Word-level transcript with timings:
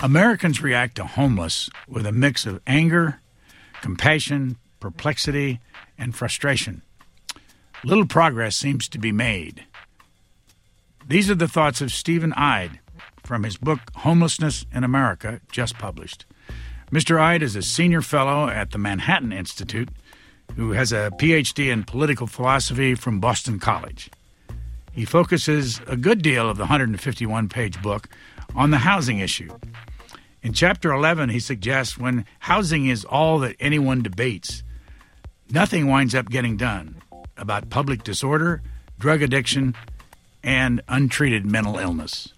Americans 0.00 0.62
react 0.62 0.96
to 0.96 1.04
homeless 1.04 1.70
with 1.88 2.06
a 2.06 2.12
mix 2.12 2.44
of 2.44 2.60
anger, 2.66 3.20
compassion, 3.80 4.56
perplexity, 4.78 5.60
and 5.98 6.14
frustration. 6.14 6.82
Little 7.82 8.06
progress 8.06 8.56
seems 8.56 8.88
to 8.88 8.98
be 8.98 9.12
made. 9.12 9.64
These 11.06 11.30
are 11.30 11.34
the 11.34 11.48
thoughts 11.48 11.80
of 11.80 11.92
Stephen 11.92 12.34
Eide 12.34 12.80
from 13.22 13.44
his 13.44 13.56
book 13.56 13.80
Homelessness 13.96 14.66
in 14.72 14.84
America, 14.84 15.40
just 15.50 15.78
published. 15.78 16.26
Mr. 16.92 17.18
Eide 17.18 17.42
is 17.42 17.56
a 17.56 17.62
senior 17.62 18.02
fellow 18.02 18.48
at 18.48 18.72
the 18.72 18.78
Manhattan 18.78 19.32
Institute 19.32 19.88
who 20.56 20.72
has 20.72 20.92
a 20.92 21.10
PhD 21.18 21.72
in 21.72 21.84
political 21.84 22.26
philosophy 22.26 22.94
from 22.94 23.18
Boston 23.18 23.58
College. 23.58 24.10
He 24.92 25.04
focuses 25.04 25.80
a 25.86 25.96
good 25.96 26.22
deal 26.22 26.48
of 26.48 26.56
the 26.56 26.64
151 26.64 27.48
page 27.48 27.82
book 27.82 28.08
on 28.56 28.70
the 28.70 28.78
housing 28.78 29.20
issue. 29.20 29.50
In 30.42 30.52
chapter 30.52 30.92
11, 30.92 31.28
he 31.28 31.40
suggests 31.40 31.98
when 31.98 32.24
housing 32.40 32.86
is 32.86 33.04
all 33.04 33.38
that 33.40 33.56
anyone 33.60 34.02
debates, 34.02 34.62
nothing 35.50 35.88
winds 35.88 36.14
up 36.14 36.28
getting 36.28 36.56
done 36.56 37.02
about 37.36 37.68
public 37.68 38.02
disorder, 38.02 38.62
drug 38.98 39.22
addiction, 39.22 39.74
and 40.42 40.80
untreated 40.88 41.44
mental 41.44 41.78
illness. 41.78 42.32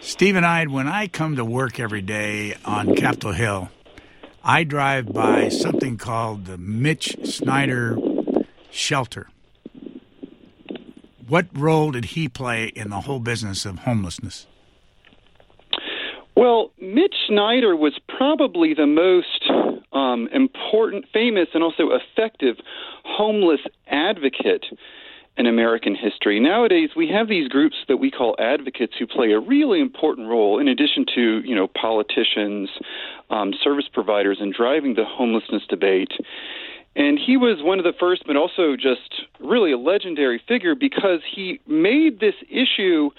Stephen 0.00 0.44
Eide, 0.44 0.70
when 0.70 0.88
I 0.88 1.08
come 1.08 1.36
to 1.36 1.44
work 1.44 1.78
every 1.78 2.02
day 2.02 2.54
on 2.64 2.94
Capitol 2.96 3.32
Hill, 3.32 3.70
I 4.42 4.64
drive 4.64 5.12
by 5.12 5.48
something 5.48 5.96
called 5.96 6.44
the 6.44 6.58
Mitch 6.58 7.16
Snyder 7.24 7.96
Shelter. 8.70 9.28
What 11.26 11.46
role 11.52 11.90
did 11.90 12.06
he 12.06 12.28
play 12.28 12.66
in 12.66 12.90
the 12.90 13.00
whole 13.00 13.18
business 13.18 13.66
of 13.66 13.80
homelessness? 13.80 14.46
Well, 16.36 16.70
Mitch 16.78 17.14
Snyder 17.28 17.74
was 17.74 17.98
probably 18.14 18.74
the 18.74 18.86
most 18.86 19.50
um, 19.92 20.28
important, 20.34 21.06
famous, 21.10 21.48
and 21.54 21.62
also 21.62 21.88
effective 21.90 22.56
homeless 23.04 23.60
advocate 23.86 24.66
in 25.38 25.46
American 25.46 25.94
history. 25.94 26.38
Nowadays, 26.38 26.90
we 26.94 27.08
have 27.08 27.28
these 27.28 27.48
groups 27.48 27.76
that 27.88 27.96
we 27.96 28.10
call 28.10 28.36
advocates 28.38 28.92
who 28.98 29.06
play 29.06 29.32
a 29.32 29.40
really 29.40 29.80
important 29.80 30.28
role, 30.28 30.58
in 30.58 30.68
addition 30.68 31.06
to 31.14 31.40
you 31.42 31.54
know 31.54 31.68
politicians, 31.68 32.68
um, 33.30 33.52
service 33.64 33.88
providers, 33.90 34.36
in 34.38 34.52
driving 34.52 34.94
the 34.94 35.04
homelessness 35.06 35.62
debate. 35.70 36.12
And 36.96 37.18
he 37.18 37.36
was 37.36 37.58
one 37.62 37.78
of 37.78 37.84
the 37.84 37.92
first, 37.98 38.24
but 38.26 38.36
also 38.36 38.74
just 38.74 39.22
really 39.38 39.72
a 39.72 39.78
legendary 39.78 40.40
figure 40.48 40.74
because 40.74 41.20
he 41.34 41.60
made 41.66 42.20
this 42.20 42.34
issue 42.50 43.10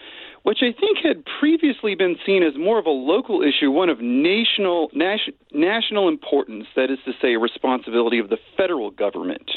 which 0.48 0.60
I 0.62 0.72
think 0.72 1.00
had 1.04 1.26
previously 1.42 1.94
been 1.94 2.16
seen 2.26 2.42
as 2.42 2.54
more 2.58 2.80
of 2.80 2.86
a 2.86 2.90
local 2.90 3.42
issue, 3.42 3.70
one 3.70 3.90
of 3.90 4.00
national 4.00 4.90
nas- 4.94 5.30
national 5.52 6.08
importance. 6.08 6.68
That 6.74 6.90
is 6.90 7.00
to 7.04 7.12
say, 7.22 7.34
a 7.34 7.40
responsibility 7.40 8.18
of 8.18 8.30
the 8.30 8.38
federal 8.56 8.90
government. 8.90 9.52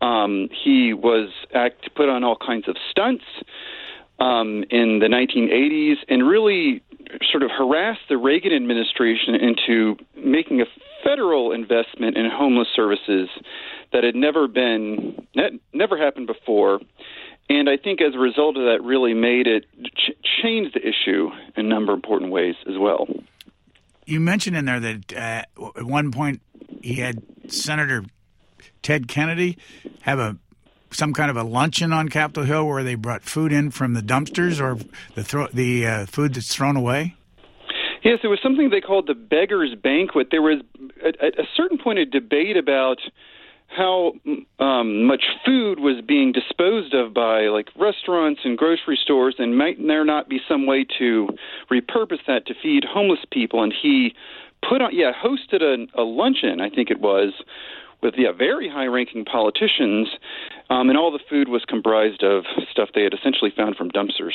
Um, 0.00 0.50
he 0.64 0.94
was 0.94 1.30
act 1.52 1.92
put 1.96 2.08
on 2.08 2.22
all 2.22 2.36
kinds 2.36 2.68
of 2.68 2.76
stunts 2.92 3.24
um, 4.20 4.62
in 4.70 5.00
the 5.00 5.08
1980s 5.08 5.96
and 6.08 6.28
really 6.28 6.80
sort 7.32 7.42
of 7.42 7.50
harassed 7.50 8.02
the 8.08 8.18
Reagan 8.18 8.52
administration 8.52 9.34
into 9.34 9.96
making 10.16 10.60
a 10.60 10.66
federal 11.02 11.50
investment 11.50 12.16
in 12.16 12.30
homeless 12.32 12.68
services 12.72 13.28
that 13.92 14.04
had 14.04 14.14
never 14.14 14.46
been 14.46 15.26
never 15.72 15.98
happened 15.98 16.28
before 16.28 16.78
and 17.48 17.68
I 17.68 17.76
think 17.76 18.00
as 18.00 18.14
a 18.14 18.18
result 18.18 18.56
of 18.56 18.64
that, 18.64 18.82
really 18.82 19.14
made 19.14 19.46
it 19.46 19.64
ch- 19.96 20.42
change 20.42 20.72
the 20.74 20.80
issue 20.80 21.30
in 21.56 21.66
a 21.66 21.68
number 21.68 21.92
of 21.92 21.98
important 21.98 22.30
ways 22.30 22.54
as 22.68 22.76
well. 22.78 23.06
You 24.06 24.20
mentioned 24.20 24.56
in 24.56 24.64
there 24.64 24.80
that 24.80 25.12
uh, 25.12 25.42
at 25.76 25.84
one 25.84 26.12
point 26.12 26.40
he 26.82 26.94
had 26.94 27.22
Senator 27.48 28.04
Ted 28.82 29.08
Kennedy 29.08 29.58
have 30.02 30.18
a 30.18 30.36
some 30.90 31.12
kind 31.12 31.30
of 31.30 31.36
a 31.36 31.42
luncheon 31.42 31.92
on 31.92 32.08
Capitol 32.08 32.44
Hill 32.44 32.66
where 32.66 32.82
they 32.82 32.94
brought 32.94 33.22
food 33.22 33.52
in 33.52 33.70
from 33.70 33.92
the 33.92 34.00
dumpsters 34.00 34.60
or 34.60 34.82
the 35.14 35.22
thro- 35.22 35.48
the 35.52 35.86
uh, 35.86 36.06
food 36.06 36.34
that's 36.34 36.54
thrown 36.54 36.76
away. 36.76 37.14
Yes, 38.02 38.20
it 38.22 38.28
was 38.28 38.38
something 38.42 38.70
they 38.70 38.80
called 38.80 39.06
the 39.06 39.14
beggars' 39.14 39.74
banquet. 39.74 40.28
There 40.30 40.40
was 40.40 40.62
at, 41.04 41.20
at 41.20 41.38
a 41.38 41.44
certain 41.56 41.78
point 41.78 41.98
a 41.98 42.06
debate 42.06 42.56
about 42.56 42.98
how 43.68 44.12
um, 44.58 45.04
much 45.04 45.24
food 45.44 45.78
was 45.78 46.02
being 46.06 46.32
disposed 46.32 46.94
of 46.94 47.14
by 47.14 47.42
like 47.48 47.68
restaurants 47.76 48.40
and 48.44 48.56
grocery 48.56 48.98
stores, 49.00 49.36
and 49.38 49.56
might 49.56 49.76
there 49.86 50.04
not 50.04 50.28
be 50.28 50.40
some 50.48 50.66
way 50.66 50.86
to 50.98 51.28
repurpose 51.70 52.24
that 52.26 52.46
to 52.46 52.54
feed 52.60 52.84
homeless 52.84 53.20
people? 53.30 53.62
And 53.62 53.72
he 53.72 54.14
put 54.68 54.82
on, 54.82 54.90
yeah, 54.92 55.12
hosted 55.12 55.62
a, 55.62 56.00
a 56.00 56.02
luncheon, 56.02 56.60
I 56.60 56.70
think 56.70 56.90
it 56.90 57.00
was, 57.00 57.32
with 58.02 58.14
yeah, 58.16 58.32
very 58.32 58.68
high-ranking 58.68 59.24
politicians, 59.24 60.08
um, 60.70 60.88
and 60.88 60.96
all 60.96 61.10
the 61.10 61.20
food 61.28 61.48
was 61.48 61.64
comprised 61.66 62.22
of 62.22 62.44
stuff 62.70 62.90
they 62.94 63.02
had 63.02 63.12
essentially 63.12 63.52
found 63.56 63.76
from 63.76 63.90
dumpsters. 63.90 64.34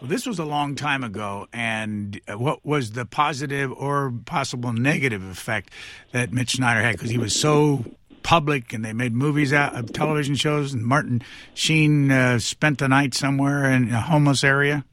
Well, 0.00 0.10
this 0.10 0.26
was 0.26 0.38
a 0.38 0.44
long 0.44 0.74
time 0.74 1.04
ago, 1.04 1.46
and 1.52 2.20
what 2.28 2.64
was 2.64 2.92
the 2.92 3.06
positive 3.06 3.72
or 3.72 4.12
possible 4.24 4.72
negative 4.72 5.22
effect 5.22 5.70
that 6.12 6.32
Mitch 6.32 6.52
Snyder 6.52 6.80
had? 6.80 6.92
Because 6.92 7.10
he 7.10 7.18
was 7.18 7.38
so 7.38 7.84
public, 8.26 8.72
and 8.72 8.84
they 8.84 8.92
made 8.92 9.14
movies 9.14 9.52
out 9.52 9.76
of 9.76 9.92
television 9.92 10.34
shows. 10.34 10.74
And 10.74 10.84
Martin 10.84 11.22
Sheen 11.54 12.10
uh, 12.10 12.40
spent 12.40 12.78
the 12.78 12.88
night 12.88 13.14
somewhere 13.14 13.70
in 13.70 13.92
a 13.92 14.00
homeless 14.00 14.42
area. 14.42 14.84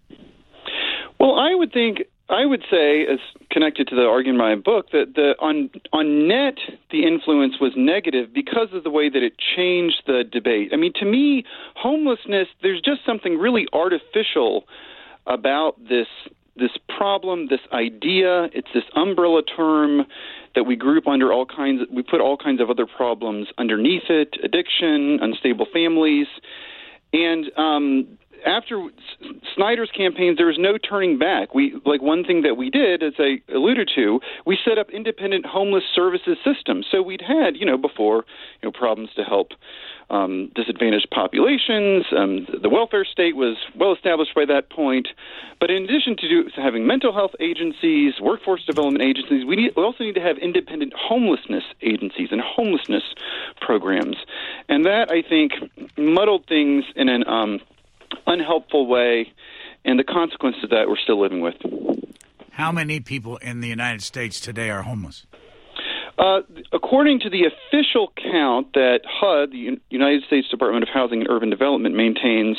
Well, 1.20 1.36
I 1.40 1.56
would 1.56 1.74
think 1.74 2.04
I 2.30 2.46
would 2.46 2.64
say, 2.70 3.08
as 3.12 3.20
connected 3.52 3.88
to 3.88 3.96
the 3.96 4.04
argument 4.04 4.42
in 4.42 4.48
my 4.50 4.56
book, 4.56 4.92
that 4.92 5.14
the 5.16 5.34
on 5.40 5.72
on 5.92 6.28
net 6.28 6.60
the 6.92 7.06
influence 7.08 7.56
was 7.60 7.74
negative 7.76 8.32
because 8.34 8.70
of 8.72 8.84
the 8.84 8.92
way 8.92 9.10
that 9.10 9.24
it 9.24 9.34
changed 9.56 10.04
the 10.06 10.24
debate. 10.32 10.70
I 10.72 10.76
mean, 10.76 10.94
to 11.00 11.06
me, 11.06 11.44
homelessness 11.76 12.48
there's 12.62 12.82
just 12.82 13.02
something 13.04 13.40
really 13.40 13.66
artificial 13.74 14.66
about 15.26 15.76
this 15.80 16.08
this 16.56 16.72
problem, 16.98 17.48
this 17.50 17.66
idea. 17.72 18.44
It's 18.54 18.68
this 18.76 18.84
umbrella 18.96 19.42
term 19.42 20.06
that 20.56 20.64
we 20.64 20.76
group 20.76 21.08
under 21.08 21.32
all 21.32 21.46
kinds. 21.46 21.82
We 21.92 22.04
put 22.04 22.22
all 22.22 22.38
kinds 22.38 22.62
of 22.62 22.70
other 22.70 22.86
problems 22.86 23.48
underneath 23.58 24.10
it: 24.10 24.36
addiction, 24.44 25.20
unstable 25.22 25.68
families, 25.74 26.28
and 27.12 27.46
um, 27.58 28.18
after 28.46 28.88
Snyder's 29.56 29.92
campaigns, 29.96 30.38
there 30.38 30.48
was 30.48 30.58
no 30.60 30.78
turning 30.78 31.18
back. 31.18 31.54
We 31.54 31.76
like 31.86 32.02
one 32.02 32.24
thing 32.24 32.42
that 32.42 32.56
we 32.56 32.70
did, 32.70 33.04
as 33.04 33.14
I 33.18 33.42
alluded 33.54 33.90
to, 33.96 34.20
we 34.46 34.58
set 34.64 34.78
up 34.78 34.90
independent 34.90 35.46
homeless 35.46 35.84
services 35.94 36.38
systems. 36.44 36.88
So 36.92 37.02
we'd 37.02 37.22
had, 37.22 37.56
you 37.56 37.66
know, 37.66 37.78
before, 37.78 38.26
you 38.62 38.68
know, 38.68 38.72
problems 38.72 39.10
to 39.16 39.24
help 39.24 39.50
um, 40.10 40.52
disadvantaged 40.56 41.10
populations. 41.12 42.06
Um, 42.16 42.48
the 42.62 42.70
welfare 42.70 43.06
state 43.06 43.36
was 43.36 43.58
well 43.76 43.94
established 43.94 44.34
by 44.36 44.46
that 44.46 44.70
point. 44.70 45.08
But 45.60 45.72
in 45.72 45.84
addition 45.84 46.16
to, 46.18 46.28
do, 46.28 46.50
to 46.50 46.62
having 46.62 46.86
mental 46.86 47.14
health 47.14 47.32
agencies, 47.40 48.14
workforce 48.22 48.66
development 48.66 49.04
agencies, 49.04 49.46
we, 49.46 49.56
need, 49.56 49.74
we 49.76 49.84
also 49.84 50.04
need 50.04 50.16
to 50.16 50.22
have 50.22 50.38
independent 50.38 50.94
homelessness 50.94 51.64
agencies 51.82 52.30
and 52.32 52.42
homelessness 52.42 53.04
programs. 53.62 54.18
And 54.70 54.86
that, 54.86 55.12
I 55.12 55.22
think, 55.22 55.54
muddled 55.98 56.46
things 56.48 56.86
in 56.96 57.10
an 57.10 57.28
um, 57.28 57.60
unhelpful 58.28 58.88
way, 58.88 59.32
and 59.86 60.00
the 60.00 60.04
consequences 60.04 60.64
of 60.64 60.70
that 60.70 60.88
we're 60.88 60.98
still 60.98 61.22
living 61.22 61.42
with. 61.42 61.56
How 62.52 62.72
many 62.72 63.00
people 63.00 63.38
in 63.38 63.62
the 63.62 63.68
United 63.68 64.04
States 64.04 64.40
today 64.40 64.70
are 64.70 64.84
homeless? 64.84 65.26
Uh, 66.18 66.42
according 66.72 67.20
to 67.22 67.30
the 67.30 67.46
official 67.46 68.12
count 68.16 68.74
that 68.74 69.00
HUD, 69.06 69.52
the 69.52 69.80
United 69.90 70.24
States 70.26 70.48
Department 70.50 70.84
of 70.84 70.90
Housing 70.90 71.22
and 71.22 71.30
Urban 71.30 71.50
Development, 71.50 71.96
maintains, 71.96 72.58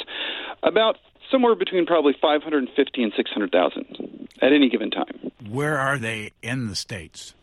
about 0.63 0.97
somewhere 1.31 1.55
between 1.55 1.87
probably 1.87 2.15
550 2.21 3.03
and 3.03 3.13
600,000 3.17 4.29
at 4.43 4.53
any 4.53 4.69
given 4.69 4.91
time. 4.91 5.31
Where 5.49 5.79
are 5.79 5.99
they 5.99 6.33
in 6.43 6.69
the 6.69 6.75
states? 6.75 7.35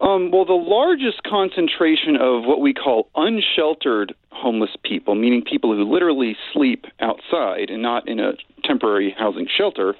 Um, 0.00 0.30
well, 0.30 0.44
the 0.44 0.52
largest 0.52 1.22
concentration 1.24 2.16
of 2.16 2.44
what 2.44 2.60
we 2.60 2.72
call 2.72 3.08
unsheltered 3.16 4.14
homeless 4.30 4.70
people, 4.84 5.16
meaning 5.16 5.42
people 5.42 5.74
who 5.74 5.92
literally 5.92 6.36
sleep 6.52 6.84
outside 7.00 7.70
and 7.70 7.82
not 7.82 8.06
in 8.06 8.20
a 8.20 8.32
temporary 8.62 9.14
housing 9.18 9.48
shelter, 9.48 9.94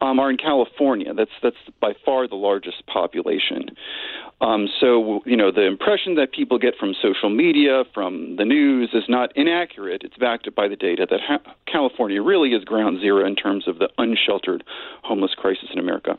um, 0.00 0.20
are 0.20 0.30
in 0.30 0.36
California. 0.36 1.12
That's 1.14 1.30
that's 1.42 1.56
by 1.80 1.94
far 2.04 2.28
the 2.28 2.36
largest 2.36 2.86
population. 2.86 3.70
Um, 4.40 4.68
so 4.80 5.20
you 5.26 5.36
know 5.36 5.50
the 5.50 5.66
impression 5.66 6.14
that 6.14 6.32
people 6.32 6.58
get 6.58 6.74
from 6.78 6.94
social 7.02 7.28
media, 7.28 7.82
from 7.92 8.36
the 8.36 8.44
news, 8.44 8.90
is 8.92 9.04
not 9.08 9.36
inaccurate. 9.36 10.02
It's 10.04 10.16
backed 10.16 10.46
up 10.46 10.54
by 10.54 10.68
the 10.68 10.76
data 10.76 11.06
that 11.10 11.20
ha- 11.20 11.54
California 11.66 12.22
really 12.22 12.50
is 12.50 12.62
ground 12.64 13.00
zero 13.00 13.26
in 13.26 13.34
terms 13.34 13.66
of 13.66 13.78
the 13.78 13.88
unsheltered 13.98 14.62
homeless 15.02 15.34
crisis 15.36 15.68
in 15.72 15.80
America. 15.80 16.18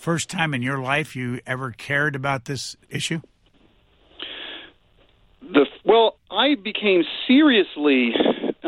First 0.00 0.30
time 0.30 0.54
in 0.54 0.62
your 0.62 0.78
life 0.78 1.14
you 1.14 1.40
ever 1.46 1.72
cared 1.72 2.16
about 2.16 2.46
this 2.46 2.74
issue? 2.88 3.20
The 5.42 5.66
well, 5.84 6.16
I 6.30 6.54
became 6.54 7.02
seriously 7.28 8.14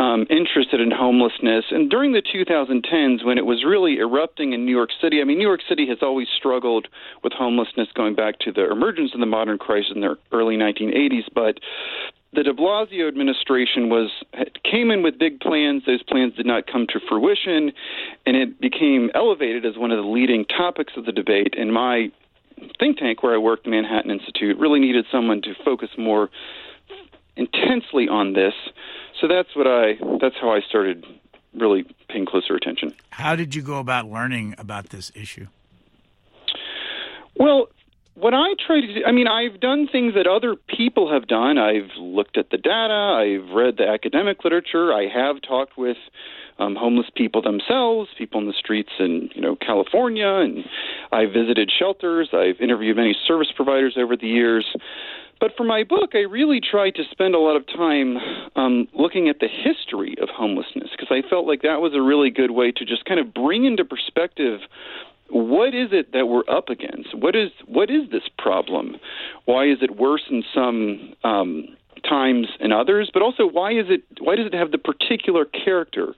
um, 0.02 0.26
interested 0.30 0.80
in 0.80 0.90
homelessness. 0.90 1.66
And 1.70 1.88
during 1.88 2.12
the 2.12 2.22
2010s, 2.22 3.24
when 3.24 3.38
it 3.38 3.46
was 3.46 3.64
really 3.64 3.98
erupting 3.98 4.52
in 4.52 4.64
New 4.64 4.72
York 4.72 4.90
City, 5.00 5.20
I 5.20 5.24
mean, 5.24 5.38
New 5.38 5.46
York 5.46 5.60
City 5.68 5.86
has 5.88 5.98
always 6.02 6.26
struggled 6.36 6.88
with 7.22 7.32
homelessness 7.32 7.88
going 7.94 8.16
back 8.16 8.40
to 8.40 8.52
the 8.52 8.70
emergence 8.70 9.12
of 9.14 9.20
the 9.20 9.26
modern 9.26 9.58
crisis 9.58 9.92
in 9.94 10.00
the 10.00 10.16
early 10.32 10.56
1980s. 10.56 11.26
But 11.32 11.60
the 12.32 12.42
De 12.42 12.52
Blasio 12.52 13.06
administration 13.06 13.90
was 13.90 14.10
came 14.68 14.90
in 14.90 15.04
with 15.04 15.18
big 15.18 15.38
plans. 15.38 15.84
Those 15.86 16.02
plans 16.02 16.34
did 16.34 16.46
not 16.46 16.66
come 16.66 16.86
to 16.88 17.00
fruition, 17.08 17.70
and 18.26 18.36
it 18.36 18.60
became 18.60 19.10
elevated 19.14 19.64
as 19.64 19.76
one 19.76 19.92
of 19.92 20.02
the 20.02 20.10
leading 20.10 20.44
topics 20.46 20.94
of 20.96 21.04
the 21.04 21.12
debate. 21.12 21.54
And 21.56 21.72
my 21.72 22.10
think 22.80 22.98
tank, 22.98 23.22
where 23.22 23.34
I 23.34 23.38
worked, 23.38 23.66
Manhattan 23.66 24.10
Institute, 24.10 24.58
really 24.58 24.80
needed 24.80 25.04
someone 25.12 25.42
to 25.42 25.54
focus 25.64 25.90
more 25.96 26.30
intensely 27.36 28.08
on 28.08 28.32
this. 28.32 28.54
So 29.20 29.28
that's 29.28 29.54
what 29.54 29.66
I. 29.66 29.94
That's 30.20 30.36
how 30.40 30.50
I 30.50 30.60
started 30.60 31.04
really 31.54 31.84
paying 32.08 32.26
closer 32.26 32.54
attention. 32.54 32.94
How 33.10 33.36
did 33.36 33.54
you 33.54 33.62
go 33.62 33.78
about 33.78 34.10
learning 34.10 34.54
about 34.58 34.88
this 34.88 35.12
issue? 35.14 35.46
Well, 37.36 37.68
what 38.14 38.34
I 38.34 38.54
try 38.66 38.80
to 38.80 38.86
do, 38.86 39.04
I 39.06 39.12
mean, 39.12 39.26
I've 39.26 39.60
done 39.60 39.88
things 39.90 40.14
that 40.14 40.26
other 40.26 40.54
people 40.54 41.10
have 41.12 41.26
done. 41.26 41.58
I've 41.58 41.90
looked 41.98 42.36
at 42.36 42.50
the 42.50 42.58
data, 42.58 42.92
I've 42.92 43.54
read 43.54 43.78
the 43.78 43.88
academic 43.88 44.44
literature, 44.44 44.92
I 44.92 45.08
have 45.08 45.40
talked 45.40 45.78
with 45.78 45.96
um, 46.58 46.76
homeless 46.76 47.06
people 47.14 47.40
themselves, 47.42 48.10
people 48.16 48.40
in 48.40 48.46
the 48.46 48.52
streets 48.52 48.90
in 48.98 49.30
you 49.34 49.40
know 49.40 49.56
California, 49.56 50.28
and 50.28 50.64
I 51.10 51.26
visited 51.26 51.70
shelters. 51.76 52.28
I've 52.32 52.60
interviewed 52.60 52.96
many 52.96 53.16
service 53.26 53.48
providers 53.54 53.94
over 53.96 54.16
the 54.16 54.28
years. 54.28 54.66
But 55.42 55.56
for 55.56 55.64
my 55.64 55.82
book, 55.82 56.10
I 56.14 56.18
really 56.18 56.60
tried 56.60 56.94
to 56.94 57.02
spend 57.10 57.34
a 57.34 57.38
lot 57.40 57.56
of 57.56 57.66
time 57.66 58.16
um, 58.54 58.86
looking 58.94 59.28
at 59.28 59.40
the 59.40 59.48
history 59.48 60.14
of 60.22 60.28
homelessness 60.28 60.90
because 60.96 61.08
I 61.10 61.28
felt 61.28 61.48
like 61.48 61.62
that 61.62 61.80
was 61.80 61.94
a 61.96 62.00
really 62.00 62.30
good 62.30 62.52
way 62.52 62.70
to 62.70 62.84
just 62.84 63.04
kind 63.06 63.18
of 63.18 63.34
bring 63.34 63.64
into 63.64 63.84
perspective 63.84 64.60
what 65.30 65.74
is 65.74 65.88
it 65.90 66.12
that 66.12 66.26
we're 66.26 66.48
up 66.48 66.68
against? 66.68 67.16
What 67.18 67.34
is 67.34 67.50
what 67.66 67.90
is 67.90 68.08
this 68.12 68.22
problem? 68.38 68.98
Why 69.46 69.64
is 69.64 69.78
it 69.82 69.96
worse 69.96 70.22
in 70.30 70.44
some 70.54 71.14
um, 71.24 71.76
times 72.08 72.46
and 72.60 72.72
others? 72.72 73.10
But 73.12 73.22
also, 73.22 73.44
why 73.44 73.72
is 73.72 73.86
it 73.88 74.04
why 74.20 74.36
does 74.36 74.46
it 74.46 74.54
have 74.54 74.70
the 74.70 74.78
particular 74.78 75.44
character 75.44 76.14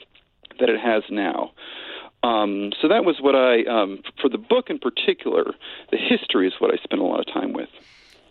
that 0.60 0.68
it 0.68 0.78
has 0.78 1.02
now? 1.08 1.52
Um, 2.22 2.72
so 2.78 2.88
that 2.88 3.06
was 3.06 3.16
what 3.20 3.34
I, 3.34 3.64
um, 3.64 4.02
for 4.20 4.28
the 4.28 4.38
book 4.38 4.68
in 4.68 4.78
particular, 4.78 5.54
the 5.90 5.96
history 5.96 6.46
is 6.46 6.54
what 6.58 6.74
I 6.74 6.76
spent 6.82 7.00
a 7.00 7.04
lot 7.04 7.20
of 7.20 7.26
time 7.32 7.54
with. 7.54 7.70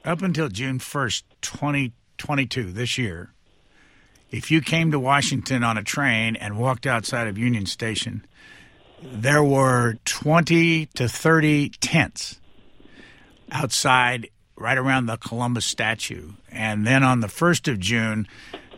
Up 0.05 0.21
until 0.21 0.49
June 0.49 0.79
1st, 0.79 1.23
2022, 1.41 2.73
this 2.73 2.97
year, 2.97 3.31
if 4.31 4.51
you 4.51 4.59
came 4.59 4.91
to 4.91 4.99
Washington 4.99 5.63
on 5.63 5.77
a 5.77 5.83
train 5.83 6.35
and 6.35 6.57
walked 6.57 6.85
outside 6.85 7.29
of 7.29 7.37
Union 7.37 7.65
Station, 7.65 8.25
there 9.01 9.41
were 9.41 9.95
20 10.03 10.87
to 10.87 11.07
30 11.07 11.69
tents 11.79 12.41
outside 13.49 14.29
right 14.57 14.77
around 14.77 15.05
the 15.05 15.15
Columbus 15.15 15.65
statue. 15.65 16.33
And 16.51 16.85
then 16.85 17.01
on 17.01 17.21
the 17.21 17.27
1st 17.27 17.71
of 17.71 17.79
June, 17.79 18.27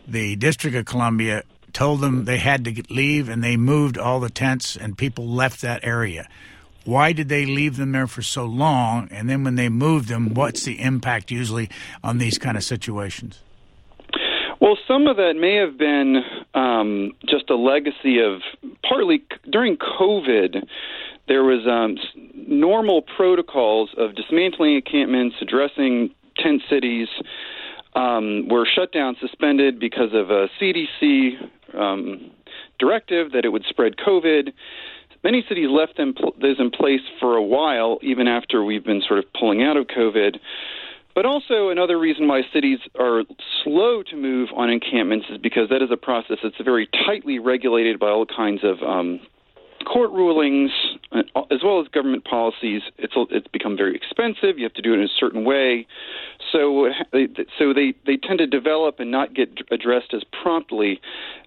the 0.08 0.36
District 0.36 0.76
of 0.78 0.86
Columbia 0.86 1.42
told 1.74 2.02
them 2.02 2.26
they 2.26 2.38
had 2.38 2.64
to 2.66 2.84
leave 2.92 3.30
and 3.30 3.44
they 3.44 3.58
moved 3.58 3.98
all 3.98 4.20
the 4.20 4.30
tents 4.30 4.76
and 4.76 4.96
people 4.96 5.28
left 5.28 5.62
that 5.62 5.84
area. 5.84 6.28
Why 6.86 7.14
did 7.14 7.30
they 7.30 7.46
leave 7.46 7.78
them 7.78 7.92
there 7.92 8.08
for 8.08 8.22
so 8.22 8.46
long? 8.46 9.10
And 9.12 9.30
then 9.30 9.44
when 9.44 9.56
they 9.56 9.70
moved 9.70 10.08
them, 10.08 10.34
what's 10.34 10.64
the 10.64 10.80
impact 10.80 11.32
usually 11.32 11.70
on 12.04 12.20
these 12.20 12.38
kind 12.38 12.56
of 12.56 12.64
situations? 12.64 13.42
Well, 14.62 14.78
some 14.88 15.08
of 15.08 15.18
that 15.18 15.34
may 15.36 15.56
have 15.56 15.78
been 15.78 16.24
um, 16.54 17.12
just 17.28 17.50
a 17.50 17.56
legacy 17.56 18.20
of 18.20 18.42
partly 18.88 19.24
during 19.52 19.78
COVID. 19.78 20.66
There 21.28 21.44
was 21.44 21.68
um, 21.68 21.98
normal 22.48 23.02
protocols 23.02 23.90
of 23.98 24.16
dismantling 24.16 24.76
encampments, 24.76 25.36
addressing 25.42 26.12
tent 26.38 26.62
cities, 26.70 27.08
um, 27.96 28.48
were 28.48 28.66
shut 28.66 28.92
down, 28.92 29.16
suspended 29.20 29.80
because 29.80 30.14
of 30.14 30.30
a 30.30 30.48
CDC 30.60 31.50
um, 31.74 32.32
directive 32.80 33.32
that 33.32 33.46
it 33.46 33.50
would 33.50 33.66
spread 33.70 33.96
COVID. 33.98 34.52
Many 35.26 35.44
cities 35.50 35.70
left 35.72 35.98
them 35.98 36.14
those 36.40 36.60
in 36.60 36.70
place 36.70 37.02
for 37.20 37.36
a 37.36 37.42
while, 37.42 37.98
even 38.04 38.28
after 38.28 38.64
we've 38.64 38.86
been 38.86 39.02
sort 39.08 39.18
of 39.18 39.26
pulling 39.34 39.64
out 39.64 39.76
of 39.76 39.88
COVID. 39.88 40.38
But 41.16 41.26
also, 41.26 41.70
another 41.70 41.98
reason 41.98 42.28
why 42.28 42.44
cities 42.54 42.78
are 43.00 43.24
slow 43.64 44.04
to 44.04 44.16
move 44.16 44.50
on 44.56 44.70
encampments 44.70 45.26
is 45.32 45.40
because 45.40 45.70
that 45.70 45.82
is 45.82 45.90
a 45.92 45.98
process 45.98 46.38
that's 46.44 46.62
very 46.64 46.88
tightly 47.08 47.40
regulated 47.40 48.00
by 48.00 48.10
all 48.10 48.28
kinds 48.28 48.62
of 48.64 48.88
um, 48.88 49.20
court 49.92 50.12
rulings, 50.12 50.70
uh, 51.12 51.24
as 51.50 51.62
well 51.64 51.82
as 51.82 51.88
government 51.88 52.24
policies. 52.26 52.84
It's 53.00 53.14
it's 53.32 53.48
become 53.48 53.76
very 53.76 53.96
expensive. 53.96 54.60
You 54.60 54.64
have 54.66 54.74
to 54.74 54.84
do 54.84 54.94
it 54.94 54.98
in 54.98 55.06
a 55.06 55.16
certain 55.20 55.44
way, 55.44 55.88
so 56.52 56.90
so 57.58 57.74
they 57.74 57.96
they 58.06 58.18
tend 58.18 58.38
to 58.40 58.48
develop 58.48 59.00
and 59.00 59.10
not 59.10 59.34
get 59.34 59.50
addressed 59.72 60.14
as 60.14 60.24
promptly 60.44 61.00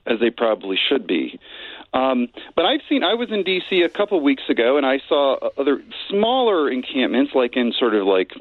as 0.04 0.18
they 0.18 0.30
probably 0.30 0.76
should 0.88 1.06
be. 1.06 1.38
Um, 1.92 2.28
but 2.54 2.64
I've 2.64 2.80
seen. 2.88 3.02
I 3.02 3.14
was 3.14 3.30
in 3.30 3.44
D.C. 3.44 3.82
a 3.82 3.88
couple 3.88 4.20
weeks 4.20 4.42
ago, 4.48 4.76
and 4.76 4.84
I 4.84 5.00
saw 5.08 5.36
other 5.56 5.82
smaller 6.08 6.70
encampments, 6.70 7.32
like 7.34 7.56
in 7.56 7.72
sort 7.72 7.94
of 7.94 8.06
like 8.06 8.32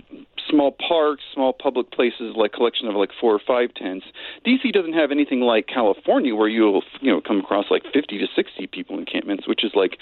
small 0.49 0.71
parks, 0.71 1.23
small 1.33 1.53
public 1.53 1.91
places, 1.91 2.35
like 2.35 2.53
collection 2.53 2.87
of 2.87 2.95
like 2.95 3.11
four 3.19 3.33
or 3.33 3.39
five 3.39 3.73
tents. 3.73 4.05
DC 4.45 4.71
doesn't 4.73 4.93
have 4.93 5.11
anything 5.11 5.41
like 5.41 5.67
California, 5.67 6.35
where 6.35 6.47
you'll 6.47 6.83
you 7.01 7.11
know 7.11 7.21
come 7.21 7.39
across 7.39 7.65
like 7.69 7.83
50 7.93 8.19
to 8.19 8.27
60 8.35 8.67
people 8.67 8.99
encampments, 8.99 9.47
which 9.47 9.63
is 9.63 9.71
like 9.75 9.97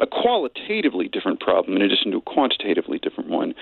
a 0.00 0.06
qualitatively 0.06 1.08
different 1.08 1.40
problem 1.40 1.76
in 1.76 1.82
addition 1.82 2.12
to 2.12 2.18
a 2.18 2.22
quantitatively 2.22 2.98
different 2.98 3.30
one. 3.30 3.54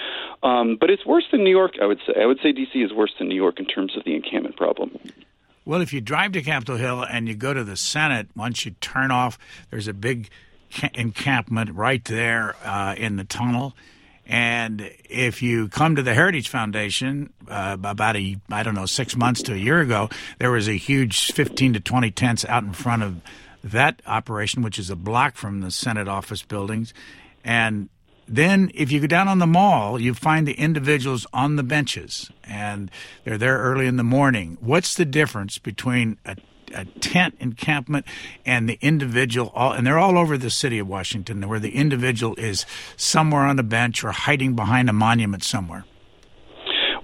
Um, 0.43 0.76
but 0.78 0.90
it's 0.90 1.06
worse 1.06 1.25
than 1.31 1.44
New 1.44 1.50
York, 1.50 1.73
I 1.81 1.87
would 1.87 2.00
say. 2.06 2.20
I 2.20 2.26
would 2.26 2.38
say 2.43 2.52
DC 2.52 2.85
is 2.85 2.93
worse 2.93 3.12
than 3.19 3.28
New 3.28 3.37
York 3.37 3.58
in 3.58 3.67
terms 3.67 3.96
of 3.96 4.05
the 4.05 4.14
encampment 4.14 4.56
problem. 4.56 4.99
Well, 5.64 5.81
if 5.81 5.93
you 5.93 6.00
drive 6.00 6.32
to 6.32 6.43
Capitol 6.43 6.76
Hill 6.76 7.03
and 7.03 7.29
you 7.29 7.35
go 7.35 7.55
to 7.55 7.64
the 7.64 7.76
Senate, 7.76 8.29
once 8.35 8.64
you 8.64 8.73
turn 8.81 9.11
off, 9.11 9.38
there's 9.70 9.88
a 9.88 9.94
big 9.94 10.29
encampment 10.94 11.70
right 11.75 12.05
there 12.05 12.56
uh, 12.64 12.94
in 12.97 13.17
the 13.17 13.25
tunnel 13.25 13.75
and 14.26 14.91
if 15.11 15.43
you 15.43 15.69
come 15.69 15.97
to 15.97 16.03
the 16.03 16.14
Heritage 16.14 16.49
Foundation, 16.49 17.32
uh, 17.49 17.76
about 17.82 18.17
a 18.17 18.37
I 18.50 18.62
don't 18.62 18.75
know 18.75 18.87
six 18.87 19.17
months 19.17 19.43
to 19.43 19.55
a 19.55 19.56
year 19.56 19.81
ago, 19.81 20.09
there 20.38 20.50
was 20.50 20.69
a 20.69 20.76
huge 20.76 21.32
15 21.32 21.75
to 21.75 21.81
20 21.81 22.11
tents 22.12 22.44
out 22.44 22.62
in 22.62 22.73
front 22.73 23.03
of 23.03 23.20
that 23.64 24.00
operation, 24.06 24.62
which 24.62 24.79
is 24.79 24.91
a 24.91 24.97
block 24.97 25.37
from 25.37 25.61
the 25.61 25.70
Senate 25.70 26.09
office 26.09 26.43
buildings. 26.43 26.94
And 27.45 27.88
then, 28.33 28.71
if 28.75 28.91
you 28.91 28.99
go 28.99 29.07
down 29.07 29.29
on 29.29 29.41
the 29.41 29.47
mall, 29.47 30.01
you 30.01 30.15
find 30.15 30.49
the 30.49 30.55
individuals 30.55 31.27
on 31.35 31.57
the 31.57 31.62
benches, 31.62 32.31
and 32.43 32.91
they're 33.25 33.37
there 33.37 33.59
early 33.59 33.87
in 33.87 33.99
the 33.99 34.03
morning. 34.03 34.57
What's 34.61 34.95
the 34.95 35.05
difference 35.05 35.59
between 35.59 36.17
a 36.25 36.37
a 36.75 36.87
tent 36.87 37.35
encampment 37.39 38.07
and 38.47 38.67
the 38.67 38.79
individual 38.81 39.53
all 39.55 39.73
and 39.73 39.87
they're 39.87 39.99
all 39.99 40.17
over 40.17 40.39
the 40.39 40.49
city 40.49 40.79
of 40.79 40.89
Washington 40.89 41.47
where 41.47 41.61
the 41.61 41.75
individual 41.75 42.35
is 42.37 42.65
somewhere 42.97 43.43
on 43.43 43.59
a 43.59 43.62
bench 43.62 44.03
or 44.03 44.12
hiding 44.12 44.57
behind 44.57 44.89
a 44.89 44.93
monument 44.95 45.45
somewhere. 45.45 45.85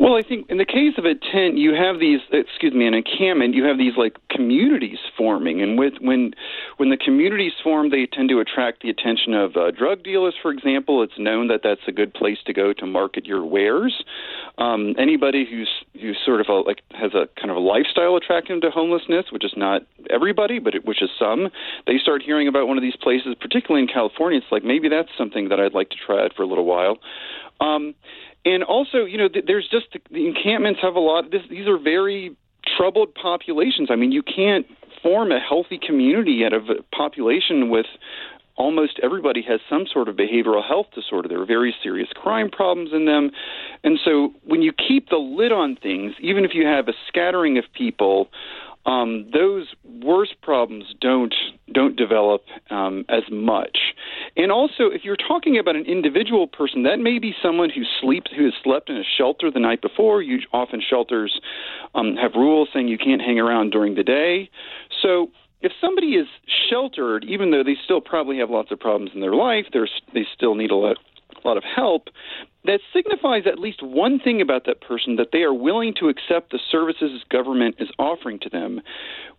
Well, 0.00 0.14
I 0.14 0.22
think 0.22 0.48
in 0.48 0.58
the 0.58 0.64
case 0.64 0.94
of 0.96 1.04
a 1.04 1.14
tent, 1.14 1.58
you 1.58 1.74
have 1.74 1.98
these. 1.98 2.20
Excuse 2.30 2.72
me, 2.72 2.86
an 2.86 2.94
encampment, 2.94 3.54
you 3.54 3.64
have 3.64 3.78
these 3.78 3.94
like 3.96 4.16
communities 4.30 4.98
forming, 5.16 5.60
and 5.60 5.76
with 5.76 5.94
when 6.00 6.34
when 6.76 6.90
the 6.90 6.96
communities 6.96 7.52
form, 7.64 7.90
they 7.90 8.06
tend 8.06 8.28
to 8.28 8.38
attract 8.38 8.82
the 8.82 8.90
attention 8.90 9.34
of 9.34 9.56
uh, 9.56 9.72
drug 9.72 10.04
dealers. 10.04 10.34
For 10.40 10.52
example, 10.52 11.02
it's 11.02 11.18
known 11.18 11.48
that 11.48 11.62
that's 11.64 11.80
a 11.88 11.92
good 11.92 12.14
place 12.14 12.38
to 12.46 12.52
go 12.52 12.72
to 12.72 12.86
market 12.86 13.26
your 13.26 13.44
wares. 13.44 14.04
Um, 14.56 14.94
anybody 14.98 15.44
who's 15.50 15.70
who's 16.00 16.18
sort 16.24 16.40
of 16.40 16.46
a, 16.48 16.60
like 16.60 16.82
has 16.92 17.12
a 17.14 17.26
kind 17.34 17.50
of 17.50 17.56
a 17.56 17.60
lifestyle 17.60 18.14
attracting 18.14 18.60
to 18.60 18.70
homelessness, 18.70 19.26
which 19.32 19.44
is 19.44 19.54
not 19.56 19.82
everybody, 20.10 20.60
but 20.60 20.76
it, 20.76 20.84
which 20.84 21.02
is 21.02 21.10
some, 21.18 21.48
they 21.88 21.98
start 21.98 22.22
hearing 22.22 22.46
about 22.46 22.68
one 22.68 22.78
of 22.78 22.82
these 22.82 22.96
places, 22.96 23.34
particularly 23.40 23.82
in 23.82 23.88
California. 23.92 24.38
It's 24.38 24.52
like 24.52 24.62
maybe 24.62 24.88
that's 24.88 25.10
something 25.18 25.48
that 25.48 25.58
I'd 25.58 25.74
like 25.74 25.90
to 25.90 25.96
try 26.06 26.24
out 26.24 26.34
for 26.36 26.44
a 26.44 26.46
little 26.46 26.64
while. 26.64 26.98
Um, 27.60 27.94
and 28.48 28.64
also, 28.64 29.04
you 29.04 29.18
know, 29.18 29.28
there's 29.46 29.68
just 29.70 29.86
the 30.10 30.26
encampments 30.26 30.80
have 30.80 30.94
a 30.94 31.00
lot. 31.00 31.30
This, 31.30 31.42
these 31.50 31.68
are 31.68 31.78
very 31.78 32.34
troubled 32.78 33.14
populations. 33.14 33.90
I 33.90 33.96
mean, 33.96 34.10
you 34.10 34.22
can't 34.22 34.66
form 35.02 35.30
a 35.32 35.38
healthy 35.38 35.78
community 35.78 36.44
out 36.46 36.54
of 36.54 36.70
a 36.70 36.82
population 36.96 37.68
with 37.68 37.86
almost 38.56 38.98
everybody 39.02 39.42
has 39.42 39.60
some 39.68 39.84
sort 39.92 40.08
of 40.08 40.16
behavioral 40.16 40.66
health 40.66 40.86
disorder. 40.94 41.28
There 41.28 41.40
are 41.42 41.46
very 41.46 41.74
serious 41.82 42.08
crime 42.14 42.50
problems 42.50 42.90
in 42.94 43.04
them. 43.04 43.30
And 43.84 43.98
so 44.02 44.32
when 44.44 44.62
you 44.62 44.72
keep 44.72 45.10
the 45.10 45.16
lid 45.16 45.52
on 45.52 45.76
things, 45.76 46.14
even 46.20 46.46
if 46.46 46.52
you 46.54 46.66
have 46.66 46.88
a 46.88 46.94
scattering 47.06 47.58
of 47.58 47.64
people, 47.76 48.28
um, 48.88 49.28
those 49.34 49.66
worst 50.02 50.40
problems 50.42 50.84
don't 51.00 51.34
don't 51.72 51.96
develop 51.96 52.42
um, 52.70 53.04
as 53.10 53.22
much. 53.30 53.78
And 54.34 54.50
also, 54.50 54.84
if 54.84 55.04
you're 55.04 55.16
talking 55.16 55.58
about 55.58 55.76
an 55.76 55.84
individual 55.84 56.46
person, 56.46 56.84
that 56.84 56.98
may 56.98 57.18
be 57.18 57.34
someone 57.42 57.68
who 57.68 57.82
sleeps 58.00 58.30
who 58.34 58.44
has 58.46 58.54
slept 58.64 58.88
in 58.88 58.96
a 58.96 59.04
shelter 59.16 59.50
the 59.50 59.60
night 59.60 59.82
before. 59.82 60.22
You 60.22 60.38
often 60.52 60.80
shelters 60.80 61.38
um, 61.94 62.16
have 62.16 62.32
rules 62.34 62.70
saying 62.72 62.88
you 62.88 62.96
can't 62.96 63.20
hang 63.20 63.38
around 63.38 63.70
during 63.70 63.94
the 63.94 64.02
day. 64.02 64.48
So 65.02 65.30
if 65.60 65.72
somebody 65.80 66.14
is 66.14 66.26
sheltered, 66.70 67.24
even 67.24 67.50
though 67.50 67.64
they 67.64 67.76
still 67.84 68.00
probably 68.00 68.38
have 68.38 68.48
lots 68.48 68.72
of 68.72 68.80
problems 68.80 69.10
in 69.14 69.20
their 69.20 69.34
life, 69.34 69.66
they 70.14 70.26
still 70.34 70.54
need 70.54 70.70
a 70.70 70.76
lot, 70.76 70.96
a 71.36 71.46
lot 71.46 71.56
of 71.56 71.64
help. 71.64 72.08
That 72.64 72.80
signifies 72.92 73.44
at 73.46 73.58
least 73.58 73.82
one 73.82 74.18
thing 74.18 74.40
about 74.40 74.66
that 74.66 74.80
person 74.80 75.16
that 75.16 75.28
they 75.32 75.42
are 75.42 75.54
willing 75.54 75.94
to 76.00 76.08
accept 76.08 76.50
the 76.50 76.58
services 76.70 77.22
government 77.30 77.76
is 77.78 77.88
offering 77.98 78.38
to 78.40 78.50
them, 78.50 78.80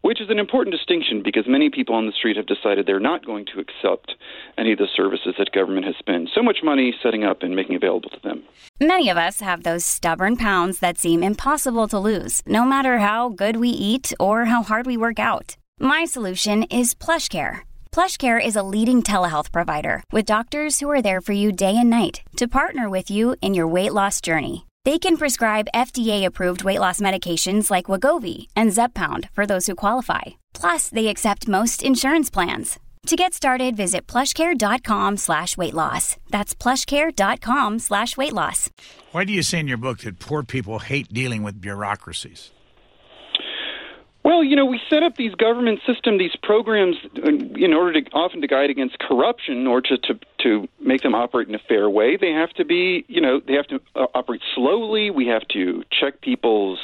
which 0.01 0.21
is 0.21 0.29
an 0.29 0.39
important 0.39 0.75
distinction 0.75 1.21
because 1.23 1.43
many 1.47 1.69
people 1.69 1.93
on 1.93 2.05
the 2.05 2.11
street 2.11 2.37
have 2.37 2.47
decided 2.47 2.85
they're 2.85 2.99
not 2.99 3.25
going 3.25 3.45
to 3.53 3.59
accept 3.59 4.15
any 4.57 4.71
of 4.71 4.79
the 4.79 4.87
services 4.95 5.35
that 5.37 5.51
government 5.51 5.85
has 5.85 5.95
spent 5.99 6.29
so 6.33 6.41
much 6.41 6.59
money 6.63 6.93
setting 7.03 7.23
up 7.23 7.43
and 7.43 7.55
making 7.55 7.75
available 7.75 8.09
to 8.09 8.19
them. 8.23 8.43
Many 8.79 9.09
of 9.09 9.17
us 9.17 9.41
have 9.41 9.63
those 9.63 9.85
stubborn 9.85 10.37
pounds 10.37 10.79
that 10.79 10.97
seem 10.97 11.21
impossible 11.21 11.87
to 11.89 11.99
lose, 11.99 12.41
no 12.47 12.65
matter 12.65 12.99
how 12.99 13.29
good 13.29 13.57
we 13.57 13.69
eat 13.69 14.13
or 14.19 14.45
how 14.45 14.63
hard 14.63 14.85
we 14.85 14.97
work 14.97 15.19
out. 15.19 15.57
My 15.79 16.05
solution 16.05 16.63
is 16.63 16.93
PlushCare. 16.93 17.61
PlushCare 17.91 18.43
is 18.43 18.55
a 18.55 18.63
leading 18.63 19.03
telehealth 19.03 19.51
provider 19.51 20.03
with 20.11 20.25
doctors 20.25 20.79
who 20.79 20.89
are 20.89 21.01
there 21.01 21.21
for 21.21 21.33
you 21.33 21.51
day 21.51 21.75
and 21.75 21.89
night 21.89 22.21
to 22.37 22.47
partner 22.47 22.89
with 22.89 23.11
you 23.11 23.35
in 23.41 23.53
your 23.53 23.67
weight 23.67 23.93
loss 23.93 24.21
journey. 24.21 24.65
They 24.85 24.97
can 24.99 25.17
prescribe 25.17 25.67
FDA-approved 25.75 26.63
weight 26.63 26.79
loss 26.79 27.01
medications 27.01 27.69
like 27.69 27.85
Wegovy 27.85 28.47
and 28.55 28.69
Zepbound 28.71 29.29
for 29.31 29.45
those 29.45 29.67
who 29.67 29.75
qualify. 29.75 30.21
Plus, 30.53 30.89
they 30.89 31.07
accept 31.07 31.47
most 31.49 31.83
insurance 31.83 32.29
plans. 32.29 32.79
To 33.07 33.15
get 33.15 33.33
started, 33.33 33.75
visit 33.75 34.07
plushcare.com 34.07 35.17
slash 35.17 35.57
weight 35.57 35.73
loss. 35.73 36.17
That's 36.29 36.53
plushcare.com 36.53 37.79
slash 37.79 38.15
weight 38.17 38.33
loss. 38.33 38.69
Why 39.11 39.23
do 39.23 39.33
you 39.33 39.41
say 39.41 39.59
in 39.59 39.67
your 39.67 39.77
book 39.77 39.99
that 39.99 40.19
poor 40.19 40.43
people 40.43 40.79
hate 40.79 41.11
dealing 41.11 41.43
with 41.43 41.59
bureaucracies? 41.59 42.51
Well, 44.29 44.43
you 44.43 44.55
know, 44.55 44.65
we 44.65 44.79
set 44.91 45.01
up 45.01 45.15
these 45.15 45.33
government 45.33 45.79
system, 45.87 46.19
these 46.19 46.35
programs, 46.43 46.97
in 47.15 47.73
order 47.73 47.99
to 47.99 48.11
often 48.11 48.41
to 48.41 48.47
guide 48.47 48.69
against 48.69 48.99
corruption 48.99 49.65
or 49.65 49.81
to, 49.81 49.97
to 49.97 50.19
to 50.43 50.67
make 50.79 51.01
them 51.01 51.15
operate 51.15 51.47
in 51.47 51.55
a 51.55 51.59
fair 51.67 51.89
way. 51.89 52.15
They 52.15 52.29
have 52.29 52.51
to 52.51 52.63
be, 52.63 53.05
you 53.07 53.21
know, 53.21 53.39
they 53.39 53.53
have 53.53 53.65
to 53.69 53.79
uh, 53.95 54.05
operate 54.13 54.41
slowly. 54.53 55.09
We 55.09 55.25
have 55.25 55.47
to 55.53 55.83
check 55.99 56.21
people's 56.21 56.77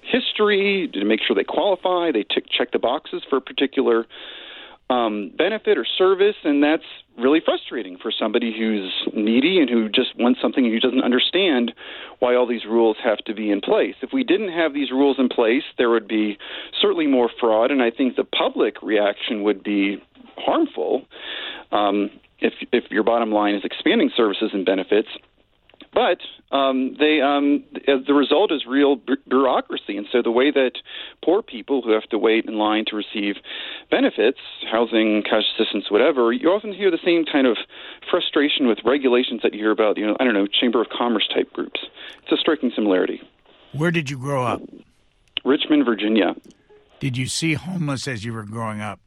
history 0.00 0.88
to 0.94 1.04
make 1.04 1.20
sure 1.20 1.36
they 1.36 1.44
qualify. 1.44 2.10
They 2.10 2.22
t- 2.22 2.42
check 2.50 2.72
the 2.72 2.78
boxes 2.78 3.22
for 3.28 3.36
a 3.36 3.42
particular 3.42 4.06
um, 4.90 5.30
benefit 5.36 5.76
or 5.76 5.84
service, 5.84 6.36
and 6.44 6.62
that's 6.62 6.84
really 7.18 7.40
frustrating 7.44 7.98
for 7.98 8.10
somebody 8.10 8.54
who's 8.56 8.92
needy 9.12 9.58
and 9.58 9.68
who 9.68 9.88
just 9.88 10.18
wants 10.18 10.40
something 10.40 10.64
and 10.64 10.72
who 10.72 10.80
doesn't 10.80 11.02
understand 11.02 11.72
why 12.20 12.34
all 12.34 12.46
these 12.46 12.64
rules 12.64 12.96
have 13.02 13.18
to 13.18 13.34
be 13.34 13.50
in 13.50 13.60
place. 13.60 13.96
If 14.02 14.10
we 14.12 14.24
didn't 14.24 14.52
have 14.52 14.72
these 14.72 14.90
rules 14.90 15.18
in 15.18 15.28
place, 15.28 15.64
there 15.76 15.90
would 15.90 16.08
be 16.08 16.38
certainly 16.80 17.06
more 17.06 17.28
fraud, 17.40 17.70
and 17.70 17.82
I 17.82 17.90
think 17.90 18.16
the 18.16 18.24
public 18.24 18.82
reaction 18.82 19.42
would 19.42 19.62
be 19.62 20.02
harmful. 20.36 21.04
Um, 21.72 22.10
if 22.40 22.54
if 22.72 22.84
your 22.90 23.02
bottom 23.02 23.32
line 23.32 23.54
is 23.54 23.64
expanding 23.64 24.10
services 24.16 24.50
and 24.52 24.64
benefits, 24.64 25.08
but 25.98 26.54
um, 26.56 26.94
they 26.96 27.20
um, 27.20 27.64
the 28.06 28.14
result 28.14 28.52
is 28.52 28.64
real 28.68 29.00
bureaucracy, 29.28 29.96
and 29.96 30.06
so 30.12 30.22
the 30.22 30.30
way 30.30 30.52
that 30.52 30.74
poor 31.24 31.42
people 31.42 31.82
who 31.82 31.90
have 31.90 32.04
to 32.10 32.18
wait 32.18 32.44
in 32.44 32.56
line 32.56 32.84
to 32.86 32.94
receive 32.94 33.34
benefits, 33.90 34.38
housing, 34.70 35.24
cash 35.24 35.42
assistance, 35.54 35.90
whatever, 35.90 36.32
you 36.32 36.50
often 36.50 36.72
hear 36.72 36.92
the 36.92 37.00
same 37.04 37.24
kind 37.24 37.48
of 37.48 37.56
frustration 38.08 38.68
with 38.68 38.78
regulations 38.84 39.40
that 39.42 39.52
you 39.54 39.58
hear 39.58 39.72
about. 39.72 39.98
You 39.98 40.06
know, 40.06 40.16
I 40.20 40.24
don't 40.24 40.34
know, 40.34 40.46
chamber 40.46 40.80
of 40.80 40.86
commerce 40.96 41.28
type 41.34 41.52
groups. 41.52 41.80
It's 42.22 42.30
a 42.30 42.36
striking 42.36 42.70
similarity. 42.72 43.20
Where 43.72 43.90
did 43.90 44.08
you 44.08 44.18
grow 44.18 44.44
up? 44.44 44.62
Richmond, 45.44 45.84
Virginia. 45.84 46.36
Did 47.00 47.16
you 47.16 47.26
see 47.26 47.54
homeless 47.54 48.06
as 48.06 48.24
you 48.24 48.32
were 48.32 48.44
growing 48.44 48.80
up? 48.80 49.00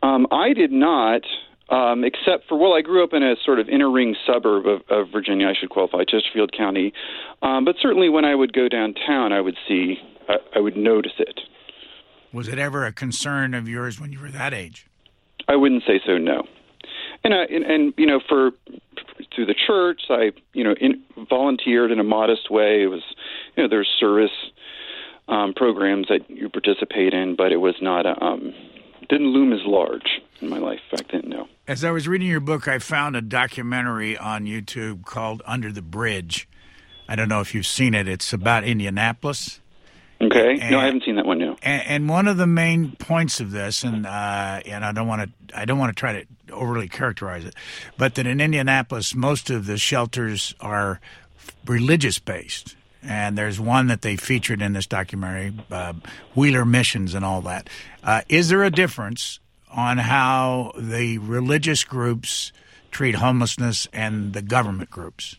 Um, 0.00 0.28
I 0.30 0.52
did 0.52 0.70
not 0.70 1.22
um, 1.68 2.04
except 2.04 2.48
for 2.48 2.56
well, 2.56 2.74
I 2.74 2.82
grew 2.82 3.02
up 3.02 3.12
in 3.12 3.22
a 3.22 3.34
sort 3.44 3.58
of 3.58 3.68
inner 3.68 3.90
ring 3.90 4.14
suburb 4.26 4.66
of, 4.66 4.82
of 4.88 5.08
Virginia. 5.10 5.48
I 5.48 5.54
should 5.58 5.70
qualify 5.70 6.04
Chesterfield 6.04 6.52
County, 6.56 6.92
um, 7.42 7.64
but 7.64 7.76
certainly 7.80 8.08
when 8.08 8.24
I 8.24 8.34
would 8.34 8.52
go 8.52 8.68
downtown, 8.68 9.32
I 9.32 9.40
would 9.40 9.56
see, 9.66 9.96
I, 10.28 10.36
I 10.56 10.60
would 10.60 10.76
notice 10.76 11.12
it. 11.18 11.40
Was 12.32 12.48
it 12.48 12.58
ever 12.58 12.84
a 12.84 12.92
concern 12.92 13.54
of 13.54 13.68
yours 13.68 14.00
when 14.00 14.12
you 14.12 14.20
were 14.20 14.30
that 14.30 14.52
age? 14.52 14.86
I 15.48 15.56
wouldn't 15.56 15.84
say 15.86 16.00
so. 16.04 16.18
No, 16.18 16.46
and 17.24 17.34
I, 17.34 17.44
and, 17.44 17.64
and 17.64 17.94
you 17.96 18.06
know 18.06 18.20
for 18.28 18.50
through 19.34 19.46
the 19.46 19.54
church, 19.66 20.02
I 20.08 20.32
you 20.52 20.64
know 20.64 20.74
in, 20.80 21.02
volunteered 21.28 21.90
in 21.90 21.98
a 21.98 22.04
modest 22.04 22.50
way. 22.50 22.82
It 22.82 22.88
was 22.88 23.02
you 23.56 23.62
know 23.62 23.68
there's 23.68 23.88
service 23.98 24.30
um, 25.28 25.54
programs 25.54 26.08
that 26.08 26.28
you 26.28 26.48
participate 26.48 27.12
in, 27.12 27.36
but 27.36 27.52
it 27.52 27.56
was 27.56 27.74
not 27.80 28.06
a 28.06 28.22
um, 28.22 28.54
didn't 29.08 29.28
loom 29.28 29.52
as 29.52 29.60
large 29.64 30.20
in 30.40 30.48
my 30.48 30.58
life 30.58 30.80
back 30.90 31.10
then. 31.10 31.22
No. 31.26 31.48
As 31.66 31.84
I 31.84 31.90
was 31.90 32.06
reading 32.06 32.28
your 32.28 32.40
book, 32.40 32.68
I 32.68 32.78
found 32.78 33.16
a 33.16 33.22
documentary 33.22 34.16
on 34.16 34.44
YouTube 34.44 35.04
called 35.04 35.42
Under 35.46 35.72
the 35.72 35.82
Bridge. 35.82 36.48
I 37.08 37.16
don't 37.16 37.28
know 37.28 37.40
if 37.40 37.54
you've 37.54 37.66
seen 37.66 37.94
it. 37.94 38.08
It's 38.08 38.32
about 38.32 38.64
Indianapolis. 38.64 39.60
Okay. 40.20 40.58
And, 40.60 40.70
no, 40.70 40.78
I 40.78 40.86
haven't 40.86 41.04
seen 41.04 41.16
that 41.16 41.26
one. 41.26 41.38
No. 41.38 41.56
And, 41.62 41.82
and, 41.86 42.08
one 42.08 42.26
of 42.26 42.36
the 42.38 42.46
main 42.46 42.92
points 42.92 43.38
of 43.38 43.50
this, 43.50 43.84
and 43.84 44.06
uh, 44.06 44.60
and 44.64 44.82
I 44.82 44.92
don't 44.92 45.06
want 45.06 45.30
to, 45.48 45.58
I 45.58 45.66
don't 45.66 45.78
want 45.78 45.94
to 45.94 46.00
try 46.00 46.20
to 46.20 46.26
overly 46.52 46.88
characterize 46.88 47.44
it, 47.44 47.54
but 47.98 48.14
that 48.14 48.26
in 48.26 48.40
Indianapolis, 48.40 49.14
most 49.14 49.50
of 49.50 49.66
the 49.66 49.76
shelters 49.76 50.54
are 50.60 51.00
religious 51.66 52.18
based. 52.18 52.76
And 53.06 53.38
there's 53.38 53.60
one 53.60 53.86
that 53.86 54.02
they 54.02 54.16
featured 54.16 54.60
in 54.60 54.72
this 54.72 54.86
documentary, 54.86 55.54
uh, 55.70 55.94
Wheeler 56.34 56.64
Missions, 56.64 57.14
and 57.14 57.24
all 57.24 57.40
that. 57.42 57.68
Uh, 58.02 58.22
is 58.28 58.48
there 58.48 58.64
a 58.64 58.70
difference 58.70 59.38
on 59.70 59.98
how 59.98 60.72
the 60.76 61.18
religious 61.18 61.84
groups 61.84 62.52
treat 62.90 63.16
homelessness 63.16 63.86
and 63.92 64.32
the 64.32 64.42
government 64.42 64.90
groups? 64.90 65.36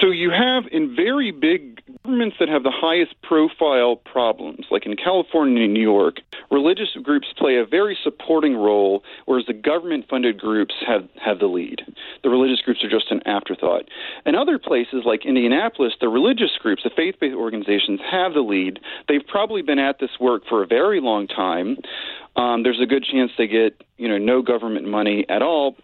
So 0.00 0.10
you 0.10 0.30
have 0.30 0.64
in 0.72 0.96
very 0.96 1.30
big 1.30 1.80
governments 2.06 2.36
that 2.38 2.48
have 2.48 2.62
the 2.62 2.72
highest 2.72 3.20
profile 3.22 3.96
problems, 3.96 4.66
like 4.70 4.86
in 4.86 4.94
California 4.96 5.64
and 5.64 5.74
New 5.74 5.82
York, 5.82 6.18
religious 6.52 6.90
groups 7.02 7.26
play 7.36 7.56
a 7.56 7.66
very 7.66 7.98
supporting 8.02 8.56
role, 8.56 9.02
whereas 9.24 9.46
the 9.46 9.52
government 9.52 10.04
funded 10.08 10.38
groups 10.38 10.74
have, 10.86 11.08
have 11.20 11.40
the 11.40 11.46
lead. 11.46 11.82
The 12.22 12.30
religious 12.30 12.60
groups 12.60 12.84
are 12.84 12.88
just 12.88 13.10
an 13.10 13.26
afterthought. 13.26 13.88
In 14.24 14.36
other 14.36 14.56
places 14.58 15.02
like 15.04 15.26
Indianapolis, 15.26 15.94
the 16.00 16.08
religious 16.08 16.52
groups, 16.60 16.84
the 16.84 16.90
faith 16.94 17.16
based 17.20 17.34
organizations, 17.34 18.00
have 18.08 18.34
the 18.34 18.40
lead. 18.40 18.78
They've 19.08 19.26
probably 19.26 19.62
been 19.62 19.80
at 19.80 19.98
this 19.98 20.20
work 20.20 20.42
for 20.48 20.62
a 20.62 20.66
very 20.66 21.00
long 21.00 21.26
time. 21.26 21.78
Um, 22.36 22.62
there's 22.62 22.80
a 22.80 22.86
good 22.86 23.04
chance 23.04 23.32
they 23.36 23.48
get 23.48 23.82
you 23.96 24.08
know 24.08 24.18
no 24.18 24.42
government 24.42 24.86
money 24.86 25.26
at 25.28 25.42
all. 25.42 25.76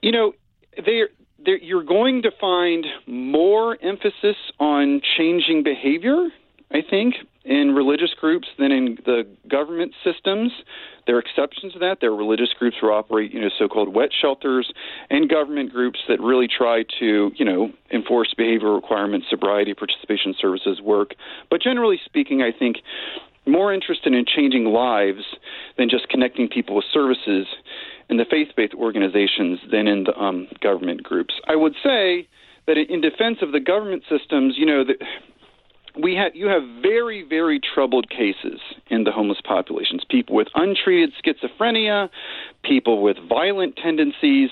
You 0.00 0.12
know, 0.12 0.32
they 0.76 1.04
there, 1.44 1.58
you're 1.58 1.84
going 1.84 2.22
to 2.22 2.30
find 2.40 2.86
more 3.06 3.76
emphasis 3.82 4.36
on 4.58 5.00
changing 5.16 5.62
behavior, 5.62 6.28
I 6.70 6.80
think, 6.88 7.14
in 7.44 7.74
religious 7.74 8.14
groups 8.18 8.48
than 8.58 8.72
in 8.72 8.98
the 9.04 9.26
government 9.48 9.92
systems. 10.02 10.50
There 11.06 11.16
are 11.16 11.20
exceptions 11.20 11.74
to 11.74 11.78
that. 11.80 11.98
There 12.00 12.10
are 12.10 12.16
religious 12.16 12.48
groups 12.58 12.76
who 12.80 12.88
operate, 12.88 13.32
you 13.32 13.40
know, 13.40 13.50
so-called 13.58 13.94
wet 13.94 14.10
shelters, 14.18 14.72
and 15.10 15.28
government 15.28 15.70
groups 15.70 15.98
that 16.08 16.20
really 16.20 16.48
try 16.48 16.84
to, 17.00 17.30
you 17.36 17.44
know, 17.44 17.70
enforce 17.92 18.32
behavior 18.34 18.74
requirements, 18.74 19.26
sobriety, 19.28 19.74
participation 19.74 20.34
services 20.40 20.80
work. 20.80 21.14
But 21.50 21.60
generally 21.60 22.00
speaking, 22.04 22.40
I 22.40 22.50
think 22.56 22.78
more 23.46 23.74
interested 23.74 24.14
in 24.14 24.24
changing 24.24 24.64
lives 24.64 25.24
than 25.76 25.90
just 25.90 26.08
connecting 26.08 26.48
people 26.48 26.76
with 26.76 26.86
services 26.90 27.46
in 28.08 28.16
the 28.16 28.24
faith-based 28.30 28.74
organizations 28.74 29.58
than 29.70 29.86
in 29.86 30.04
the 30.04 30.18
um, 30.18 30.46
government 30.60 31.02
groups. 31.02 31.34
I 31.46 31.56
would 31.56 31.74
say 31.82 32.28
that 32.66 32.76
in 32.76 33.00
defense 33.00 33.38
of 33.42 33.52
the 33.52 33.60
government 33.60 34.02
systems, 34.08 34.54
you 34.56 34.66
know, 34.66 34.84
the, 34.84 34.94
we 36.00 36.14
have 36.16 36.34
you 36.34 36.46
have 36.48 36.62
very 36.82 37.22
very 37.22 37.60
troubled 37.60 38.10
cases 38.10 38.60
in 38.88 39.04
the 39.04 39.12
homeless 39.12 39.38
populations. 39.46 40.02
People 40.08 40.34
with 40.34 40.48
untreated 40.54 41.12
schizophrenia, 41.24 42.08
people 42.62 43.02
with 43.02 43.16
violent 43.28 43.76
tendencies. 43.76 44.50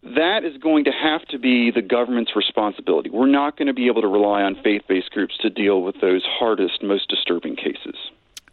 That 0.00 0.44
is 0.44 0.56
going 0.62 0.84
to 0.84 0.92
have 0.92 1.26
to 1.26 1.38
be 1.38 1.72
the 1.72 1.82
government's 1.82 2.36
responsibility. 2.36 3.10
We're 3.10 3.26
not 3.26 3.58
going 3.58 3.66
to 3.66 3.74
be 3.74 3.88
able 3.88 4.00
to 4.02 4.08
rely 4.08 4.42
on 4.42 4.56
faith-based 4.62 5.10
groups 5.10 5.36
to 5.42 5.50
deal 5.50 5.82
with 5.82 5.96
those 6.00 6.22
hardest, 6.24 6.84
most 6.84 7.08
disturbing 7.08 7.56
cases. 7.56 7.96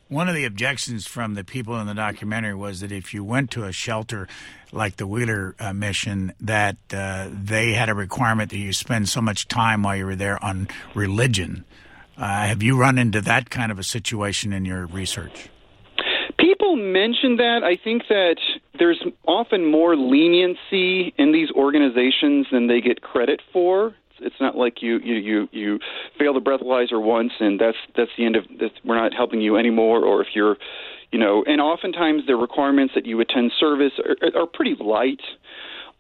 One 0.08 0.30
of 0.30 0.36
the 0.36 0.46
objections 0.46 1.08
from 1.08 1.34
the 1.34 1.44
people 1.44 1.80
in 1.80 1.88
the 1.88 1.96
documentary 1.96 2.54
was 2.54 2.82
that 2.82 2.92
if 2.92 3.12
you 3.12 3.24
went 3.24 3.50
to 3.52 3.64
a 3.64 3.72
shelter 3.72 4.28
like 4.72 4.98
the 4.98 5.08
Wheeler 5.08 5.56
uh, 5.60 5.74
mission, 5.74 6.32
that 6.40 6.78
uh, 6.94 7.28
they 7.32 7.74
had 7.74 7.90
a 7.90 7.96
requirement 7.96 8.52
that 8.52 8.58
you 8.58 8.72
spend 8.72 9.10
so 9.10 9.20
much 9.20 9.48
time 9.48 9.82
while 9.82 9.96
you 9.96 10.06
were 10.06 10.16
there 10.16 10.44
on 10.46 10.68
religion. 10.94 11.66
Uh, 12.18 12.46
have 12.46 12.62
you 12.62 12.78
run 12.78 13.00
into 13.00 13.20
that 13.22 13.50
kind 13.50 13.72
of 13.72 13.80
a 13.80 13.84
situation 13.84 14.54
in 14.54 14.64
your 14.64 14.86
research? 14.86 15.50
People 16.38 16.76
mention 16.76 17.38
that. 17.38 17.62
I 17.64 17.76
think 17.76 18.04
that 18.08 18.38
there's 18.78 19.04
often 19.28 19.66
more 19.72 19.96
leniency 19.96 21.16
in 21.18 21.32
these 21.32 21.50
organizations 21.50 22.46
than 22.52 22.68
they 22.68 22.80
get 22.80 23.02
credit 23.02 23.42
for 23.52 23.96
It's 24.26 24.36
not 24.40 24.58
like 24.58 24.82
you 24.82 25.00
you 25.00 25.16
you 25.16 25.50
you 25.52 25.80
fail 26.20 26.34
the 26.34 26.40
breathalyzer 26.40 27.02
once 27.02 27.32
and 27.40 27.60
that's 27.60 27.78
that's 27.96 28.12
the 28.18 28.26
end 28.26 28.36
of 28.36 28.44
this. 28.60 28.72
We're 28.84 29.00
not 29.02 29.14
helping 29.14 29.42
you 29.42 29.58
anymore. 29.58 30.04
Or 30.04 30.22
if 30.22 30.30
you're, 30.34 30.58
you 31.12 31.20
know, 31.20 31.44
and 31.46 31.62
oftentimes 31.62 32.24
the 32.28 32.36
requirements 32.36 32.94
that 32.96 33.06
you 33.06 33.20
attend 33.22 33.52
service 33.60 33.94
are, 34.00 34.42
are 34.42 34.48
pretty 34.48 34.76
light. 34.80 35.22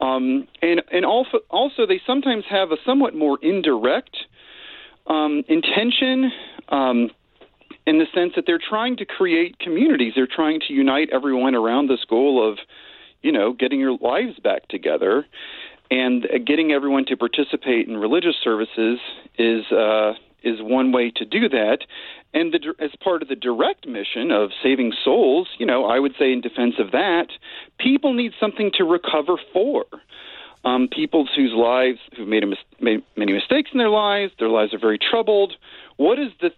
Um, 0.01 0.47
and 0.61 0.81
and 0.91 1.05
also 1.05 1.39
also 1.49 1.85
they 1.85 2.01
sometimes 2.05 2.43
have 2.49 2.71
a 2.71 2.77
somewhat 2.85 3.15
more 3.15 3.37
indirect 3.41 4.15
um, 5.07 5.43
intention. 5.47 6.31
Um, 6.69 7.11
in 7.87 7.99
the 7.99 8.05
sense 8.13 8.33
that 8.35 8.45
they're 8.47 8.57
trying 8.57 8.97
to 8.97 9.05
create 9.05 9.59
communities. 9.59 10.13
They're 10.15 10.27
trying 10.27 10.59
to 10.67 10.73
unite 10.73 11.09
everyone 11.11 11.55
around 11.55 11.87
this 11.87 12.03
goal 12.09 12.51
of, 12.51 12.57
you 13.21 13.31
know, 13.31 13.53
getting 13.53 13.79
your 13.79 13.95
lives 13.97 14.39
back 14.43 14.67
together. 14.69 15.25
And 15.91 16.25
uh, 16.25 16.37
getting 16.45 16.71
everyone 16.71 17.05
to 17.05 17.17
participate 17.17 17.87
in 17.87 17.97
religious 17.97 18.35
services 18.43 18.99
is 19.37 19.71
uh, 19.71 20.13
is 20.43 20.61
one 20.61 20.91
way 20.91 21.11
to 21.15 21.25
do 21.25 21.49
that. 21.49 21.79
And 22.33 22.53
the, 22.53 22.73
as 22.83 22.91
part 23.03 23.21
of 23.21 23.29
the 23.29 23.35
direct 23.35 23.87
mission 23.87 24.31
of 24.31 24.51
saving 24.61 24.93
souls, 25.03 25.47
you 25.57 25.65
know, 25.65 25.85
I 25.85 25.99
would 25.99 26.13
say 26.19 26.31
in 26.31 26.41
defense 26.41 26.75
of 26.79 26.91
that, 26.91 27.27
people 27.79 28.13
need 28.13 28.33
something 28.39 28.71
to 28.75 28.83
recover 28.83 29.37
for. 29.51 29.85
Um, 30.63 30.87
people 30.87 31.27
whose 31.35 31.53
lives 31.53 31.99
who've 32.15 32.27
made, 32.27 32.47
mis- 32.47 32.57
made 32.81 33.03
many 33.15 33.33
mistakes 33.33 33.69
in 33.71 33.77
their 33.77 33.89
lives, 33.89 34.33
their 34.39 34.49
lives 34.49 34.73
are 34.73 34.79
very 34.79 34.97
troubled. 34.97 35.53
What 35.97 36.17
is 36.17 36.31
the 36.41 36.49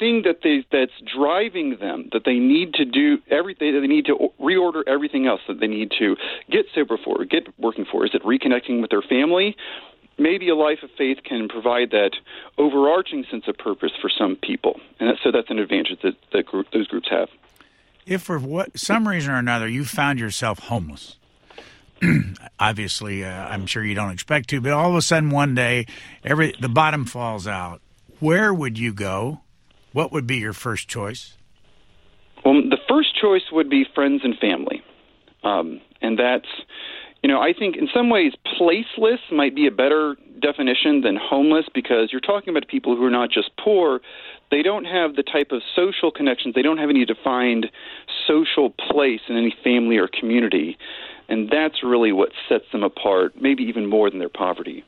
thing 0.00 0.22
that 0.24 0.38
they 0.42 0.64
that's 0.72 0.98
driving 1.14 1.76
them 1.78 2.08
that 2.12 2.24
they 2.24 2.38
need 2.40 2.74
to 2.74 2.84
do 2.84 3.18
everything 3.30 3.74
that 3.74 3.80
they 3.80 3.86
need 3.86 4.06
to 4.06 4.32
reorder 4.40 4.82
everything 4.88 5.26
else 5.28 5.42
that 5.46 5.60
they 5.60 5.68
need 5.68 5.92
to 5.98 6.16
get 6.50 6.66
sober 6.74 6.98
for 7.04 7.24
get 7.24 7.46
working 7.58 7.84
for. 7.84 8.04
Is 8.04 8.12
it 8.14 8.24
reconnecting 8.24 8.80
with 8.80 8.90
their 8.90 9.02
family? 9.02 9.56
Maybe 10.18 10.48
a 10.48 10.56
life 10.56 10.82
of 10.82 10.90
faith 10.98 11.18
can 11.24 11.48
provide 11.48 11.90
that 11.92 12.10
overarching 12.58 13.24
sense 13.30 13.44
of 13.46 13.56
purpose 13.56 13.92
for 14.02 14.10
some 14.10 14.36
people. 14.36 14.80
And 14.98 15.10
that, 15.10 15.16
so 15.22 15.30
that's 15.30 15.48
an 15.48 15.58
advantage 15.58 15.98
that, 16.02 16.14
that 16.32 16.44
group, 16.44 16.66
those 16.72 16.88
groups 16.88 17.08
have. 17.10 17.28
If 18.04 18.22
for 18.22 18.38
what 18.38 18.78
some 18.78 19.06
reason 19.06 19.32
or 19.32 19.38
another 19.38 19.68
you 19.68 19.84
found 19.84 20.18
yourself 20.18 20.58
homeless 20.58 21.16
obviously 22.58 23.22
uh, 23.22 23.48
i'm 23.48 23.66
sure 23.66 23.84
you 23.84 23.94
don't 23.94 24.10
expect 24.10 24.48
to 24.48 24.58
but 24.58 24.72
all 24.72 24.88
of 24.88 24.96
a 24.96 25.02
sudden 25.02 25.28
one 25.28 25.54
day 25.54 25.86
every 26.24 26.54
the 26.58 26.68
bottom 26.68 27.04
falls 27.04 27.46
out. 27.46 27.82
Where 28.20 28.52
would 28.52 28.78
you 28.78 28.92
go 28.92 29.42
what 29.92 30.12
would 30.12 30.26
be 30.26 30.36
your 30.36 30.52
first 30.52 30.88
choice? 30.88 31.34
Well, 32.44 32.54
the 32.54 32.78
first 32.88 33.14
choice 33.20 33.42
would 33.52 33.68
be 33.68 33.84
friends 33.94 34.22
and 34.24 34.36
family. 34.38 34.82
Um, 35.42 35.80
and 36.00 36.18
that's, 36.18 36.48
you 37.22 37.28
know, 37.28 37.40
I 37.40 37.52
think 37.52 37.76
in 37.76 37.88
some 37.92 38.10
ways 38.10 38.32
placeless 38.60 39.18
might 39.30 39.54
be 39.54 39.66
a 39.66 39.70
better 39.70 40.16
definition 40.40 41.02
than 41.02 41.16
homeless 41.16 41.66
because 41.74 42.10
you're 42.12 42.20
talking 42.20 42.50
about 42.50 42.66
people 42.68 42.96
who 42.96 43.04
are 43.04 43.10
not 43.10 43.30
just 43.30 43.50
poor, 43.62 44.00
they 44.50 44.62
don't 44.62 44.84
have 44.84 45.16
the 45.16 45.22
type 45.22 45.52
of 45.52 45.62
social 45.76 46.10
connections, 46.10 46.54
they 46.54 46.62
don't 46.62 46.78
have 46.78 46.90
any 46.90 47.04
defined 47.04 47.66
social 48.26 48.70
place 48.70 49.20
in 49.28 49.36
any 49.36 49.54
family 49.62 49.98
or 49.98 50.08
community. 50.08 50.78
And 51.28 51.48
that's 51.50 51.82
really 51.84 52.10
what 52.10 52.30
sets 52.48 52.64
them 52.72 52.82
apart, 52.82 53.34
maybe 53.40 53.62
even 53.64 53.86
more 53.86 54.10
than 54.10 54.18
their 54.18 54.28
poverty. 54.28 54.84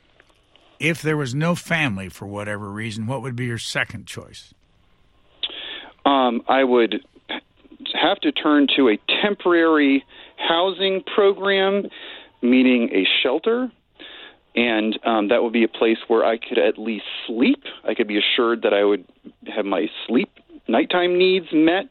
If 0.80 1.00
there 1.00 1.16
was 1.16 1.34
no 1.34 1.54
family 1.54 2.08
for 2.08 2.26
whatever 2.26 2.68
reason, 2.70 3.06
what 3.06 3.22
would 3.22 3.36
be 3.36 3.44
your 3.44 3.58
second 3.58 4.06
choice? 4.06 4.52
Um, 6.04 6.42
I 6.48 6.64
would 6.64 7.04
have 7.94 8.18
to 8.20 8.32
turn 8.32 8.66
to 8.76 8.88
a 8.88 8.98
temporary 9.22 10.04
housing 10.36 11.02
program, 11.14 11.84
meaning 12.40 12.90
a 12.92 13.06
shelter. 13.22 13.70
And 14.54 14.98
um, 15.04 15.28
that 15.28 15.42
would 15.42 15.52
be 15.52 15.64
a 15.64 15.68
place 15.68 15.96
where 16.08 16.24
I 16.24 16.36
could 16.36 16.58
at 16.58 16.78
least 16.78 17.06
sleep. 17.26 17.62
I 17.84 17.94
could 17.94 18.06
be 18.06 18.18
assured 18.18 18.62
that 18.62 18.74
I 18.74 18.84
would 18.84 19.04
have 19.46 19.64
my 19.64 19.86
sleep 20.06 20.30
nighttime 20.68 21.18
needs 21.18 21.46
met. 21.52 21.90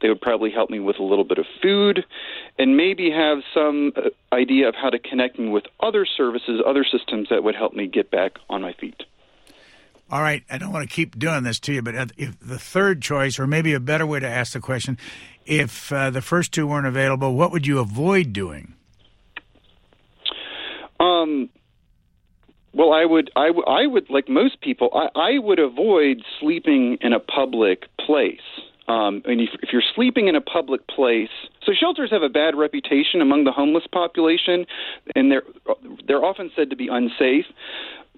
They 0.00 0.08
would 0.08 0.20
probably 0.20 0.50
help 0.50 0.70
me 0.70 0.78
with 0.80 0.98
a 0.98 1.02
little 1.02 1.24
bit 1.24 1.38
of 1.38 1.46
food 1.60 2.04
and 2.58 2.76
maybe 2.76 3.10
have 3.10 3.38
some 3.52 3.92
uh, 3.96 4.10
idea 4.32 4.68
of 4.68 4.74
how 4.74 4.90
to 4.90 4.98
connect 4.98 5.38
me 5.38 5.48
with 5.48 5.64
other 5.80 6.06
services, 6.06 6.60
other 6.64 6.84
systems 6.84 7.28
that 7.30 7.42
would 7.42 7.56
help 7.56 7.74
me 7.74 7.88
get 7.88 8.10
back 8.10 8.32
on 8.48 8.62
my 8.62 8.72
feet. 8.74 9.02
All 10.10 10.22
right, 10.22 10.42
I 10.50 10.56
don't 10.56 10.72
want 10.72 10.88
to 10.88 10.94
keep 10.94 11.18
doing 11.18 11.42
this 11.42 11.60
to 11.60 11.72
you, 11.74 11.82
but 11.82 11.94
if 12.16 12.40
the 12.40 12.58
third 12.58 13.02
choice, 13.02 13.38
or 13.38 13.46
maybe 13.46 13.74
a 13.74 13.80
better 13.80 14.06
way 14.06 14.20
to 14.20 14.28
ask 14.28 14.54
the 14.54 14.60
question, 14.60 14.96
if 15.44 15.92
uh, 15.92 16.08
the 16.08 16.22
first 16.22 16.52
two 16.52 16.66
weren't 16.66 16.86
available, 16.86 17.34
what 17.34 17.52
would 17.52 17.66
you 17.66 17.78
avoid 17.78 18.32
doing? 18.32 18.74
Um, 20.98 21.50
well, 22.72 22.92
I 22.92 23.04
would, 23.04 23.30
I, 23.36 23.48
w- 23.48 23.66
I 23.66 23.86
would, 23.86 24.08
like 24.08 24.30
most 24.30 24.62
people, 24.62 24.90
I, 24.94 25.34
I 25.34 25.38
would 25.38 25.58
avoid 25.58 26.22
sleeping 26.40 26.96
in 27.02 27.12
a 27.12 27.20
public 27.20 27.84
place. 27.98 28.40
Um, 28.88 29.20
and 29.26 29.42
if, 29.42 29.50
if 29.62 29.68
you're 29.70 29.82
sleeping 29.94 30.28
in 30.28 30.36
a 30.36 30.40
public 30.40 30.86
place, 30.88 31.28
so 31.64 31.72
shelters 31.78 32.10
have 32.10 32.22
a 32.22 32.30
bad 32.30 32.54
reputation 32.56 33.20
among 33.20 33.44
the 33.44 33.52
homeless 33.52 33.84
population, 33.92 34.64
and 35.14 35.30
they're 35.30 35.42
they're 36.06 36.24
often 36.24 36.50
said 36.56 36.70
to 36.70 36.76
be 36.76 36.88
unsafe. 36.88 37.44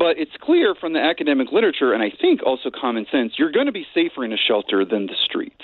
But 0.01 0.17
it's 0.17 0.33
clear 0.41 0.75
from 0.75 0.95
the 0.95 0.99
academic 0.99 1.53
literature, 1.53 1.93
and 1.93 2.03
I 2.03 2.11
think 2.11 2.43
also 2.43 2.71
common 2.71 3.05
sense, 3.13 3.35
you're 3.37 3.53
going 3.53 3.67
to 3.67 3.73
be 3.73 3.87
safer 3.93 4.25
in 4.25 4.33
a 4.33 4.39
shelter 4.39 4.83
than 4.83 5.07
the 5.07 5.15
streets. 5.27 5.63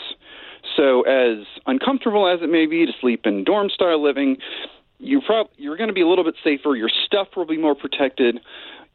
So, 0.76 1.02
as 1.02 1.46
uncomfortable 1.64 2.28
as 2.28 2.42
it 2.42 2.50
may 2.50 2.66
be 2.66 2.84
to 2.84 2.92
sleep 3.00 3.22
in 3.24 3.44
dorm 3.44 3.70
style 3.70 4.02
living, 4.02 4.36
you 4.98 5.22
prob- 5.22 5.48
you're 5.56 5.78
going 5.78 5.88
to 5.88 5.94
be 5.94 6.02
a 6.02 6.06
little 6.06 6.22
bit 6.22 6.34
safer. 6.44 6.76
Your 6.76 6.90
stuff 7.06 7.28
will 7.34 7.46
be 7.46 7.56
more 7.56 7.74
protected. 7.74 8.38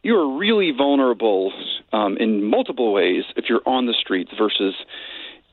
You 0.03 0.15
are 0.15 0.37
really 0.37 0.71
vulnerable 0.77 1.51
um, 1.91 2.17
in 2.17 2.43
multiple 2.43 2.93
ways 2.93 3.23
if 3.35 3.45
you're 3.49 3.63
on 3.65 3.87
the 3.87 3.95
streets 3.99 4.31
versus 4.37 4.75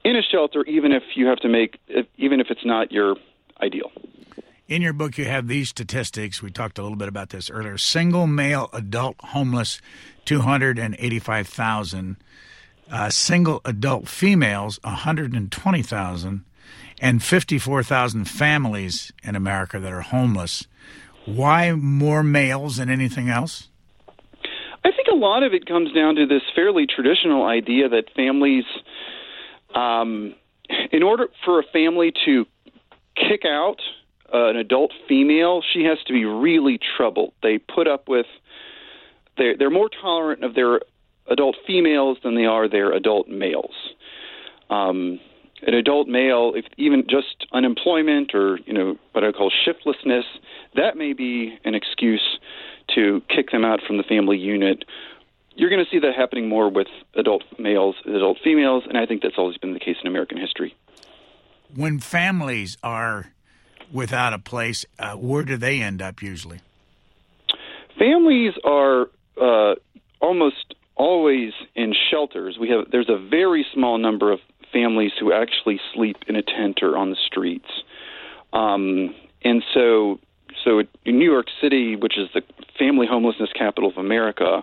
in 0.05 0.17
a 0.17 0.23
shelter, 0.23 0.65
even 0.65 0.93
if 0.93 1.03
you 1.15 1.27
have 1.29 1.39
to 1.39 1.49
make, 1.49 1.79
even 2.19 2.41
if 2.41 2.49
it's 2.51 2.65
not 2.65 2.93
your 2.93 3.17
ideal. 3.63 3.91
In 4.69 4.83
your 4.83 4.93
book, 4.93 5.17
you 5.17 5.25
have 5.25 5.49
these 5.49 5.71
statistics. 5.71 6.43
We 6.43 6.51
talked 6.51 6.79
a 6.79 6.83
little 6.83 6.99
bit 6.99 7.09
about 7.09 7.31
this 7.31 7.49
earlier. 7.49 7.79
Single 7.79 8.27
male 8.27 8.69
adult 8.75 9.17
homeless, 9.21 9.81
285,000. 10.27 12.17
Uh, 12.91 13.09
single 13.09 13.63
adult 13.65 14.09
females, 14.09 14.79
120,000. 14.85 16.45
And 17.01 17.23
54,000 17.23 18.27
families 18.27 19.11
in 19.23 19.37
America 19.37 19.81
that 19.81 19.91
are 19.91 20.03
homeless. 20.03 20.67
Why 21.25 21.73
more 21.73 22.23
males 22.23 22.77
than 22.77 22.91
anything 22.91 23.31
else? 23.31 23.69
I 24.85 24.91
think 24.91 25.09
a 25.11 25.17
lot 25.17 25.45
of 25.45 25.55
it 25.55 25.65
comes 25.65 25.95
down 25.95 26.17
to 26.17 26.27
this 26.27 26.43
fairly 26.55 26.87
traditional 26.87 27.47
idea 27.47 27.89
that 27.89 28.11
families, 28.15 28.65
um, 29.75 30.35
in 30.93 31.03
order 31.03 31.29
for 31.47 31.59
a 31.59 31.65
family 31.73 32.13
to 32.27 32.45
kick 33.17 33.47
out 33.47 33.81
uh, 34.33 34.49
an 34.49 34.57
adult 34.57 34.93
female, 35.09 35.63
she 35.63 35.85
has 35.85 35.99
to 36.07 36.13
be 36.13 36.25
really 36.25 36.79
troubled. 36.97 37.33
They 37.43 37.59
put 37.59 37.89
up 37.89 38.09
with 38.09 38.27
they're 39.37 39.57
they're 39.57 39.71
more 39.71 39.89
tolerant 39.89 40.45
of 40.45 40.55
their 40.55 40.81
adult 41.29 41.57
females 41.67 42.19
than 42.23 42.35
they 42.35 42.45
are 42.45 42.69
their 42.69 42.93
adult 42.93 43.29
males. 43.29 43.75
Um, 44.71 45.21
an 45.63 45.75
adult 45.75 46.09
male, 46.09 46.53
if 46.55 46.67
even 46.77 47.05
just 47.09 47.47
unemployment 47.53 48.35
or 48.35 48.59
you 48.67 48.73
know 48.73 48.97
what 49.13 49.25
I 49.25 49.33
call 49.33 49.51
shiftlessness, 49.51 50.25
that 50.75 50.97
may 50.97 51.13
be 51.13 51.59
an 51.65 51.75
excuse 51.75 52.39
to 52.95 53.23
kick 53.29 53.51
them 53.51 53.65
out 53.65 53.81
from 53.87 53.97
the 53.97 54.03
family 54.03 54.39
unit. 54.39 54.85
You're 55.55 55.71
going 55.71 55.85
to 55.85 55.91
see 55.91 55.99
that 55.99 56.15
happening 56.15 56.49
more 56.49 56.71
with 56.71 56.87
adult 57.15 57.43
males, 57.59 57.97
adult 58.07 58.39
females, 58.45 58.85
and 58.89 58.97
I 58.97 59.07
think 59.07 59.23
that's 59.23 59.35
always 59.37 59.57
been 59.59 59.73
the 59.73 59.81
case 59.81 59.97
in 60.01 60.07
American 60.07 60.39
history. 60.39 60.77
When 61.75 61.99
families 61.99 62.79
are 62.83 63.33
without 63.93 64.33
a 64.33 64.39
place, 64.39 64.85
uh, 64.99 65.15
where 65.15 65.43
do 65.43 65.57
they 65.57 65.81
end 65.81 66.03
up 66.03 66.23
usually? 66.23 66.61
Families 67.99 68.55
are 68.65 69.09
uh, 69.41 69.75
almost 70.21 70.75
always 70.97 71.53
in 71.75 71.95
shelters. 72.11 72.59
We 72.61 72.69
have 72.71 72.91
there's 72.91 73.09
a 73.09 73.19
very 73.19 73.67
small 73.73 73.99
number 73.99 74.33
of 74.33 74.41
families 74.73 75.13
who 75.19 75.33
actually 75.33 75.81
sleep 75.95 76.17
in 76.27 76.37
a 76.37 76.43
tent 76.43 76.81
or 76.83 76.97
on 76.97 77.11
the 77.11 77.17
streets, 77.27 77.69
um, 78.53 79.15
and 79.43 79.63
so 79.75 80.21
so 80.65 80.81
in 81.05 81.19
New 81.19 81.31
York 81.31 81.47
City, 81.61 81.97
which 81.97 82.19
is 82.19 82.29
the 82.35 82.43
family 82.79 83.07
homelessness 83.09 83.51
capital 83.55 83.91
of 83.91 83.97
America, 83.97 84.63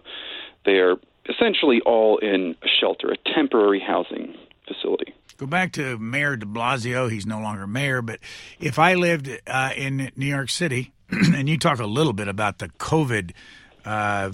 they 0.65 0.79
are 0.79 0.95
essentially 1.27 1.81
all 1.85 2.17
in 2.17 2.55
a 2.61 2.67
shelter, 2.79 3.11
a 3.11 3.33
temporary 3.33 3.79
housing 3.79 4.35
facility. 4.67 5.13
Go 5.37 5.45
back 5.45 5.73
to 5.73 5.97
Mayor 5.97 6.37
de 6.37 6.45
Blasio. 6.45 7.11
He's 7.11 7.25
no 7.25 7.39
longer 7.39 7.67
mayor, 7.67 8.01
but 8.01 8.19
if 8.59 8.79
I 8.79 8.93
lived 8.93 9.29
uh, 9.47 9.71
in 9.75 10.11
New 10.15 10.27
York 10.27 10.49
City, 10.49 10.93
and 11.09 11.49
you 11.49 11.57
talk 11.57 11.79
a 11.79 11.85
little 11.85 12.13
bit 12.13 12.27
about 12.27 12.59
the 12.59 12.69
COVID 12.69 13.31
uh, 13.83 14.31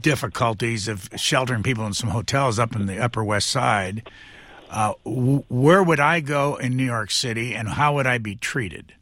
difficulties 0.00 0.88
of 0.88 1.08
sheltering 1.16 1.62
people 1.62 1.86
in 1.86 1.92
some 1.92 2.10
hotels 2.10 2.58
up 2.58 2.74
in 2.74 2.86
the 2.86 2.98
Upper 2.98 3.22
West 3.22 3.50
Side, 3.50 4.08
uh, 4.70 4.94
w- 5.04 5.44
where 5.48 5.82
would 5.82 6.00
I 6.00 6.20
go 6.20 6.56
in 6.56 6.76
New 6.76 6.84
York 6.84 7.10
City, 7.10 7.54
and 7.54 7.68
how 7.68 7.94
would 7.94 8.06
I 8.06 8.18
be 8.18 8.34
treated? 8.34 8.94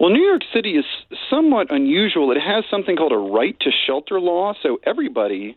Well, 0.00 0.10
New 0.10 0.22
York 0.22 0.42
City 0.52 0.72
is 0.72 0.84
somewhat 1.30 1.70
unusual. 1.70 2.32
It 2.32 2.40
has 2.40 2.64
something 2.70 2.96
called 2.96 3.12
a 3.12 3.16
right 3.16 3.56
to 3.60 3.70
shelter 3.86 4.20
law, 4.20 4.54
so 4.62 4.80
everybody 4.84 5.56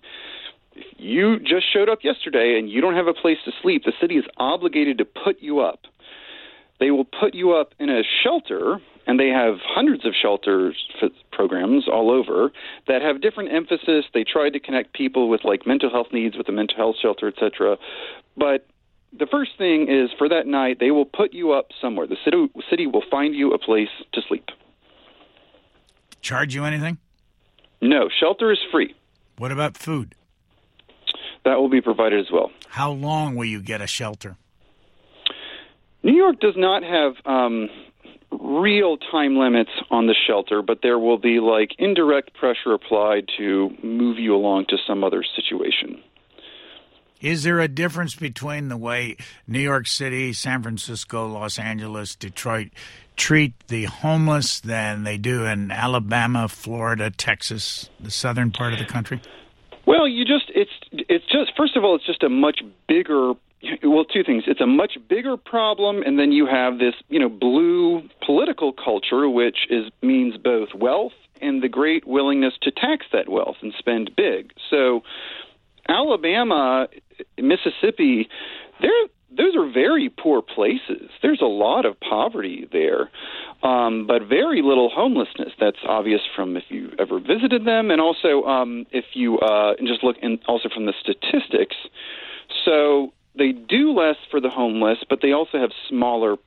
if 0.76 0.86
you 0.98 1.40
just 1.40 1.72
showed 1.72 1.90
up 1.90 2.00
yesterday 2.04 2.58
and 2.60 2.70
you 2.70 2.82
don't 2.82 2.96
have 2.96 3.08
a 3.08 3.14
place 3.14 3.38
to 3.46 3.52
sleep, 3.62 3.84
the 3.86 3.94
city 4.00 4.16
is 4.16 4.26
obligated 4.38 4.98
to 4.98 5.06
put 5.06 5.42
you 5.42 5.60
up. 5.60 5.82
They 6.80 6.92
will 6.92 7.06
put 7.06 7.34
you 7.34 7.54
up 7.54 7.74
in 7.80 7.90
a 7.90 8.02
shelter, 8.24 8.80
and 9.08 9.18
they 9.18 9.30
have 9.30 9.56
hundreds 9.64 10.06
of 10.06 10.14
shelters 10.20 10.76
programs 11.32 11.88
all 11.88 12.12
over 12.12 12.52
that 12.88 13.02
have 13.02 13.22
different 13.22 13.54
emphasis. 13.54 14.06
They 14.14 14.26
try 14.26 14.50
to 14.50 14.60
connect 14.60 14.94
people 14.94 15.30
with 15.30 15.46
like 15.46 15.66
mental 15.66 15.90
health 15.90 16.08
needs 16.12 16.36
with 16.38 16.50
a 16.50 16.52
mental 16.52 16.76
health 16.76 16.96
shelter, 17.02 17.28
etc. 17.28 17.78
But 18.36 18.68
the 19.18 19.28
first 19.28 19.52
thing 19.58 19.88
is 19.90 20.10
for 20.18 20.28
that 20.28 20.48
night 20.48 20.80
they 20.80 20.92
will 20.92 21.06
put 21.06 21.34
you 21.34 21.54
up 21.54 21.68
somewhere. 21.80 22.08
The 22.08 22.18
city 22.26 22.50
city 22.70 22.88
will 22.88 23.04
find 23.10 23.34
you 23.34 23.54
a 23.54 23.58
place 23.58 23.90
to 24.14 24.22
sleep. 24.28 24.50
Charge 26.22 26.56
you 26.56 26.66
anything? 26.66 26.98
No, 27.82 28.10
shelter 28.10 28.52
is 28.52 28.60
free. 28.72 28.96
What 29.38 29.52
about 29.52 29.78
food? 29.78 30.16
That 31.46 31.60
will 31.60 31.70
be 31.70 31.82
provided 31.82 32.20
as 32.20 32.32
well. 32.32 32.52
How 32.68 32.92
long 32.92 33.36
will 33.36 33.46
you 33.46 33.62
get 33.62 33.80
a 33.80 33.88
shelter? 33.88 34.36
New 36.04 36.16
York 36.16 36.40
does 36.40 36.56
not 36.58 36.84
have 36.84 37.14
um, 37.26 37.70
real 38.32 38.98
time 38.98 39.38
limits 39.38 39.72
on 39.90 40.08
the 40.08 40.16
shelter, 40.28 40.62
but 40.62 40.80
there 40.82 41.00
will 41.00 41.18
be 41.18 41.40
like 41.40 41.72
indirect 41.78 42.34
pressure 42.34 42.74
applied 42.74 43.30
to 43.38 43.70
move 43.84 44.20
you 44.20 44.36
along 44.36 44.66
to 44.70 44.78
some 44.88 45.04
other 45.04 45.24
situation. 45.36 46.02
Is 47.22 47.44
there 47.44 47.60
a 47.60 47.68
difference 47.68 48.14
between 48.14 48.68
the 48.68 48.78
way 48.78 49.16
New 49.48 49.60
York 49.60 49.88
City, 49.88 50.34
San 50.34 50.62
Francisco, 50.62 51.28
Los 51.28 51.58
Angeles, 51.58 52.16
Detroit 52.16 52.70
treat 53.16 53.54
the 53.68 53.86
homeless 53.86 54.60
than 54.60 55.04
they 55.04 55.18
do 55.18 55.46
in 55.46 55.72
Alabama, 55.72 56.48
Florida, 56.48 57.10
Texas, 57.10 57.90
the 58.00 58.12
southern 58.12 58.52
part 58.52 58.74
of 58.74 58.80
the 58.80 58.86
country? 58.86 59.22
Well, 59.88 60.08
you 60.08 60.26
just 60.26 60.52
it's 60.54 60.72
it's 61.10 61.26
just 61.26 61.52
first 61.58 61.76
of 61.76 61.84
all 61.84 61.96
it's 61.96 62.06
just 62.06 62.24
a 62.24 62.30
much 62.30 62.62
bigger 62.88 63.34
well 63.84 64.06
two 64.06 64.24
things. 64.24 64.44
It's 64.48 64.62
a 64.62 64.68
much 64.68 64.98
bigger 65.10 65.38
problem 65.38 66.02
and 66.04 66.20
then 66.20 66.32
you 66.32 66.46
have 66.46 66.78
this 66.78 66.94
you 67.10 67.20
know 67.20 67.30
blue 67.30 68.08
political 68.26 68.74
culture 68.74 69.30
which 69.30 69.68
is 69.70 69.92
means 70.02 70.38
both 70.38 70.70
wealth 70.76 71.14
and 71.42 71.62
the 71.62 71.70
great 71.70 72.08
willingness 72.08 72.54
to 72.62 72.72
tax 72.72 73.06
that 73.12 73.30
wealth 73.30 73.58
and 73.62 73.74
spend 73.78 74.12
big. 74.16 74.54
So 74.70 75.04
Alabama 75.88 76.88
Mississippi 77.38 78.30
they're 78.82 79.08
those 79.32 79.56
are 79.56 79.70
very 79.72 80.10
poor 80.10 80.42
places. 80.42 81.10
There's 81.22 81.42
a 81.42 81.46
lot 81.46 81.86
of 81.86 82.00
poverty 82.00 82.68
there, 82.72 83.10
um, 83.64 84.08
but 84.08 84.24
very 84.24 84.62
little 84.62 84.90
homelessness. 84.90 85.54
That's 85.60 85.80
obvious 85.88 86.22
from 86.36 86.56
if 86.56 86.64
you 86.70 86.92
ever 87.00 87.20
visited 87.20 87.66
them, 87.66 87.92
and 87.92 88.00
also 88.00 88.44
um, 88.44 88.86
if 88.92 89.06
you 89.14 89.40
uh, 89.40 89.76
just 89.86 90.04
look, 90.04 90.16
and 90.22 90.40
also 90.48 90.70
from 90.74 90.86
the 90.86 90.94
statistics. 91.00 91.76
So 92.64 93.14
they 93.38 93.52
do 93.52 93.94
less 93.94 94.18
for 94.32 94.40
the 94.40 94.50
homeless, 94.50 95.00
but 95.10 95.20
they 95.22 95.32
also 95.32 95.60
have 95.60 95.72
smaller, 95.90 96.38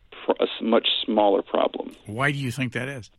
a 0.41 0.47
much 0.63 0.89
smaller 1.05 1.43
problem. 1.43 1.95
Why 2.07 2.33
do 2.33 2.39
you 2.39 2.51
think 2.51 2.73
that 2.73 2.89
is? 2.89 3.11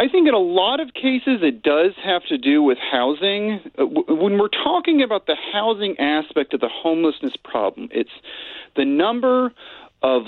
I 0.00 0.08
think 0.08 0.26
in 0.26 0.32
a 0.32 0.38
lot 0.38 0.80
of 0.80 0.94
cases 0.94 1.40
it 1.42 1.62
does 1.62 1.92
have 2.02 2.22
to 2.30 2.38
do 2.38 2.62
with 2.62 2.78
housing. 2.78 3.60
Uh, 3.78 3.84
when 3.84 4.38
we're 4.38 4.48
talking 4.48 5.02
about 5.02 5.26
the 5.26 5.36
housing 5.52 5.94
aspect 5.98 6.54
of 6.54 6.60
the 6.60 6.70
homelessness 6.72 7.34
problem, 7.44 7.90
it's 7.92 8.08
the 8.76 8.86
number 8.86 9.52
of 10.02 10.22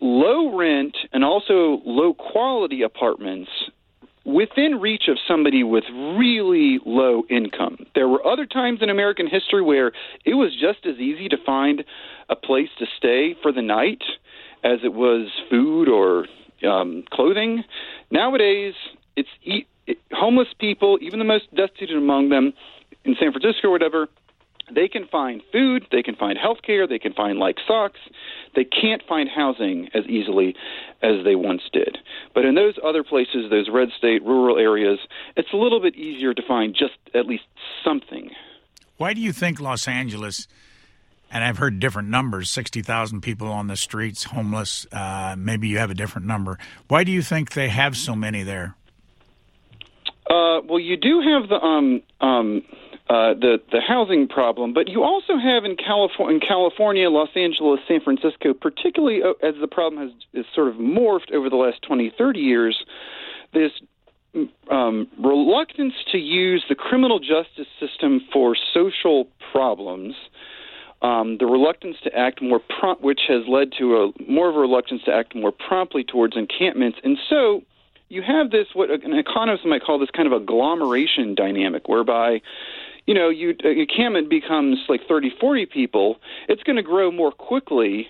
low 0.00 0.56
rent 0.56 0.96
and 1.12 1.24
also 1.24 1.82
low 1.84 2.14
quality 2.14 2.82
apartments 2.82 3.50
within 4.24 4.80
reach 4.80 5.08
of 5.08 5.16
somebody 5.26 5.64
with 5.64 5.82
really 6.16 6.78
low 6.86 7.24
income. 7.28 7.86
There 7.96 8.06
were 8.06 8.24
other 8.24 8.46
times 8.46 8.78
in 8.80 8.90
American 8.90 9.26
history 9.26 9.60
where 9.62 9.90
it 10.24 10.34
was 10.34 10.52
just 10.52 10.86
as 10.86 11.00
easy 11.00 11.28
to 11.30 11.36
find 11.44 11.82
a 12.28 12.36
place 12.36 12.68
to 12.78 12.86
stay 12.96 13.34
for 13.42 13.50
the 13.50 13.62
night 13.62 14.04
as 14.62 14.78
it 14.84 14.92
was 14.92 15.26
food 15.50 15.88
or 15.88 16.26
um, 16.62 17.02
clothing. 17.10 17.64
Nowadays, 18.12 18.74
it's 19.20 19.66
it, 19.86 19.98
homeless 20.12 20.48
people, 20.58 20.98
even 21.00 21.18
the 21.18 21.24
most 21.24 21.52
destitute 21.54 21.96
among 21.96 22.28
them, 22.28 22.52
in 23.04 23.16
San 23.18 23.32
Francisco 23.32 23.68
or 23.68 23.70
whatever. 23.70 24.08
They 24.72 24.86
can 24.86 25.08
find 25.08 25.42
food, 25.50 25.86
they 25.90 26.02
can 26.02 26.14
find 26.14 26.38
health 26.38 26.58
care, 26.64 26.86
they 26.86 27.00
can 27.00 27.12
find 27.12 27.38
like 27.38 27.56
socks. 27.66 27.98
They 28.54 28.64
can't 28.64 29.02
find 29.08 29.28
housing 29.28 29.88
as 29.94 30.04
easily 30.06 30.54
as 31.02 31.24
they 31.24 31.34
once 31.34 31.62
did. 31.72 31.98
But 32.34 32.44
in 32.44 32.54
those 32.54 32.74
other 32.84 33.02
places, 33.02 33.50
those 33.50 33.68
red 33.68 33.88
state 33.96 34.22
rural 34.24 34.58
areas, 34.58 34.98
it's 35.36 35.52
a 35.52 35.56
little 35.56 35.80
bit 35.80 35.96
easier 35.96 36.34
to 36.34 36.42
find 36.46 36.74
just 36.74 36.94
at 37.14 37.26
least 37.26 37.44
something. 37.84 38.30
Why 38.96 39.12
do 39.12 39.20
you 39.20 39.32
think 39.32 39.60
Los 39.60 39.88
Angeles 39.88 40.46
and 41.30 41.44
I've 41.44 41.58
heard 41.58 41.78
different 41.78 42.08
numbers 42.08 42.50
60,000 42.50 43.20
people 43.20 43.48
on 43.48 43.68
the 43.68 43.76
streets, 43.76 44.24
homeless. 44.24 44.86
Uh, 44.90 45.36
maybe 45.38 45.68
you 45.68 45.78
have 45.78 45.90
a 45.90 45.94
different 45.94 46.26
number. 46.26 46.58
Why 46.88 47.04
do 47.04 47.12
you 47.12 47.22
think 47.22 47.52
they 47.52 47.68
have 47.68 47.96
so 47.96 48.16
many 48.16 48.42
there? 48.42 48.74
Uh, 50.30 50.60
well, 50.68 50.78
you 50.78 50.96
do 50.96 51.20
have 51.20 51.48
the 51.48 51.56
um, 51.56 52.02
um, 52.20 52.62
uh, 53.08 53.34
the 53.34 53.58
the 53.72 53.80
housing 53.80 54.28
problem, 54.28 54.72
but 54.72 54.88
you 54.88 55.02
also 55.02 55.36
have 55.36 55.64
in 55.64 55.74
California, 55.76 56.36
in 56.36 56.40
California, 56.40 57.10
Los 57.10 57.30
Angeles, 57.34 57.80
San 57.88 58.00
Francisco, 58.00 58.54
particularly 58.54 59.22
uh, 59.24 59.32
as 59.44 59.54
the 59.60 59.66
problem 59.66 60.00
has 60.00 60.12
is 60.32 60.46
sort 60.54 60.68
of 60.68 60.74
morphed 60.74 61.32
over 61.34 61.50
the 61.50 61.56
last 61.56 61.82
20, 61.82 62.12
30 62.16 62.38
years. 62.38 62.84
This 63.52 63.72
um, 64.70 65.08
reluctance 65.18 65.94
to 66.12 66.18
use 66.18 66.64
the 66.68 66.76
criminal 66.76 67.18
justice 67.18 67.66
system 67.80 68.20
for 68.32 68.56
social 68.72 69.26
problems. 69.50 70.14
Um, 71.02 71.38
the 71.38 71.46
reluctance 71.46 71.96
to 72.04 72.16
act 72.16 72.40
more 72.40 72.60
prompt, 72.60 73.02
which 73.02 73.22
has 73.26 73.42
led 73.48 73.72
to 73.80 73.96
a 73.96 74.30
more 74.30 74.48
of 74.48 74.54
a 74.54 74.60
reluctance 74.60 75.02
to 75.06 75.12
act 75.12 75.34
more 75.34 75.50
promptly 75.50 76.04
towards 76.04 76.36
encampments, 76.36 76.98
and 77.02 77.18
so 77.28 77.62
you 78.10 78.22
have 78.22 78.50
this 78.50 78.66
what 78.74 78.90
an 78.90 79.14
economist 79.14 79.64
might 79.64 79.82
call 79.82 79.98
this 79.98 80.10
kind 80.10 80.30
of 80.30 80.42
agglomeration 80.42 81.34
dynamic, 81.34 81.88
whereby 81.88 82.42
you 83.06 83.14
know 83.14 83.30
you 83.30 83.54
a 83.64 83.68
encampment 83.68 84.28
becomes 84.28 84.78
like 84.88 85.00
30, 85.08 85.30
40 85.40 85.66
people. 85.66 86.20
It's 86.48 86.62
going 86.64 86.76
to 86.76 86.82
grow 86.82 87.10
more 87.10 87.32
quickly 87.32 88.08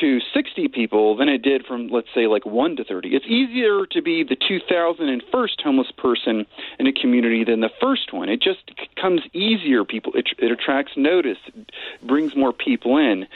to 0.00 0.20
60 0.32 0.68
people 0.68 1.16
than 1.16 1.28
it 1.28 1.42
did 1.42 1.66
from 1.66 1.88
let's 1.88 2.08
say 2.14 2.26
like 2.26 2.46
1 2.46 2.76
to 2.76 2.84
30 2.84 3.14
it's 3.14 3.26
easier 3.26 3.84
to 3.84 4.00
be 4.00 4.24
the 4.24 4.36
2001st 4.36 5.60
homeless 5.62 5.90
person 5.98 6.46
in 6.78 6.86
a 6.86 6.92
community 6.92 7.44
than 7.44 7.60
the 7.60 7.68
first 7.78 8.10
one 8.10 8.30
it 8.30 8.40
just 8.40 8.70
comes 8.96 9.20
easier 9.34 9.84
people 9.84 10.12
it, 10.14 10.28
it 10.38 10.50
attracts 10.50 10.92
notice 10.96 11.36
brings 12.02 12.34
more 12.34 12.54
people 12.54 12.96
in 12.96 13.26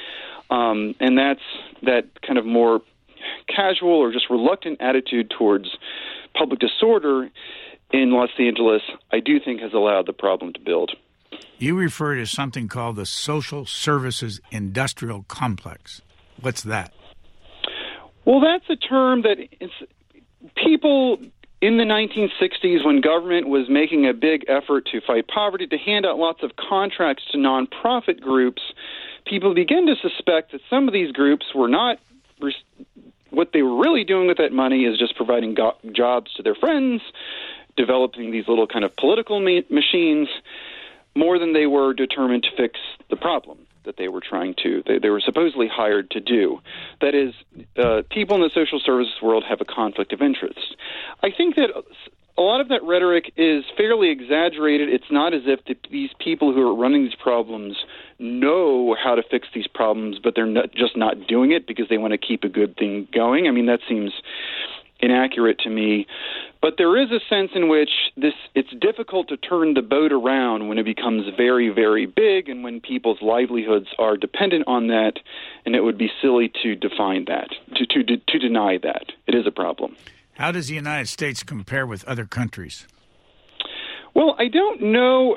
um, 0.48 0.94
and 0.98 1.18
that's 1.18 1.42
that 1.82 2.06
kind 2.22 2.38
of 2.38 2.46
more 2.46 2.80
casual 3.48 3.94
or 3.94 4.12
just 4.12 4.30
reluctant 4.30 4.80
attitude 4.80 5.30
towards 5.36 5.68
public 6.34 6.60
disorder 6.60 7.30
in 7.92 8.12
Los 8.12 8.30
Angeles, 8.38 8.82
I 9.12 9.20
do 9.20 9.38
think 9.40 9.60
has 9.60 9.72
allowed 9.72 10.06
the 10.06 10.12
problem 10.12 10.52
to 10.52 10.60
build. 10.60 10.92
You 11.58 11.76
refer 11.76 12.16
to 12.16 12.26
something 12.26 12.68
called 12.68 12.96
the 12.96 13.06
Social 13.06 13.64
Services 13.64 14.40
Industrial 14.50 15.24
Complex. 15.28 16.02
What's 16.40 16.62
that? 16.62 16.92
Well, 18.24 18.40
that's 18.40 18.68
a 18.68 18.76
term 18.76 19.22
that 19.22 19.36
people 20.56 21.18
in 21.62 21.78
the 21.78 21.84
1960s, 21.84 22.84
when 22.84 23.00
government 23.00 23.48
was 23.48 23.68
making 23.70 24.06
a 24.06 24.12
big 24.12 24.44
effort 24.48 24.86
to 24.92 25.00
fight 25.00 25.26
poverty, 25.26 25.66
to 25.66 25.78
hand 25.78 26.04
out 26.04 26.18
lots 26.18 26.42
of 26.42 26.52
contracts 26.56 27.24
to 27.32 27.38
nonprofit 27.38 28.20
groups, 28.20 28.60
people 29.26 29.54
began 29.54 29.86
to 29.86 29.94
suspect 29.96 30.52
that 30.52 30.60
some 30.68 30.86
of 30.86 30.92
these 30.92 31.12
groups 31.12 31.46
were 31.54 31.68
not 31.68 31.98
what 33.36 33.52
they 33.52 33.60
were 33.60 33.76
really 33.76 34.02
doing 34.02 34.26
with 34.26 34.38
that 34.38 34.50
money 34.50 34.86
is 34.86 34.98
just 34.98 35.14
providing 35.14 35.52
go- 35.52 35.76
jobs 35.92 36.32
to 36.34 36.42
their 36.42 36.54
friends, 36.54 37.02
developing 37.76 38.30
these 38.30 38.48
little 38.48 38.66
kind 38.66 38.82
of 38.82 38.96
political 38.96 39.40
ma- 39.40 39.60
machines, 39.68 40.28
more 41.14 41.38
than 41.38 41.52
they 41.52 41.66
were 41.66 41.92
determined 41.92 42.44
to 42.44 42.56
fix 42.56 42.80
the 43.10 43.16
problem 43.16 43.58
that 43.84 43.98
they 43.98 44.08
were 44.08 44.22
trying 44.22 44.54
to, 44.62 44.82
they, 44.86 44.98
they 44.98 45.10
were 45.10 45.20
supposedly 45.20 45.68
hired 45.68 46.10
to 46.10 46.20
do. 46.20 46.60
That 47.02 47.14
is, 47.14 47.34
uh, 47.76 48.02
people 48.10 48.36
in 48.36 48.42
the 48.42 48.50
social 48.54 48.80
services 48.80 49.14
world 49.22 49.44
have 49.46 49.60
a 49.60 49.66
conflict 49.66 50.14
of 50.14 50.22
interest. 50.22 50.74
I 51.22 51.30
think 51.30 51.56
that 51.56 51.70
a 52.38 52.42
lot 52.42 52.60
of 52.60 52.68
that 52.68 52.82
rhetoric 52.82 53.32
is 53.36 53.64
fairly 53.76 54.10
exaggerated. 54.10 54.88
It's 54.88 55.10
not 55.10 55.32
as 55.32 55.42
if 55.46 55.64
the, 55.64 55.76
these 55.90 56.10
people 56.18 56.52
who 56.52 56.68
are 56.68 56.74
running 56.74 57.04
these 57.04 57.14
problems 57.14 57.76
know 58.18 58.94
how 59.02 59.14
to 59.14 59.22
fix 59.22 59.48
these 59.54 59.66
problems, 59.66 60.18
but 60.22 60.34
they're 60.34 60.46
not, 60.46 60.72
just 60.72 60.96
not 60.96 61.26
doing 61.26 61.52
it 61.52 61.66
because 61.66 61.88
they 61.88 61.98
want 61.98 62.12
to 62.12 62.18
keep 62.18 62.44
a 62.44 62.48
good 62.48 62.76
thing 62.76 63.08
going. 63.12 63.48
I 63.48 63.50
mean, 63.52 63.66
that 63.66 63.80
seems 63.88 64.12
inaccurate 65.00 65.58
to 65.60 65.70
me. 65.70 66.06
But 66.62 66.74
there 66.78 66.96
is 67.00 67.10
a 67.10 67.20
sense 67.28 67.50
in 67.54 67.68
which 67.68 67.90
this 68.16 68.32
it's 68.54 68.72
difficult 68.80 69.28
to 69.28 69.36
turn 69.36 69.74
the 69.74 69.82
boat 69.82 70.12
around 70.12 70.68
when 70.68 70.78
it 70.78 70.84
becomes 70.84 71.26
very, 71.36 71.68
very 71.68 72.06
big 72.06 72.48
and 72.48 72.64
when 72.64 72.80
people's 72.80 73.20
livelihoods 73.22 73.88
are 73.98 74.16
dependent 74.16 74.64
on 74.66 74.88
that, 74.88 75.18
and 75.64 75.76
it 75.76 75.84
would 75.84 75.98
be 75.98 76.10
silly 76.20 76.50
to 76.62 76.74
define 76.74 77.26
that, 77.26 77.50
to 77.76 77.86
to 77.86 78.16
to 78.16 78.38
deny 78.38 78.78
that. 78.78 79.12
It 79.26 79.34
is 79.34 79.46
a 79.46 79.52
problem. 79.52 79.96
How 80.36 80.52
does 80.52 80.68
the 80.68 80.74
United 80.74 81.08
States 81.08 81.42
compare 81.42 81.86
with 81.86 82.04
other 82.04 82.26
countries? 82.26 82.86
Well, 84.14 84.36
I 84.38 84.48
don't 84.48 84.82
know. 84.82 85.36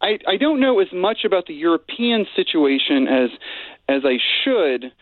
I, 0.00 0.18
I 0.28 0.36
don't 0.36 0.60
know 0.60 0.78
as 0.80 0.88
much 0.92 1.24
about 1.24 1.46
the 1.46 1.54
European 1.54 2.26
situation 2.36 3.08
as 3.08 3.30
as 3.88 4.02
I 4.04 4.18
should. 4.44 4.92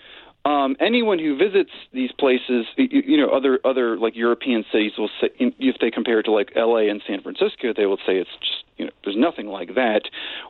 Um, 0.45 0.77
anyone 0.81 1.21
who 1.21 1.37
visits 1.37 1.71
these 1.93 2.11
places, 2.11 2.67
you, 2.77 3.03
you 3.07 3.17
know, 3.17 3.29
other 3.29 3.61
other 3.65 3.99
like 3.99 4.17
European 4.17 4.65
cities 4.73 4.93
will 4.99 5.11
say, 5.21 5.29
if 5.39 5.77
they 5.81 5.91
compare 5.91 6.21
it 6.21 6.25
to 6.25 6.33
like 6.33 6.53
L.A. 6.57 6.89
and 6.89 7.03
San 7.07 7.23
Francisco, 7.23 7.73
they 7.77 7.87
will 7.87 7.99
say 7.99 8.17
it's 8.17 8.31
just 8.41 8.65
you 8.79 8.87
know, 8.87 8.93
there's 9.05 9.17
nothing 9.17 9.47
like 9.47 9.75
that. 9.75 10.03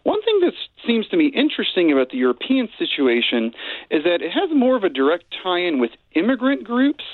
One 0.04 0.22
thing 0.22 0.40
that 0.40 0.52
seems 0.86 1.08
to 1.08 1.16
me 1.16 1.26
interesting 1.26 1.90
about 1.92 2.10
the 2.10 2.16
European 2.16 2.68
situation 2.78 3.52
is 3.90 4.04
that 4.04 4.22
it 4.22 4.32
has 4.32 4.50
more 4.54 4.76
of 4.76 4.84
a 4.84 4.88
direct 4.88 5.24
tie-in 5.42 5.80
with 5.80 5.90
immigrant 6.14 6.64
groups 6.64 7.04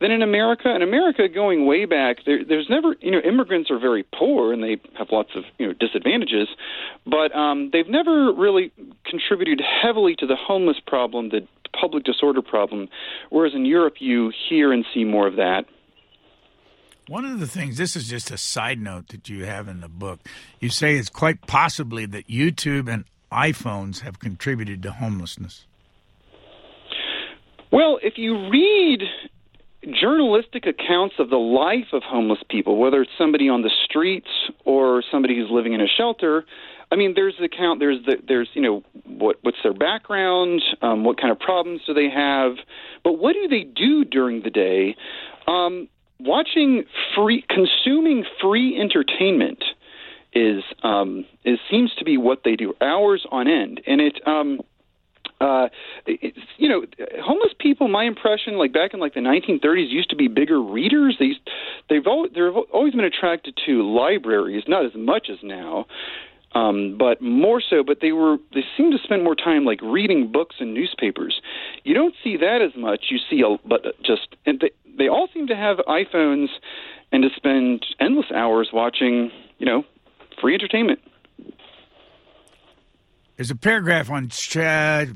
than 0.00 0.10
in 0.10 0.22
America. 0.22 0.74
In 0.74 0.82
America, 0.82 1.28
going 1.28 1.66
way 1.66 1.84
back, 1.84 2.18
there, 2.24 2.44
there's 2.44 2.68
never, 2.70 2.96
you 3.00 3.10
know, 3.10 3.20
immigrants 3.20 3.70
are 3.70 3.78
very 3.78 4.04
poor 4.18 4.52
and 4.52 4.62
they 4.62 4.78
have 4.98 5.08
lots 5.12 5.30
of, 5.36 5.44
you 5.58 5.66
know, 5.66 5.74
disadvantages, 5.74 6.48
but 7.06 7.34
um, 7.36 7.70
they've 7.72 7.88
never 7.88 8.32
really 8.32 8.72
contributed 9.04 9.60
heavily 9.60 10.16
to 10.16 10.26
the 10.26 10.36
homeless 10.36 10.78
problem, 10.86 11.28
the 11.28 11.46
public 11.78 12.04
disorder 12.04 12.42
problem. 12.42 12.88
Whereas 13.28 13.52
in 13.54 13.64
Europe, 13.66 13.94
you 14.00 14.32
hear 14.48 14.72
and 14.72 14.84
see 14.94 15.04
more 15.04 15.26
of 15.26 15.36
that. 15.36 15.66
One 17.06 17.24
of 17.24 17.40
the 17.40 17.46
things, 17.46 17.76
this 17.76 17.96
is 17.96 18.08
just 18.08 18.30
a 18.30 18.38
side 18.38 18.80
note 18.80 19.08
that 19.08 19.28
you 19.28 19.44
have 19.44 19.68
in 19.68 19.80
the 19.80 19.88
book. 19.88 20.20
You 20.60 20.70
say 20.70 20.96
it's 20.96 21.10
quite 21.10 21.46
possibly 21.46 22.06
that 22.06 22.28
YouTube 22.28 22.88
and 22.88 23.04
iPhones 23.32 24.00
have 24.00 24.18
contributed 24.18 24.82
to 24.84 24.92
homelessness. 24.92 25.66
Well, 27.72 27.98
if 28.02 28.14
you 28.16 28.48
read 28.48 29.02
journalistic 29.88 30.66
accounts 30.66 31.14
of 31.18 31.30
the 31.30 31.38
life 31.38 31.92
of 31.92 32.02
homeless 32.02 32.40
people, 32.50 32.76
whether 32.76 33.02
it's 33.02 33.10
somebody 33.16 33.48
on 33.48 33.62
the 33.62 33.70
streets 33.84 34.28
or 34.64 35.02
somebody 35.10 35.36
who's 35.36 35.50
living 35.50 35.72
in 35.72 35.80
a 35.80 35.86
shelter. 35.86 36.44
I 36.92 36.96
mean, 36.96 37.14
there's 37.14 37.34
the 37.38 37.44
account. 37.44 37.80
There's 37.80 38.04
the 38.04 38.16
there's 38.26 38.48
you 38.54 38.62
know 38.62 38.82
what 39.04 39.36
what's 39.42 39.58
their 39.62 39.72
background, 39.72 40.62
um, 40.82 41.04
what 41.04 41.20
kind 41.20 41.30
of 41.30 41.38
problems 41.38 41.82
do 41.86 41.94
they 41.94 42.10
have, 42.10 42.56
but 43.04 43.14
what 43.14 43.34
do 43.34 43.48
they 43.48 43.62
do 43.62 44.04
during 44.04 44.42
the 44.42 44.50
day? 44.50 44.96
Um, 45.46 45.88
watching 46.18 46.84
free, 47.14 47.44
consuming 47.48 48.24
free 48.40 48.78
entertainment 48.78 49.62
is 50.32 50.62
um, 50.82 51.24
is 51.44 51.58
seems 51.70 51.94
to 51.98 52.04
be 52.04 52.16
what 52.18 52.40
they 52.44 52.56
do 52.56 52.74
hours 52.80 53.24
on 53.30 53.48
end, 53.48 53.80
and 53.86 54.00
it. 54.00 54.20
Um, 54.26 54.60
uh, 55.40 55.68
you 56.06 56.68
know, 56.68 56.84
homeless 57.22 57.52
people. 57.58 57.88
My 57.88 58.04
impression, 58.04 58.58
like 58.58 58.72
back 58.72 58.92
in 58.92 59.00
like 59.00 59.14
the 59.14 59.20
1930s, 59.20 59.90
used 59.90 60.10
to 60.10 60.16
be 60.16 60.28
bigger 60.28 60.60
readers. 60.60 61.16
They 61.18 61.26
used, 61.26 61.40
they've 61.88 62.06
always, 62.06 62.32
they've 62.34 62.54
always 62.72 62.94
been 62.94 63.04
attracted 63.04 63.58
to 63.66 63.82
libraries, 63.82 64.64
not 64.68 64.84
as 64.84 64.92
much 64.94 65.28
as 65.30 65.38
now, 65.42 65.86
um, 66.54 66.96
but 66.98 67.22
more 67.22 67.62
so. 67.62 67.82
But 67.82 67.98
they 68.02 68.12
were 68.12 68.36
they 68.54 68.64
seem 68.76 68.90
to 68.90 68.98
spend 69.02 69.24
more 69.24 69.34
time 69.34 69.64
like 69.64 69.80
reading 69.82 70.30
books 70.30 70.56
and 70.60 70.74
newspapers. 70.74 71.40
You 71.84 71.94
don't 71.94 72.14
see 72.22 72.36
that 72.36 72.60
as 72.60 72.78
much. 72.78 73.06
You 73.08 73.18
see, 73.30 73.42
a, 73.42 73.56
but 73.66 73.82
just 74.04 74.28
and 74.44 74.60
they 74.60 74.70
they 74.98 75.08
all 75.08 75.28
seem 75.32 75.46
to 75.46 75.56
have 75.56 75.78
iPhones 75.88 76.48
and 77.12 77.22
to 77.22 77.30
spend 77.34 77.86
endless 77.98 78.30
hours 78.34 78.70
watching, 78.72 79.30
you 79.58 79.66
know, 79.66 79.84
free 80.40 80.54
entertainment. 80.54 81.00
There's 83.40 83.50
a 83.50 83.56
paragraph 83.56 84.10
on 84.10 84.30
uh, 84.56 85.06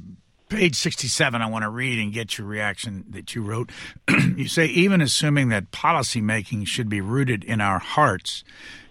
page 0.48 0.76
67 0.76 1.42
I 1.42 1.46
want 1.46 1.64
to 1.64 1.68
read 1.68 1.98
and 1.98 2.10
get 2.10 2.38
your 2.38 2.46
reaction 2.46 3.04
that 3.10 3.34
you 3.34 3.42
wrote. 3.42 3.68
you 4.08 4.48
say, 4.48 4.64
even 4.64 5.02
assuming 5.02 5.50
that 5.50 5.70
policymaking 5.72 6.66
should 6.66 6.88
be 6.88 7.02
rooted 7.02 7.44
in 7.44 7.60
our 7.60 7.78
hearts, 7.78 8.42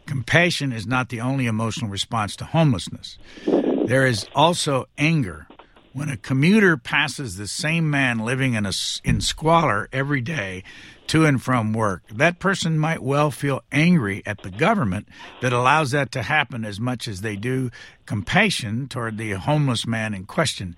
compassion 0.05 0.71
is 0.71 0.85
not 0.85 1.09
the 1.09 1.19
only 1.19 1.47
emotional 1.47 1.89
response 1.89 2.35
to 2.35 2.45
homelessness. 2.45 3.17
There 3.47 4.05
is 4.05 4.27
also 4.35 4.85
anger. 4.99 5.47
When 5.93 6.09
a 6.09 6.17
commuter 6.17 6.77
passes 6.77 7.35
the 7.35 7.47
same 7.47 7.89
man 7.89 8.19
living 8.19 8.53
in, 8.53 8.67
a, 8.67 8.73
in 9.03 9.19
squalor 9.19 9.89
every 9.91 10.21
day 10.21 10.63
to 11.07 11.25
and 11.25 11.41
from 11.41 11.73
work. 11.73 12.03
That 12.09 12.39
person 12.39 12.77
might 12.77 13.01
well 13.01 13.31
feel 13.31 13.61
angry 13.71 14.23
at 14.25 14.41
the 14.41 14.49
government 14.49 15.07
that 15.41 15.53
allows 15.53 15.91
that 15.91 16.11
to 16.13 16.23
happen 16.23 16.65
as 16.65 16.79
much 16.79 17.07
as 17.07 17.21
they 17.21 17.35
do 17.35 17.69
compassion 18.05 18.87
toward 18.87 19.17
the 19.17 19.31
homeless 19.31 19.85
man 19.85 20.13
in 20.13 20.25
question. 20.25 20.75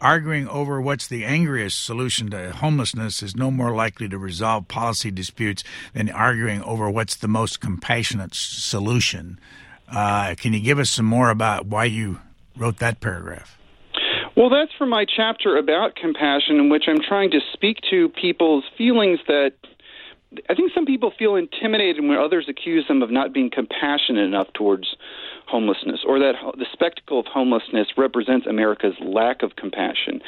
Arguing 0.00 0.48
over 0.48 0.80
what's 0.80 1.06
the 1.06 1.24
angriest 1.24 1.82
solution 1.82 2.30
to 2.30 2.52
homelessness 2.52 3.22
is 3.22 3.34
no 3.34 3.50
more 3.50 3.74
likely 3.74 4.08
to 4.08 4.18
resolve 4.18 4.68
policy 4.68 5.10
disputes 5.10 5.64
than 5.94 6.10
arguing 6.10 6.62
over 6.62 6.90
what's 6.90 7.16
the 7.16 7.28
most 7.28 7.60
compassionate 7.60 8.34
solution. 8.34 9.38
Uh, 9.88 10.34
can 10.36 10.52
you 10.52 10.60
give 10.60 10.78
us 10.78 10.90
some 10.90 11.06
more 11.06 11.30
about 11.30 11.66
why 11.66 11.84
you 11.84 12.20
wrote 12.56 12.78
that 12.78 13.00
paragraph? 13.00 13.58
Well, 14.36 14.50
that's 14.50 14.72
from 14.76 14.90
my 14.90 15.04
chapter 15.04 15.56
about 15.56 15.94
compassion, 15.94 16.56
in 16.56 16.68
which 16.68 16.84
I'm 16.88 17.00
trying 17.00 17.30
to 17.30 17.40
speak 17.52 17.78
to 17.90 18.08
people's 18.08 18.64
feelings 18.76 19.20
that 19.28 19.52
I 20.50 20.54
think 20.54 20.72
some 20.74 20.84
people 20.84 21.12
feel 21.16 21.36
intimidated 21.36 22.02
when 22.02 22.18
others 22.18 22.46
accuse 22.48 22.88
them 22.88 23.02
of 23.02 23.10
not 23.12 23.32
being 23.32 23.48
compassionate 23.48 24.24
enough 24.24 24.48
towards 24.52 24.96
homelessness, 25.46 26.00
or 26.04 26.18
that 26.18 26.34
the 26.58 26.66
spectacle 26.72 27.20
of 27.20 27.26
homelessness 27.26 27.88
represents 27.96 28.44
America's 28.46 28.94
lack 29.00 29.44
of 29.44 29.54
compassion. 29.54 30.20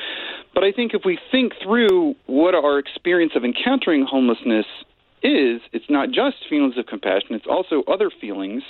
But 0.55 0.63
I 0.63 0.71
think 0.71 0.95
if 0.95 1.03
we 1.05 1.19
think 1.33 1.55
through 1.61 2.15
what 2.27 2.55
our 2.55 2.79
experience 2.79 3.33
of 3.35 3.45
encountering 3.45 4.07
homelessness 4.09 4.67
is, 5.25 5.61
it's 5.73 5.91
not 5.91 6.11
just 6.11 6.37
feelings 6.49 6.79
of 6.79 6.87
compassion; 6.87 7.35
it's 7.35 7.47
also 7.51 7.83
other 7.89 8.13
feelings, 8.21 8.63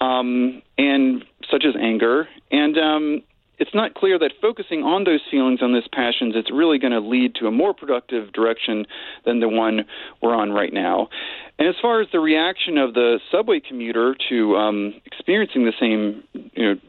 um, 0.00 0.62
and 0.78 1.24
such 1.50 1.64
as 1.66 1.74
anger 1.80 2.28
and 2.52 2.78
um, 2.78 3.22
it's 3.58 3.74
not 3.74 3.94
clear 3.94 4.18
that 4.18 4.32
focusing 4.40 4.82
on 4.82 5.04
those 5.04 5.20
feelings, 5.30 5.60
on 5.62 5.72
those 5.72 5.88
passions, 5.92 6.34
it's 6.36 6.50
really 6.50 6.78
going 6.78 6.92
to 6.92 7.00
lead 7.00 7.34
to 7.36 7.46
a 7.46 7.50
more 7.50 7.74
productive 7.74 8.32
direction 8.32 8.86
than 9.24 9.40
the 9.40 9.48
one 9.48 9.84
we're 10.20 10.34
on 10.34 10.50
right 10.50 10.72
now. 10.72 11.08
And 11.58 11.68
as 11.68 11.74
far 11.80 12.00
as 12.00 12.08
the 12.12 12.18
reaction 12.18 12.78
of 12.78 12.94
the 12.94 13.20
subway 13.30 13.60
commuter 13.60 14.16
to 14.30 14.56
um, 14.56 14.94
experiencing 15.04 15.64
the 15.64 15.72
same, 15.78 16.24
you 16.54 16.74
know, 16.74 16.80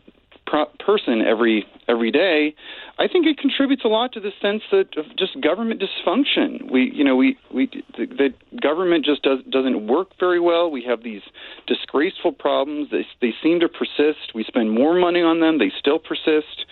pro- 0.46 0.72
person 0.80 1.22
every 1.22 1.66
every 1.88 2.12
day, 2.12 2.56
I 3.00 3.08
think 3.08 3.26
it 3.26 3.38
contributes 3.38 3.84
a 3.84 3.88
lot 3.88 4.14
to 4.14 4.20
the 4.20 4.32
sense 4.42 4.62
that 4.72 4.98
of 4.98 5.06
just 5.18 5.40
government 5.42 5.82
dysfunction. 5.82 6.72
We, 6.72 6.92
you 6.94 7.04
know, 7.04 7.16
we 7.16 7.38
we 7.54 7.68
the, 7.98 8.06
the 8.06 8.58
government 8.62 9.06
just 9.06 9.24
does 9.24 9.40
doesn't 9.50 9.88
work 9.88 10.10
very 10.20 10.40
well. 10.40 10.70
We 10.70 10.84
have 10.84 11.04
these 11.04 11.22
disgraceful 11.68 12.34
problems. 12.34 12.90
They 12.92 13.06
they 13.22 13.34
seem 13.42 13.60
to 13.62 13.70
persist. 13.70 14.34
We 14.36 14.44
spend 14.44 14.72
more 14.72 14.94
money 14.94 15.22
on 15.22 15.40
them. 15.40 15.60
They 15.60 15.72
still 15.78 16.00
persist. 16.00 16.66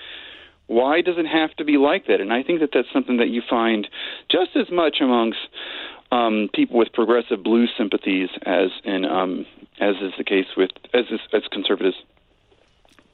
Why 0.67 1.01
does 1.01 1.15
it 1.17 1.25
have 1.25 1.53
to 1.57 1.65
be 1.65 1.77
like 1.77 2.07
that? 2.07 2.21
And 2.21 2.31
I 2.31 2.43
think 2.43 2.62
that 2.62 2.69
that's 2.73 2.88
something 2.93 3.17
that 3.17 3.27
you 3.27 3.41
find 3.49 3.88
just 4.29 4.51
as 4.55 4.71
much 4.71 4.97
amongst 5.01 5.39
um, 6.12 6.49
people 6.53 6.77
with 6.77 6.93
progressive 6.93 7.43
blue 7.43 7.65
sympathies 7.77 8.29
as 8.45 8.69
in 8.84 9.05
um, 9.05 9.45
as 9.79 9.95
is 10.01 10.13
the 10.17 10.23
case 10.23 10.45
with 10.55 10.71
as 10.93 11.05
is, 11.12 11.19
as 11.34 11.41
conservatives. 11.51 11.95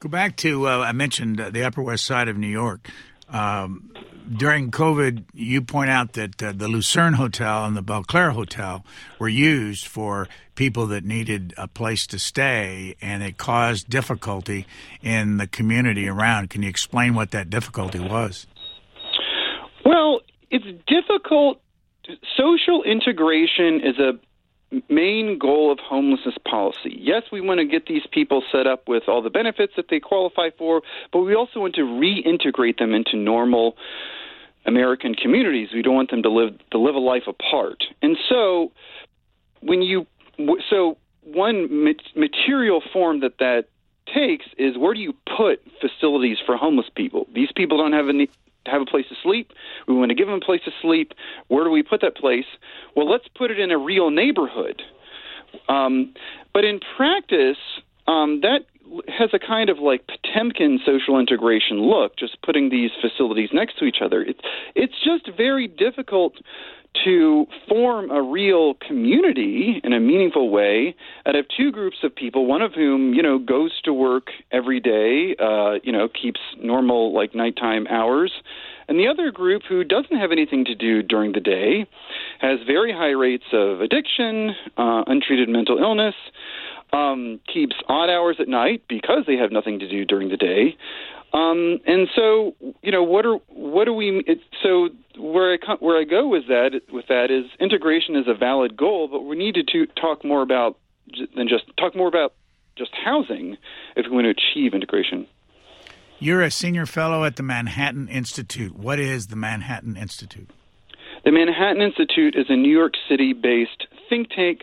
Go 0.00 0.08
back 0.08 0.36
to 0.36 0.68
uh, 0.68 0.78
I 0.78 0.92
mentioned 0.92 1.38
the 1.38 1.64
Upper 1.64 1.82
West 1.82 2.04
Side 2.04 2.28
of 2.28 2.38
New 2.38 2.46
York. 2.46 2.88
Um, 3.28 3.92
during 4.36 4.70
COVID, 4.70 5.24
you 5.34 5.60
point 5.60 5.90
out 5.90 6.12
that 6.12 6.40
uh, 6.42 6.52
the 6.52 6.68
Lucerne 6.68 7.14
Hotel 7.14 7.64
and 7.64 7.76
the 7.76 7.82
Belleclaire 7.82 8.30
Hotel 8.30 8.84
were 9.18 9.28
used 9.28 9.86
for 9.86 10.28
people 10.54 10.86
that 10.88 11.04
needed 11.04 11.52
a 11.56 11.66
place 11.66 12.06
to 12.08 12.18
stay, 12.18 12.94
and 13.00 13.22
it 13.22 13.38
caused 13.38 13.88
difficulty 13.88 14.66
in 15.02 15.38
the 15.38 15.46
community 15.46 16.08
around. 16.08 16.50
Can 16.50 16.62
you 16.62 16.68
explain 16.68 17.14
what 17.14 17.32
that 17.32 17.50
difficulty 17.50 17.98
was? 17.98 18.46
Well, 19.84 20.20
it's 20.50 20.66
difficult. 20.86 21.60
Social 22.36 22.82
integration 22.84 23.80
is 23.80 23.98
a 23.98 24.12
main 24.88 25.38
goal 25.38 25.72
of 25.72 25.78
homelessness 25.78 26.36
policy. 26.48 26.96
Yes, 26.98 27.22
we 27.32 27.40
want 27.40 27.58
to 27.58 27.64
get 27.64 27.86
these 27.86 28.06
people 28.12 28.42
set 28.52 28.66
up 28.66 28.88
with 28.88 29.04
all 29.08 29.22
the 29.22 29.30
benefits 29.30 29.72
that 29.76 29.86
they 29.88 30.00
qualify 30.00 30.50
for, 30.56 30.82
but 31.12 31.20
we 31.20 31.34
also 31.34 31.60
want 31.60 31.74
to 31.76 31.82
reintegrate 31.82 32.78
them 32.78 32.92
into 32.92 33.16
normal 33.16 33.76
American 34.66 35.14
communities. 35.14 35.68
We 35.72 35.82
don't 35.82 35.94
want 35.94 36.10
them 36.10 36.22
to 36.22 36.30
live 36.30 36.58
to 36.72 36.78
live 36.78 36.94
a 36.94 37.00
life 37.00 37.24
apart. 37.26 37.84
And 38.02 38.16
so 38.28 38.72
when 39.60 39.82
you 39.82 40.06
so 40.68 40.98
one 41.24 41.94
material 42.14 42.82
form 42.92 43.20
that 43.20 43.38
that 43.38 43.66
takes 44.14 44.46
is 44.56 44.76
where 44.76 44.94
do 44.94 45.00
you 45.00 45.14
put 45.36 45.62
facilities 45.80 46.38
for 46.44 46.56
homeless 46.56 46.88
people? 46.94 47.26
These 47.34 47.50
people 47.54 47.78
don't 47.78 47.92
have 47.92 48.08
any 48.08 48.30
have 48.66 48.82
a 48.82 48.86
place 48.86 49.06
to 49.08 49.14
sleep. 49.22 49.52
We 49.86 49.94
want 49.94 50.10
to 50.10 50.14
give 50.14 50.26
them 50.26 50.36
a 50.36 50.44
place 50.44 50.60
to 50.64 50.70
sleep. 50.82 51.12
Where 51.48 51.64
do 51.64 51.70
we 51.70 51.82
put 51.82 52.00
that 52.02 52.16
place? 52.16 52.44
Well, 52.94 53.10
let's 53.10 53.26
put 53.36 53.50
it 53.50 53.58
in 53.58 53.70
a 53.70 53.78
real 53.78 54.10
neighborhood. 54.10 54.82
Um, 55.68 56.14
but 56.52 56.64
in 56.64 56.80
practice, 56.96 57.56
um, 58.06 58.40
that 58.42 58.60
has 59.08 59.30
a 59.32 59.38
kind 59.38 59.70
of 59.70 59.78
like 59.78 60.06
Potemkin 60.06 60.78
social 60.84 61.18
integration 61.18 61.80
look, 61.80 62.16
just 62.16 62.40
putting 62.42 62.70
these 62.70 62.90
facilities 63.00 63.50
next 63.52 63.78
to 63.78 63.84
each 63.84 63.98
other. 64.02 64.22
It's 64.22 64.40
it's 64.74 64.94
just 65.04 65.36
very 65.36 65.66
difficult 65.66 66.34
to 67.04 67.46
form 67.68 68.10
a 68.10 68.22
real 68.22 68.74
community 68.74 69.80
in 69.84 69.92
a 69.92 70.00
meaningful 70.00 70.50
way 70.50 70.96
out 71.26 71.36
of 71.36 71.46
two 71.56 71.70
groups 71.70 71.98
of 72.02 72.14
people, 72.14 72.46
one 72.46 72.62
of 72.62 72.72
whom, 72.72 73.14
you 73.14 73.22
know, 73.22 73.38
goes 73.38 73.72
to 73.82 73.92
work 73.92 74.28
every 74.50 74.80
day, 74.80 75.36
uh, 75.38 75.74
you 75.82 75.92
know, 75.92 76.08
keeps 76.08 76.40
normal 76.60 77.14
like 77.14 77.34
nighttime 77.34 77.86
hours, 77.88 78.32
and 78.88 78.98
the 78.98 79.06
other 79.06 79.30
group 79.30 79.62
who 79.68 79.84
doesn't 79.84 80.16
have 80.16 80.32
anything 80.32 80.64
to 80.64 80.74
do 80.74 81.02
during 81.02 81.32
the 81.32 81.40
day, 81.40 81.86
has 82.40 82.58
very 82.66 82.92
high 82.92 83.10
rates 83.10 83.44
of 83.52 83.80
addiction, 83.80 84.50
uh, 84.76 85.04
untreated 85.06 85.48
mental 85.48 85.78
illness, 85.78 86.14
um, 86.98 87.40
keeps 87.52 87.76
odd 87.88 88.10
hours 88.10 88.36
at 88.40 88.48
night 88.48 88.82
because 88.88 89.24
they 89.26 89.36
have 89.36 89.52
nothing 89.52 89.78
to 89.80 89.88
do 89.88 90.04
during 90.04 90.28
the 90.28 90.36
day. 90.36 90.76
Um, 91.32 91.78
and 91.86 92.08
so, 92.16 92.54
you 92.82 92.90
know, 92.90 93.02
what 93.02 93.26
are 93.26 93.36
what 93.48 93.84
do 93.84 93.92
we? 93.92 94.22
It, 94.26 94.40
so 94.62 94.88
where 95.18 95.52
I 95.52 95.74
where 95.78 95.98
I 96.00 96.04
go 96.04 96.26
with 96.28 96.46
that 96.48 96.80
with 96.90 97.06
that 97.08 97.30
is 97.30 97.44
integration 97.60 98.16
is 98.16 98.26
a 98.26 98.34
valid 98.34 98.76
goal, 98.76 99.08
but 99.08 99.22
we 99.22 99.36
need 99.36 99.54
to 99.54 99.86
talk 100.00 100.24
more 100.24 100.42
about 100.42 100.78
than 101.36 101.48
just 101.48 101.64
talk 101.78 101.94
more 101.94 102.08
about 102.08 102.34
just 102.76 102.90
housing 103.04 103.56
if 103.96 104.06
we 104.06 104.12
want 104.12 104.24
to 104.24 104.30
achieve 104.30 104.72
integration. 104.72 105.26
You're 106.18 106.42
a 106.42 106.50
senior 106.50 106.86
fellow 106.86 107.24
at 107.24 107.36
the 107.36 107.42
Manhattan 107.42 108.08
Institute. 108.08 108.76
What 108.76 108.98
is 108.98 109.28
the 109.28 109.36
Manhattan 109.36 109.96
Institute? 109.96 110.50
The 111.24 111.32
Manhattan 111.32 111.82
Institute 111.82 112.36
is 112.36 112.46
a 112.48 112.56
New 112.56 112.70
York 112.70 112.94
City 113.08 113.32
based 113.32 113.86
think 114.08 114.30
tank 114.30 114.62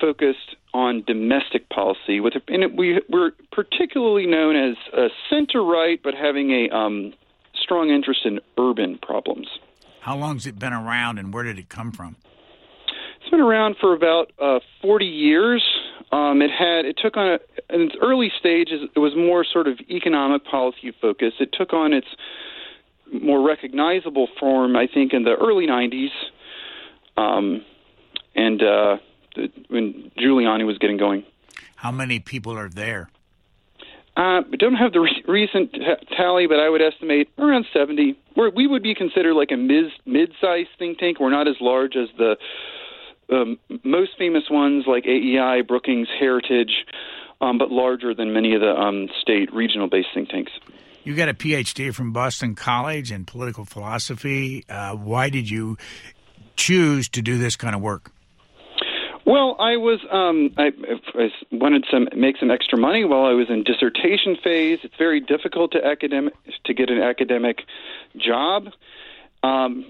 focused 0.00 0.56
on 0.74 1.04
domestic 1.06 1.68
policy. 1.68 2.20
With 2.20 2.34
and 2.48 2.62
it, 2.62 2.76
we, 2.76 3.00
we're 3.08 3.32
particularly 3.52 4.26
known 4.26 4.56
as 4.56 4.76
a 4.92 5.08
center 5.30 5.62
right, 5.62 6.00
but 6.02 6.14
having 6.14 6.50
a 6.50 6.74
um, 6.74 7.12
strong 7.54 7.90
interest 7.90 8.20
in 8.24 8.40
urban 8.58 8.98
problems. 9.00 9.48
How 10.00 10.16
long 10.16 10.34
has 10.34 10.46
it 10.46 10.58
been 10.58 10.72
around, 10.72 11.18
and 11.18 11.32
where 11.32 11.44
did 11.44 11.58
it 11.58 11.68
come 11.68 11.92
from? 11.92 12.16
It's 13.20 13.30
been 13.30 13.40
around 13.40 13.76
for 13.80 13.94
about 13.94 14.32
uh, 14.40 14.58
40 14.80 15.04
years. 15.04 15.62
Um, 16.10 16.42
it 16.42 16.50
had 16.50 16.84
it 16.84 16.98
took 17.00 17.16
on 17.16 17.26
a, 17.26 17.74
in 17.74 17.82
its 17.82 17.94
early 18.02 18.30
stages. 18.38 18.80
It 18.94 18.98
was 18.98 19.14
more 19.16 19.44
sort 19.50 19.68
of 19.68 19.78
economic 19.88 20.44
policy 20.44 20.92
focus. 21.00 21.34
It 21.38 21.50
took 21.56 21.72
on 21.72 21.92
its 21.92 22.08
more 23.12 23.46
recognizable 23.46 24.28
form, 24.40 24.76
I 24.76 24.86
think, 24.86 25.12
in 25.12 25.24
the 25.24 25.34
early 25.34 25.66
90s, 25.66 26.10
um, 27.16 27.64
and 28.34 28.62
uh, 28.62 28.96
when 29.68 30.10
Giuliani 30.18 30.66
was 30.66 30.78
getting 30.78 30.96
going. 30.96 31.24
How 31.76 31.90
many 31.90 32.20
people 32.20 32.56
are 32.56 32.68
there? 32.68 33.10
Uh, 34.14 34.44
I 34.52 34.56
don't 34.58 34.74
have 34.74 34.92
the 34.92 35.00
re- 35.00 35.24
recent 35.26 35.72
t- 35.72 35.80
tally, 36.16 36.46
but 36.46 36.58
I 36.58 36.68
would 36.68 36.82
estimate 36.82 37.30
around 37.38 37.64
70. 37.72 38.18
We're, 38.36 38.50
we 38.50 38.66
would 38.66 38.82
be 38.82 38.94
considered 38.94 39.34
like 39.34 39.50
a 39.52 39.56
mid 39.56 39.86
mid-sized 40.04 40.68
think 40.78 40.98
tank. 40.98 41.18
We're 41.18 41.30
not 41.30 41.48
as 41.48 41.56
large 41.60 41.96
as 41.96 42.08
the 42.18 42.36
um, 43.32 43.58
most 43.84 44.10
famous 44.18 44.44
ones 44.50 44.84
like 44.86 45.06
AEI, 45.06 45.62
Brookings, 45.62 46.08
Heritage, 46.20 46.84
um, 47.40 47.56
but 47.56 47.70
larger 47.70 48.14
than 48.14 48.34
many 48.34 48.54
of 48.54 48.60
the 48.60 48.74
um, 48.74 49.08
state 49.20 49.52
regional 49.52 49.88
based 49.88 50.08
think 50.12 50.28
tanks. 50.28 50.52
You 51.04 51.16
got 51.16 51.28
a 51.28 51.34
PhD 51.34 51.92
from 51.92 52.12
Boston 52.12 52.54
College 52.54 53.10
in 53.10 53.24
political 53.24 53.64
philosophy. 53.64 54.64
Uh, 54.68 54.94
why 54.94 55.30
did 55.30 55.50
you 55.50 55.76
choose 56.54 57.08
to 57.10 57.22
do 57.22 57.38
this 57.38 57.56
kind 57.56 57.74
of 57.74 57.80
work? 57.80 58.12
Well, 59.24 59.56
I 59.58 59.76
was 59.76 60.00
um, 60.10 60.50
I, 60.58 60.72
I 61.14 61.28
wanted 61.50 61.84
to 61.90 62.16
make 62.16 62.36
some 62.38 62.50
extra 62.50 62.78
money 62.78 63.04
while 63.04 63.24
I 63.24 63.32
was 63.32 63.48
in 63.50 63.64
dissertation 63.64 64.36
phase. 64.42 64.80
It's 64.82 64.96
very 64.96 65.20
difficult 65.20 65.72
to 65.72 65.84
academic 65.84 66.34
to 66.64 66.74
get 66.74 66.90
an 66.90 67.00
academic 67.00 67.62
job. 68.16 68.68
Um, 69.42 69.86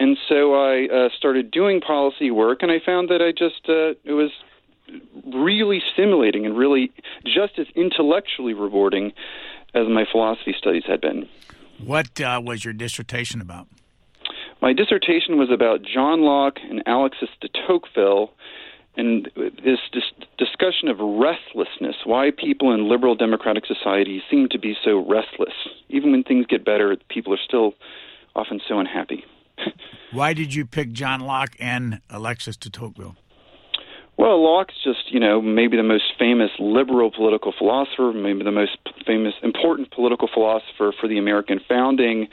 and 0.00 0.16
so 0.28 0.54
I 0.54 0.88
uh, 0.88 1.08
started 1.16 1.50
doing 1.50 1.80
policy 1.80 2.30
work, 2.30 2.62
and 2.62 2.72
I 2.72 2.80
found 2.84 3.08
that 3.10 3.22
I 3.22 3.30
just 3.30 3.68
uh, 3.68 3.94
it 4.04 4.14
was 4.14 4.30
really 5.32 5.82
stimulating 5.92 6.46
and 6.46 6.56
really 6.56 6.92
just 7.24 7.58
as 7.58 7.66
intellectually 7.74 8.54
rewarding 8.54 9.12
as 9.74 9.88
my 9.88 10.04
philosophy 10.10 10.54
studies 10.56 10.84
had 10.86 11.00
been. 11.00 11.28
What 11.84 12.20
uh, 12.20 12.40
was 12.42 12.64
your 12.64 12.74
dissertation 12.74 13.40
about? 13.40 13.68
My 14.62 14.72
dissertation 14.72 15.38
was 15.38 15.50
about 15.52 15.82
John 15.82 16.22
Locke 16.22 16.58
and 16.68 16.82
Alexis 16.86 17.28
de 17.40 17.48
Tocqueville 17.66 18.32
and 18.96 19.30
this, 19.36 19.78
this 19.92 20.04
discussion 20.38 20.88
of 20.88 20.98
restlessness, 20.98 21.96
why 22.04 22.30
people 22.30 22.72
in 22.72 22.88
liberal 22.88 23.14
democratic 23.14 23.64
societies 23.66 24.22
seem 24.30 24.48
to 24.50 24.58
be 24.58 24.74
so 24.82 24.98
restless. 25.06 25.52
Even 25.90 26.12
when 26.12 26.22
things 26.22 26.46
get 26.46 26.64
better, 26.64 26.96
people 27.08 27.34
are 27.34 27.40
still 27.44 27.74
often 28.34 28.60
so 28.66 28.78
unhappy. 28.78 29.24
Why 30.12 30.32
did 30.32 30.54
you 30.54 30.66
pick 30.66 30.92
John 30.92 31.20
Locke 31.20 31.56
and 31.58 32.00
Alexis 32.10 32.56
de 32.56 32.70
Tocqueville? 32.70 33.16
Well, 34.18 34.42
Locke's 34.42 34.74
just, 34.82 35.12
you 35.12 35.20
know, 35.20 35.42
maybe 35.42 35.76
the 35.76 35.82
most 35.82 36.04
famous 36.18 36.50
liberal 36.58 37.10
political 37.10 37.52
philosopher, 37.56 38.12
maybe 38.14 38.44
the 38.44 38.52
most 38.52 38.78
famous, 39.06 39.34
important 39.42 39.90
political 39.90 40.28
philosopher 40.32 40.94
for 40.98 41.06
the 41.06 41.18
American 41.18 41.60
founding. 41.68 42.28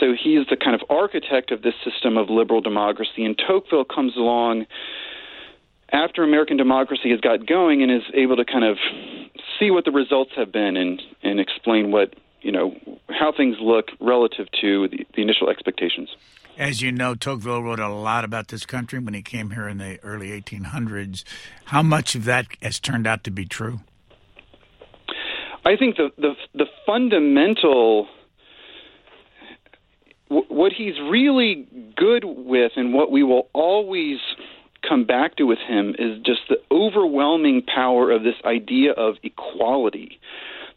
So 0.00 0.12
he's 0.12 0.46
the 0.48 0.56
kind 0.56 0.74
of 0.74 0.82
architect 0.90 1.52
of 1.52 1.62
this 1.62 1.74
system 1.84 2.16
of 2.16 2.30
liberal 2.30 2.60
democracy. 2.60 3.24
And 3.24 3.38
Tocqueville 3.38 3.84
comes 3.84 4.16
along 4.16 4.66
after 5.92 6.24
American 6.24 6.56
democracy 6.56 7.10
has 7.10 7.20
got 7.20 7.46
going 7.46 7.82
and 7.82 7.92
is 7.92 8.02
able 8.12 8.36
to 8.36 8.44
kind 8.44 8.64
of 8.64 8.78
see 9.58 9.70
what 9.70 9.84
the 9.84 9.92
results 9.92 10.32
have 10.36 10.50
been 10.50 10.76
and, 10.76 11.00
and 11.22 11.38
explain 11.38 11.92
what 11.92 12.14
you 12.42 12.50
know 12.52 12.74
how 13.08 13.32
things 13.32 13.56
look 13.60 13.90
relative 14.00 14.48
to 14.60 14.88
the, 14.88 15.06
the 15.14 15.22
initial 15.22 15.48
expectations. 15.48 16.10
As 16.56 16.80
you 16.80 16.92
know, 16.92 17.16
Tocqueville 17.16 17.62
wrote 17.62 17.80
a 17.80 17.88
lot 17.88 18.24
about 18.24 18.48
this 18.48 18.64
country 18.64 19.00
when 19.00 19.14
he 19.14 19.22
came 19.22 19.50
here 19.50 19.66
in 19.66 19.78
the 19.78 19.98
early 20.04 20.28
1800s. 20.40 21.24
How 21.66 21.82
much 21.82 22.14
of 22.14 22.24
that 22.26 22.46
has 22.62 22.78
turned 22.78 23.06
out 23.06 23.24
to 23.24 23.30
be 23.32 23.44
true? 23.44 23.80
I 25.64 25.76
think 25.76 25.96
the 25.96 26.10
the, 26.16 26.34
the 26.54 26.66
fundamental 26.86 28.06
what 30.28 30.72
he's 30.72 30.94
really 31.10 31.66
good 31.96 32.24
with 32.24 32.72
and 32.76 32.92
what 32.92 33.10
we 33.10 33.22
will 33.22 33.48
always 33.52 34.18
come 34.88 35.04
back 35.04 35.36
to 35.36 35.44
with 35.44 35.58
him 35.58 35.94
is 35.98 36.18
just 36.24 36.40
the 36.48 36.56
overwhelming 36.70 37.62
power 37.62 38.10
of 38.10 38.22
this 38.22 38.34
idea 38.44 38.92
of 38.92 39.16
equality 39.22 40.18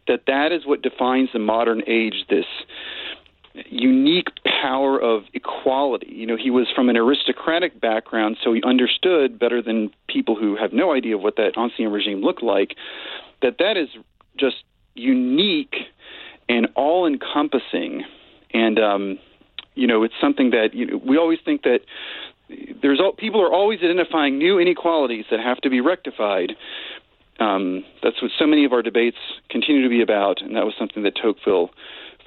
that 0.08 0.22
that 0.28 0.52
is 0.52 0.66
what 0.66 0.82
defines 0.82 1.30
the 1.34 1.40
modern 1.40 1.82
age 1.88 2.26
this 2.30 2.46
unique 3.70 4.28
power 4.62 5.00
of 5.02 5.24
equality. 5.34 6.08
You 6.10 6.26
know, 6.26 6.38
he 6.38 6.50
was 6.50 6.67
from 6.76 6.89
an 6.89 6.98
aristocratic 6.98 7.80
background, 7.80 8.38
so 8.43 8.54
he 8.54 8.62
understood 8.63 9.39
better 9.39 9.62
than 9.62 9.91
people 10.08 10.36
who 10.36 10.56
have 10.56 10.74
no 10.74 10.93
idea 10.93 11.15
of 11.15 11.22
what 11.22 11.36
that 11.38 11.58
ancien 11.58 11.91
regime 11.91 12.22
looked 12.22 12.43
like 12.43 12.76
that 13.41 13.58
that 13.60 13.78
is 13.78 13.89
just 14.38 14.58
unique 14.96 15.76
and 16.50 16.67
all 16.76 17.06
encompassing. 17.06 18.04
And, 18.54 18.80
um, 18.80 19.20
you 19.76 19.88
know, 19.88 20.04
it's 20.04 20.13
something 20.20 20.52
that 20.52 20.74
you 20.74 20.86
know, 20.86 20.98
we 20.98 21.17
always 21.17 21.39
think 21.43 21.63
that 21.63 21.82
there's 22.82 23.02
people 23.17 23.41
are 23.41 23.52
always 23.52 23.80
identifying 23.80 24.38
new 24.38 24.58
inequalities 24.58 25.26
that 25.30 25.39
have 25.39 25.58
to 25.58 25.70
be 25.70 25.82
rectified. 25.82 26.54
Um, 27.39 27.84
that's 28.02 28.22
what 28.22 28.32
so 28.39 28.48
many 28.48 28.65
of 28.65 28.74
our 28.74 28.82
debates 28.82 29.17
continue 29.50 29.84
to 29.84 29.89
be 29.89 30.02
about, 30.02 30.41
and 30.41 30.56
that 30.56 30.65
was 30.65 30.74
something 30.80 31.04
that 31.04 31.15
Tocqueville 31.15 31.70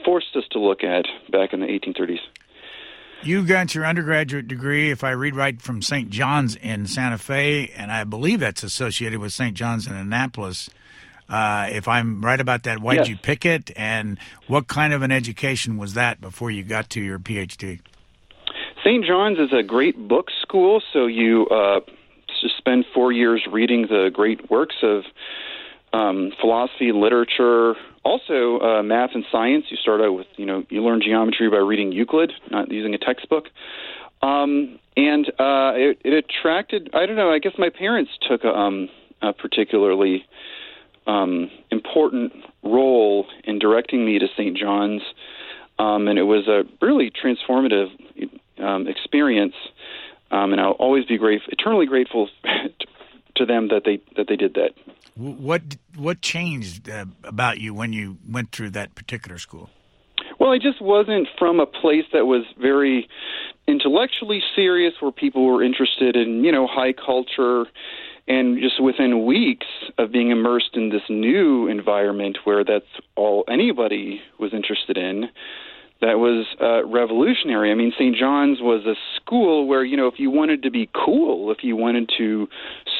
forced 0.04 0.34
us 0.36 0.44
to 0.52 0.58
look 0.58 0.82
at 0.82 1.06
back 1.30 1.52
in 1.52 1.60
the 1.60 1.66
1830s. 1.66 2.20
You 3.22 3.44
got 3.44 3.74
your 3.74 3.84
undergraduate 3.84 4.48
degree, 4.48 4.90
if 4.90 5.04
I 5.04 5.10
read 5.10 5.36
right, 5.36 5.60
from 5.60 5.82
St. 5.82 6.08
John's 6.08 6.56
in 6.56 6.86
Santa 6.86 7.18
Fe, 7.18 7.70
and 7.76 7.92
I 7.92 8.04
believe 8.04 8.40
that's 8.40 8.62
associated 8.62 9.18
with 9.18 9.32
St. 9.32 9.54
John's 9.54 9.86
in 9.86 9.94
Annapolis. 9.94 10.70
Uh, 11.28 11.68
if 11.70 11.86
I'm 11.86 12.24
right 12.24 12.40
about 12.40 12.62
that, 12.62 12.80
why 12.80 12.96
did 12.96 13.08
you 13.08 13.16
pick 13.16 13.44
it, 13.44 13.70
and 13.76 14.18
what 14.46 14.68
kind 14.68 14.94
of 14.94 15.02
an 15.02 15.12
education 15.12 15.76
was 15.76 15.94
that 15.94 16.20
before 16.20 16.50
you 16.50 16.62
got 16.62 16.88
to 16.90 17.02
your 17.02 17.18
PhD? 17.18 17.80
St. 18.82 19.04
John's 19.04 19.38
is 19.38 19.52
a 19.52 19.62
great 19.62 20.08
book 20.08 20.28
school, 20.42 20.82
so 20.92 21.06
you 21.06 21.46
uh, 21.48 21.80
spend 22.56 22.86
four 22.94 23.12
years 23.12 23.46
reading 23.50 23.82
the 23.82 24.10
great 24.12 24.50
works 24.50 24.76
of 24.82 25.04
um, 25.92 26.32
philosophy, 26.40 26.92
literature, 26.92 27.74
also 28.04 28.58
uh, 28.60 28.82
math 28.82 29.11
and 29.14 29.24
science. 29.30 29.66
You 29.68 29.76
start 29.76 30.01
out 30.01 30.12
with, 30.12 30.26
you 30.36 30.46
know, 30.46 30.64
you 30.68 30.82
learn 30.82 31.01
geometry 31.03 31.48
by 31.51 31.59
reading 31.59 31.92
Euclid, 31.92 32.32
not 32.51 32.70
using 32.70 32.94
a 32.94 32.98
textbook. 32.98 33.46
Um, 34.22 34.78
and 34.96 35.26
uh, 35.38 35.72
it, 35.74 35.98
it 36.05 36.24
attracted, 36.24 36.90
I 36.94 37.07
don't 37.07 37.16
know, 37.16 37.30
I 37.30 37.38
guess 37.38 37.53
my 37.59 37.70
parents 37.70 38.11
took 38.28 38.44
a, 38.44 38.48
um, 38.48 38.88
a 39.22 39.32
particularly 39.32 40.24
um, 41.07 41.51
important 41.70 42.32
role 42.62 43.26
in 43.44 43.59
directing 43.59 44.05
me 44.05 44.18
to 44.18 44.26
St. 44.36 44.57
John's. 44.57 45.03
Um, 45.78 46.09
and 46.09 46.18
it 46.18 46.24
was 46.24 46.46
a 46.46 46.64
really 46.84 47.11
transformative 47.11 47.88
um, 48.62 48.86
experience, 48.86 49.55
um, 50.30 50.53
and 50.53 50.61
I'll 50.61 50.72
always 50.72 51.07
be 51.07 51.16
grateful, 51.16 51.51
eternally 51.53 51.86
grateful 51.86 52.28
to 53.41 53.47
them 53.47 53.68
that 53.68 53.82
they 53.84 54.01
that 54.16 54.28
they 54.28 54.36
did 54.36 54.55
that. 54.55 54.70
What 55.16 55.62
what 55.97 56.20
changed 56.20 56.88
uh, 56.88 57.07
about 57.24 57.59
you 57.59 57.74
when 57.74 57.93
you 57.93 58.18
went 58.28 58.53
through 58.53 58.70
that 58.70 58.95
particular 58.95 59.38
school? 59.38 59.70
Well, 60.38 60.53
I 60.53 60.59
just 60.59 60.80
wasn't 60.80 61.28
from 61.38 61.61
a 61.61 61.66
place 61.66 62.05
that 62.12 62.26
was 62.26 62.45
very 62.61 63.09
intellectually 63.66 64.43
serious, 64.55 64.95
where 65.01 65.12
people 65.12 65.45
were 65.45 65.62
interested 65.62 66.16
in 66.16 66.45
you 66.45 66.53
know 66.53 66.66
high 66.66 66.93
culture, 66.93 67.64
and 68.28 68.59
just 68.61 68.82
within 68.82 69.24
weeks 69.24 69.66
of 69.99 70.12
being 70.12 70.30
immersed 70.30 70.74
in 70.74 70.91
this 70.91 71.03
new 71.09 71.66
environment 71.66 72.38
where 72.45 72.64
that's 72.64 72.93
all 73.16 73.45
anybody 73.49 74.20
was 74.38 74.55
interested 74.55 74.97
in 74.97 75.28
that 76.01 76.18
was 76.18 76.46
uh, 76.61 76.84
revolutionary. 76.86 77.70
I 77.70 77.74
mean, 77.74 77.92
St. 77.92 78.16
John's 78.16 78.61
was 78.61 78.86
a 78.86 78.94
school 79.16 79.66
where 79.66 79.84
you 79.84 79.96
know 79.96 80.07
if 80.07 80.18
you 80.18 80.30
wanted 80.30 80.62
to 80.62 80.70
be 80.70 80.88
cool, 80.94 81.51
if 81.51 81.59
you 81.62 81.76
wanted 81.76 82.11
to 82.18 82.48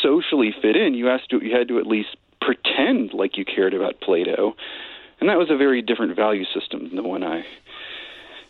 socially 0.03 0.55
fit 0.61 0.77
in, 0.77 0.95
you 0.95 1.07
has 1.07 1.21
to 1.31 1.43
you 1.43 1.57
had 1.57 1.69
to 1.69 1.79
at 1.79 1.87
least 1.87 2.17
pretend 2.41 3.13
like 3.13 3.37
you 3.37 3.45
cared 3.45 3.75
about 3.75 4.01
Plato, 4.01 4.55
and 5.21 5.29
that 5.29 5.39
was 5.39 5.51
a 5.51 5.57
very 5.57 5.83
different 5.83 6.15
value 6.15 6.45
system 6.55 6.89
than 6.89 6.97
the 6.97 7.03
one 7.03 7.25
I 7.25 7.45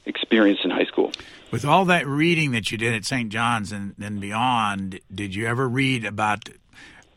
experienced 0.07 0.65
in 0.65 0.71
high 0.71 0.85
school. 0.85 1.13
With 1.51 1.65
all 1.65 1.85
that 1.87 2.07
reading 2.07 2.53
that 2.53 2.71
you 2.73 2.79
did 2.79 2.95
at 2.95 3.05
St. 3.05 3.31
John's 3.31 3.73
and 3.73 3.95
then 3.99 4.21
beyond, 4.21 5.01
did 5.13 5.35
you 5.35 5.47
ever 5.47 5.69
read 5.69 6.05
about 6.05 6.49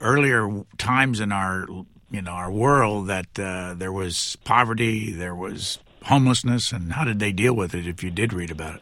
earlier 0.01 0.65
times 0.77 1.19
in 1.19 1.31
our 1.31 1.65
you 2.11 2.21
know 2.21 2.31
our 2.31 2.51
world 2.51 3.07
that 3.07 3.39
uh, 3.39 3.73
there 3.75 3.91
was 3.91 4.37
poverty, 4.43 5.11
there 5.11 5.35
was 5.35 5.79
homelessness, 6.05 6.71
and 6.71 6.93
how 6.93 7.03
did 7.03 7.19
they 7.19 7.31
deal 7.31 7.55
with 7.55 7.73
it? 7.73 7.87
If 7.87 8.03
you 8.03 8.11
did 8.11 8.33
read 8.33 8.51
about 8.51 8.75
it. 8.75 8.81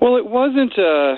Well, 0.00 0.16
it 0.16 0.26
wasn't. 0.26 0.78
Uh, 0.78 1.16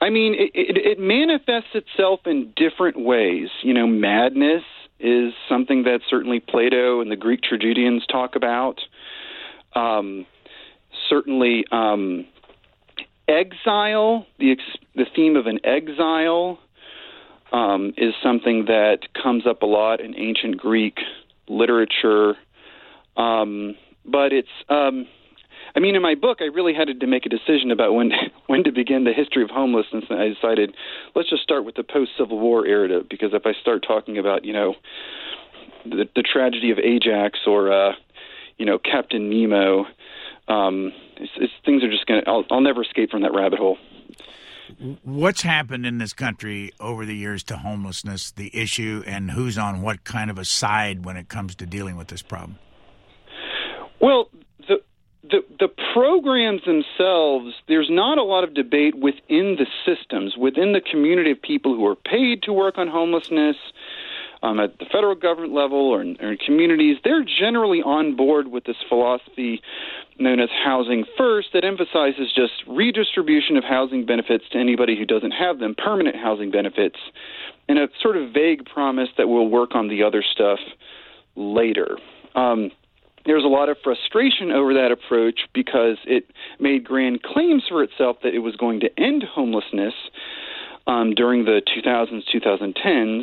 I 0.00 0.10
mean, 0.10 0.34
it, 0.34 0.50
it, 0.54 0.76
it 0.76 0.98
manifests 0.98 1.74
itself 1.74 2.20
in 2.26 2.52
different 2.56 2.98
ways. 2.98 3.48
You 3.62 3.74
know, 3.74 3.86
madness 3.86 4.62
is 4.98 5.32
something 5.48 5.84
that 5.84 6.00
certainly 6.08 6.40
Plato 6.40 7.00
and 7.00 7.10
the 7.10 7.16
Greek 7.16 7.40
tragedians 7.42 8.04
talk 8.06 8.36
about. 8.36 8.80
Um, 9.74 10.26
certainly, 11.08 11.64
um, 11.70 12.26
exile, 13.28 14.26
the 14.38 14.52
ex- 14.52 14.84
the 14.94 15.06
theme 15.14 15.36
of 15.36 15.46
an 15.46 15.60
exile, 15.64 16.58
um, 17.52 17.92
is 17.96 18.14
something 18.22 18.66
that 18.66 19.00
comes 19.20 19.46
up 19.46 19.62
a 19.62 19.66
lot 19.66 20.00
in 20.00 20.16
ancient 20.16 20.56
Greek 20.56 20.98
literature. 21.50 22.36
Um, 23.16 23.74
but 24.04 24.32
it's, 24.32 24.48
um, 24.68 25.06
I 25.74 25.80
mean, 25.80 25.94
in 25.94 26.02
my 26.02 26.14
book, 26.14 26.38
I 26.40 26.44
really 26.44 26.74
had 26.74 26.88
to 26.88 27.06
make 27.06 27.26
a 27.26 27.28
decision 27.28 27.70
about 27.70 27.94
when 27.94 28.12
when 28.46 28.64
to 28.64 28.72
begin 28.72 29.04
the 29.04 29.12
history 29.12 29.42
of 29.42 29.50
homelessness, 29.50 30.04
and 30.08 30.18
I 30.18 30.28
decided 30.28 30.74
let's 31.14 31.30
just 31.30 31.42
start 31.42 31.64
with 31.64 31.74
the 31.74 31.84
post 31.84 32.12
Civil 32.18 32.38
War 32.38 32.66
era 32.66 33.02
because 33.08 33.30
if 33.32 33.46
I 33.46 33.52
start 33.60 33.84
talking 33.86 34.18
about, 34.18 34.44
you 34.44 34.52
know, 34.52 34.74
the, 35.84 36.08
the 36.16 36.22
tragedy 36.22 36.70
of 36.70 36.78
Ajax 36.78 37.40
or, 37.46 37.72
uh, 37.72 37.92
you 38.58 38.66
know, 38.66 38.78
Captain 38.78 39.30
Nemo, 39.30 39.86
um, 40.48 40.92
it's, 41.16 41.32
it's, 41.36 41.52
things 41.64 41.84
are 41.84 41.90
just 41.90 42.06
going 42.06 42.22
to. 42.22 42.30
I'll 42.50 42.60
never 42.60 42.82
escape 42.82 43.10
from 43.10 43.22
that 43.22 43.34
rabbit 43.34 43.58
hole. 43.58 43.78
What's 45.02 45.42
happened 45.42 45.86
in 45.86 45.98
this 45.98 46.12
country 46.12 46.72
over 46.80 47.04
the 47.04 47.14
years 47.14 47.42
to 47.44 47.56
homelessness, 47.56 48.32
the 48.32 48.54
issue, 48.56 49.02
and 49.06 49.30
who's 49.30 49.58
on 49.58 49.82
what 49.82 50.04
kind 50.04 50.30
of 50.30 50.38
a 50.38 50.44
side 50.44 51.04
when 51.04 51.16
it 51.16 51.28
comes 51.28 51.54
to 51.56 51.66
dealing 51.66 51.96
with 51.96 52.08
this 52.08 52.22
problem? 52.22 52.58
Well, 54.00 54.28
the 54.68 54.82
the 55.22 55.40
the 55.58 55.68
programs 55.92 56.62
themselves, 56.64 57.54
there's 57.68 57.88
not 57.90 58.18
a 58.18 58.22
lot 58.22 58.44
of 58.44 58.54
debate 58.54 58.94
within 58.96 59.56
the 59.58 59.66
systems, 59.84 60.36
within 60.36 60.72
the 60.72 60.80
community 60.80 61.30
of 61.30 61.40
people 61.42 61.74
who 61.74 61.86
are 61.86 61.96
paid 61.96 62.42
to 62.44 62.52
work 62.52 62.78
on 62.78 62.88
homelessness. 62.88 63.56
Um, 64.42 64.58
at 64.58 64.78
the 64.78 64.86
federal 64.86 65.14
government 65.14 65.52
level 65.52 65.78
or 65.78 66.00
in, 66.00 66.16
or 66.18 66.32
in 66.32 66.38
communities, 66.38 66.96
they're 67.04 67.24
generally 67.24 67.82
on 67.82 68.16
board 68.16 68.48
with 68.48 68.64
this 68.64 68.76
philosophy 68.88 69.60
known 70.18 70.40
as 70.40 70.48
housing 70.64 71.04
first 71.18 71.48
that 71.52 71.64
emphasizes 71.64 72.32
just 72.34 72.52
redistribution 72.66 73.56
of 73.56 73.64
housing 73.64 74.06
benefits 74.06 74.44
to 74.52 74.58
anybody 74.58 74.96
who 74.96 75.04
doesn't 75.04 75.32
have 75.32 75.58
them, 75.58 75.74
permanent 75.76 76.16
housing 76.16 76.50
benefits, 76.50 76.96
and 77.68 77.78
a 77.78 77.88
sort 78.00 78.16
of 78.16 78.32
vague 78.32 78.64
promise 78.64 79.08
that 79.18 79.28
we'll 79.28 79.48
work 79.48 79.74
on 79.74 79.88
the 79.88 80.02
other 80.02 80.22
stuff 80.22 80.58
later. 81.36 81.98
Um, 82.34 82.70
there's 83.26 83.44
a 83.44 83.48
lot 83.48 83.68
of 83.68 83.76
frustration 83.82 84.50
over 84.50 84.74
that 84.74 84.90
approach 84.90 85.40
because 85.52 85.98
it 86.06 86.24
made 86.58 86.84
grand 86.84 87.22
claims 87.22 87.64
for 87.68 87.82
itself 87.82 88.18
that 88.22 88.34
it 88.34 88.40
was 88.40 88.56
going 88.56 88.80
to 88.80 88.88
end 88.98 89.22
homelessness 89.22 89.94
um, 90.86 91.14
during 91.14 91.44
the 91.44 91.60
2000s, 91.76 92.22
2010s. 92.34 93.22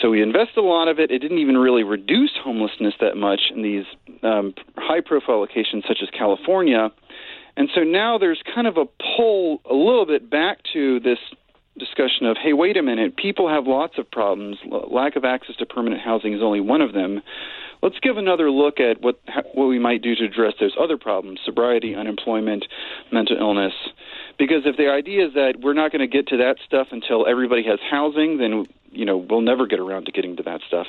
So 0.00 0.10
we 0.10 0.22
invested 0.22 0.58
a 0.58 0.62
lot 0.62 0.88
of 0.88 0.98
it. 0.98 1.10
It 1.10 1.18
didn't 1.18 1.38
even 1.38 1.58
really 1.58 1.82
reduce 1.82 2.32
homelessness 2.42 2.94
that 3.00 3.16
much 3.16 3.40
in 3.54 3.62
these 3.62 3.84
um, 4.22 4.54
high 4.76 5.00
profile 5.00 5.40
locations 5.40 5.84
such 5.86 5.98
as 6.02 6.08
California. 6.16 6.90
And 7.56 7.68
so 7.74 7.82
now 7.82 8.18
there's 8.18 8.40
kind 8.54 8.66
of 8.66 8.76
a 8.76 8.84
pull 9.16 9.60
a 9.68 9.74
little 9.74 10.06
bit 10.06 10.30
back 10.30 10.58
to 10.72 11.00
this 11.00 11.18
discussion 11.78 12.26
of, 12.26 12.36
hey, 12.42 12.52
wait 12.52 12.76
a 12.76 12.82
minute, 12.82 13.16
people 13.16 13.48
have 13.48 13.66
lots 13.66 13.98
of 13.98 14.10
problems. 14.10 14.58
Lack 14.90 15.16
of 15.16 15.24
access 15.24 15.56
to 15.56 15.66
permanent 15.66 16.00
housing 16.00 16.34
is 16.34 16.40
only 16.42 16.60
one 16.60 16.80
of 16.80 16.92
them 16.92 17.20
let's 17.82 17.98
give 18.00 18.16
another 18.16 18.50
look 18.50 18.80
at 18.80 19.00
what 19.00 19.20
what 19.54 19.66
we 19.66 19.78
might 19.78 20.02
do 20.02 20.14
to 20.14 20.24
address 20.24 20.54
those 20.60 20.74
other 20.80 20.96
problems: 20.96 21.40
sobriety, 21.44 21.94
unemployment, 21.94 22.66
mental 23.12 23.36
illness. 23.38 23.72
Because 24.38 24.62
if 24.64 24.76
the 24.76 24.90
idea 24.90 25.26
is 25.26 25.34
that 25.34 25.54
we're 25.60 25.74
not 25.74 25.92
going 25.92 26.00
to 26.00 26.06
get 26.06 26.28
to 26.28 26.36
that 26.38 26.56
stuff 26.64 26.88
until 26.90 27.26
everybody 27.26 27.62
has 27.64 27.78
housing, 27.90 28.38
then 28.38 28.66
you 28.90 29.04
know 29.04 29.16
we'll 29.16 29.40
never 29.40 29.66
get 29.66 29.80
around 29.80 30.06
to 30.06 30.12
getting 30.12 30.36
to 30.36 30.42
that 30.44 30.60
stuff. 30.66 30.86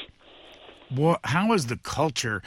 Well, 0.96 1.20
how 1.24 1.52
has 1.54 1.68
the 1.68 1.78
culture 1.78 2.42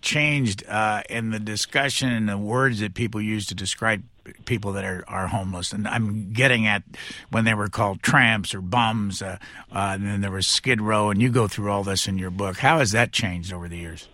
changed 0.00 0.64
uh, 0.68 1.02
in 1.10 1.30
the 1.30 1.40
discussion 1.40 2.10
and 2.10 2.28
the 2.28 2.38
words 2.38 2.80
that 2.80 2.94
people 2.94 3.20
use 3.20 3.46
to 3.46 3.54
describe 3.54 4.02
people 4.44 4.72
that 4.72 4.84
are, 4.84 5.04
are 5.08 5.26
homeless. 5.26 5.72
And 5.72 5.88
I'm 5.88 6.32
getting 6.32 6.66
at 6.66 6.82
when 7.30 7.44
they 7.44 7.54
were 7.54 7.68
called 7.68 8.02
tramps 8.02 8.54
or 8.54 8.60
bums, 8.60 9.22
uh, 9.22 9.38
uh, 9.72 9.78
and 9.94 10.06
then 10.06 10.20
there 10.20 10.30
was 10.30 10.46
Skid 10.46 10.80
Row, 10.80 11.10
and 11.10 11.20
you 11.20 11.30
go 11.30 11.48
through 11.48 11.70
all 11.70 11.82
this 11.82 12.06
in 12.06 12.18
your 12.18 12.30
book. 12.30 12.58
How 12.58 12.78
has 12.78 12.92
that 12.92 13.12
changed 13.12 13.52
over 13.52 13.68
the 13.68 13.78
years? 13.78 14.08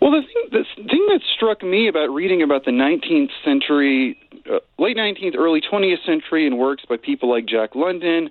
Well, 0.00 0.12
the 0.12 0.22
thing, 0.22 0.48
the 0.50 0.64
thing 0.76 1.06
that 1.08 1.20
struck 1.36 1.62
me 1.62 1.88
about 1.88 2.08
reading 2.08 2.42
about 2.42 2.64
the 2.64 2.70
19th 2.70 3.30
century, 3.44 4.18
uh, 4.50 4.60
late 4.78 4.96
19th, 4.96 5.36
early 5.36 5.60
20th 5.60 6.04
century, 6.06 6.46
and 6.46 6.58
works 6.58 6.84
by 6.88 6.96
people 6.96 7.28
like 7.30 7.46
Jack 7.46 7.74
London 7.74 8.30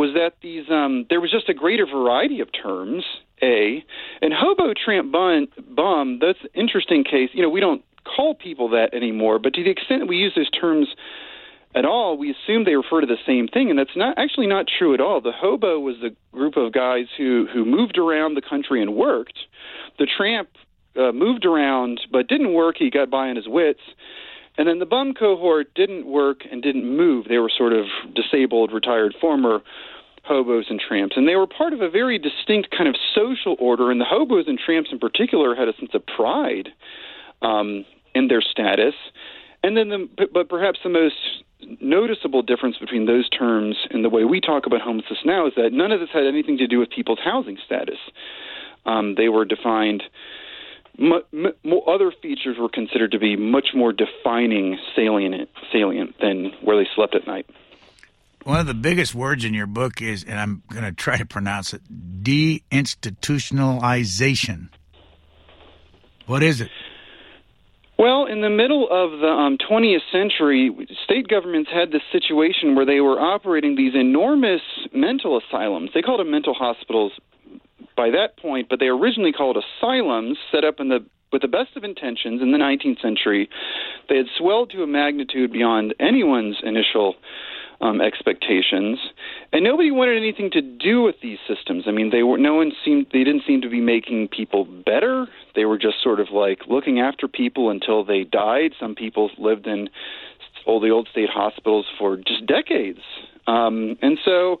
was 0.00 0.14
that 0.14 0.32
these 0.40 0.64
um, 0.70 1.04
there 1.10 1.20
was 1.20 1.30
just 1.30 1.50
a 1.50 1.54
greater 1.54 1.84
variety 1.86 2.40
of 2.40 2.48
terms. 2.50 3.04
A 3.42 3.84
and 4.20 4.32
hobo, 4.34 4.74
tramp, 4.74 5.12
bum, 5.12 5.48
bum. 5.74 6.18
That's 6.20 6.38
interesting 6.54 7.04
case. 7.04 7.30
You 7.32 7.42
know, 7.42 7.48
we 7.48 7.60
don't 7.60 7.82
call 8.04 8.34
people 8.34 8.70
that 8.70 8.94
anymore, 8.94 9.38
but 9.38 9.54
to 9.54 9.62
the 9.62 9.70
extent 9.70 10.00
that 10.00 10.06
we 10.06 10.16
use 10.16 10.32
those 10.34 10.50
terms 10.50 10.88
at 11.74 11.84
all, 11.84 12.18
we 12.18 12.34
assume 12.34 12.64
they 12.64 12.74
refer 12.74 13.00
to 13.00 13.06
the 13.06 13.20
same 13.26 13.46
thing, 13.46 13.70
and 13.70 13.78
that's 13.78 13.96
not 13.96 14.18
actually 14.18 14.46
not 14.46 14.66
true 14.66 14.92
at 14.92 15.00
all. 15.00 15.20
The 15.20 15.32
hobo 15.32 15.78
was 15.78 15.96
a 16.02 16.10
group 16.34 16.56
of 16.56 16.72
guys 16.72 17.06
who 17.16 17.46
who 17.52 17.64
moved 17.64 17.98
around 17.98 18.34
the 18.34 18.42
country 18.42 18.80
and 18.82 18.94
worked. 18.94 19.38
The 19.98 20.06
tramp 20.06 20.48
uh, 20.96 21.12
moved 21.12 21.44
around 21.44 22.00
but 22.10 22.26
didn't 22.26 22.54
work; 22.54 22.76
he 22.78 22.90
got 22.90 23.10
by 23.10 23.28
on 23.28 23.36
his 23.36 23.48
wits. 23.48 23.80
And 24.60 24.68
then 24.68 24.78
the 24.78 24.84
bum 24.84 25.14
cohort 25.14 25.72
didn't 25.74 26.04
work 26.04 26.42
and 26.52 26.62
didn't 26.62 26.84
move. 26.84 27.24
They 27.30 27.38
were 27.38 27.48
sort 27.48 27.72
of 27.72 27.86
disabled, 28.14 28.72
retired 28.74 29.14
former 29.18 29.60
hobos 30.22 30.66
and 30.68 30.78
tramps. 30.78 31.16
And 31.16 31.26
they 31.26 31.34
were 31.34 31.46
part 31.46 31.72
of 31.72 31.80
a 31.80 31.88
very 31.88 32.18
distinct 32.18 32.68
kind 32.70 32.86
of 32.86 32.94
social 33.14 33.56
order. 33.58 33.90
And 33.90 33.98
the 33.98 34.04
hobos 34.04 34.44
and 34.48 34.58
tramps 34.58 34.90
in 34.92 34.98
particular 34.98 35.54
had 35.54 35.68
a 35.68 35.72
sense 35.78 35.92
of 35.94 36.04
pride 36.04 36.68
um, 37.40 37.86
in 38.14 38.28
their 38.28 38.42
status. 38.42 38.92
And 39.62 39.78
then, 39.78 39.88
the, 39.88 40.26
but 40.30 40.50
perhaps 40.50 40.80
the 40.84 40.90
most 40.90 41.16
noticeable 41.80 42.42
difference 42.42 42.76
between 42.76 43.06
those 43.06 43.30
terms 43.30 43.76
and 43.88 44.04
the 44.04 44.10
way 44.10 44.24
we 44.24 44.42
talk 44.42 44.66
about 44.66 44.82
homelessness 44.82 45.20
now 45.24 45.46
is 45.46 45.54
that 45.56 45.72
none 45.72 45.90
of 45.90 46.00
this 46.00 46.10
had 46.12 46.26
anything 46.26 46.58
to 46.58 46.66
do 46.66 46.78
with 46.78 46.90
people's 46.90 47.20
housing 47.24 47.56
status. 47.64 47.98
Um, 48.84 49.14
they 49.14 49.30
were 49.30 49.46
defined. 49.46 50.02
M- 51.00 51.22
m- 51.32 51.54
other 51.86 52.12
features 52.20 52.58
were 52.58 52.68
considered 52.68 53.12
to 53.12 53.18
be 53.18 53.36
much 53.36 53.68
more 53.74 53.90
defining, 53.92 54.76
salient, 54.94 55.48
salient 55.72 56.16
than 56.20 56.52
where 56.60 56.76
they 56.76 56.86
slept 56.94 57.14
at 57.14 57.26
night. 57.26 57.46
One 58.44 58.60
of 58.60 58.66
the 58.66 58.74
biggest 58.74 59.14
words 59.14 59.42
in 59.44 59.54
your 59.54 59.66
book 59.66 60.02
is, 60.02 60.24
and 60.24 60.38
I'm 60.38 60.62
going 60.70 60.84
to 60.84 60.92
try 60.92 61.16
to 61.16 61.24
pronounce 61.26 61.74
it, 61.74 61.82
deinstitutionalization. 62.22 64.68
What 66.26 66.42
is 66.42 66.60
it? 66.60 66.70
Well, 67.98 68.26
in 68.26 68.40
the 68.40 68.48
middle 68.48 68.88
of 68.90 69.20
the 69.20 69.26
um, 69.26 69.58
20th 69.58 70.00
century, 70.10 70.74
state 71.04 71.28
governments 71.28 71.70
had 71.70 71.92
this 71.92 72.00
situation 72.12 72.74
where 72.74 72.86
they 72.86 73.00
were 73.00 73.20
operating 73.20 73.76
these 73.76 73.94
enormous 73.94 74.62
mental 74.94 75.38
asylums. 75.38 75.90
They 75.92 76.00
called 76.00 76.20
them 76.20 76.30
mental 76.30 76.54
hospitals 76.54 77.12
by 77.96 78.10
that 78.10 78.36
point, 78.38 78.68
but 78.68 78.78
they 78.78 78.86
originally 78.86 79.32
called 79.32 79.56
asylums 79.56 80.38
set 80.52 80.64
up 80.64 80.80
in 80.80 80.88
the 80.88 81.04
with 81.32 81.42
the 81.42 81.48
best 81.48 81.76
of 81.76 81.84
intentions 81.84 82.42
in 82.42 82.50
the 82.50 82.58
19th 82.58 83.00
century. 83.00 83.48
They 84.08 84.16
had 84.16 84.26
swelled 84.36 84.70
to 84.70 84.82
a 84.82 84.86
magnitude 84.86 85.52
beyond 85.52 85.94
anyone's 86.00 86.56
initial 86.62 87.14
um, 87.80 88.00
expectations, 88.00 88.98
and 89.52 89.64
nobody 89.64 89.90
wanted 89.90 90.18
anything 90.18 90.50
to 90.50 90.60
do 90.60 91.02
with 91.02 91.16
these 91.22 91.38
systems. 91.48 91.84
I 91.86 91.92
mean, 91.92 92.10
they 92.10 92.22
were 92.22 92.36
no 92.36 92.54
one 92.54 92.72
seemed 92.84 93.06
they 93.12 93.24
didn't 93.24 93.42
seem 93.46 93.62
to 93.62 93.70
be 93.70 93.80
making 93.80 94.28
people 94.28 94.64
better. 94.64 95.26
They 95.54 95.64
were 95.64 95.78
just 95.78 96.02
sort 96.02 96.20
of 96.20 96.28
like 96.30 96.60
looking 96.68 97.00
after 97.00 97.26
people 97.26 97.70
until 97.70 98.04
they 98.04 98.24
died. 98.24 98.72
Some 98.78 98.94
people 98.94 99.30
lived 99.38 99.66
in 99.66 99.88
all 100.66 100.78
the 100.78 100.90
old 100.90 101.08
state 101.10 101.30
hospitals 101.30 101.86
for 101.98 102.16
just 102.18 102.44
decades, 102.46 103.00
um, 103.46 103.96
and 104.02 104.18
so 104.24 104.60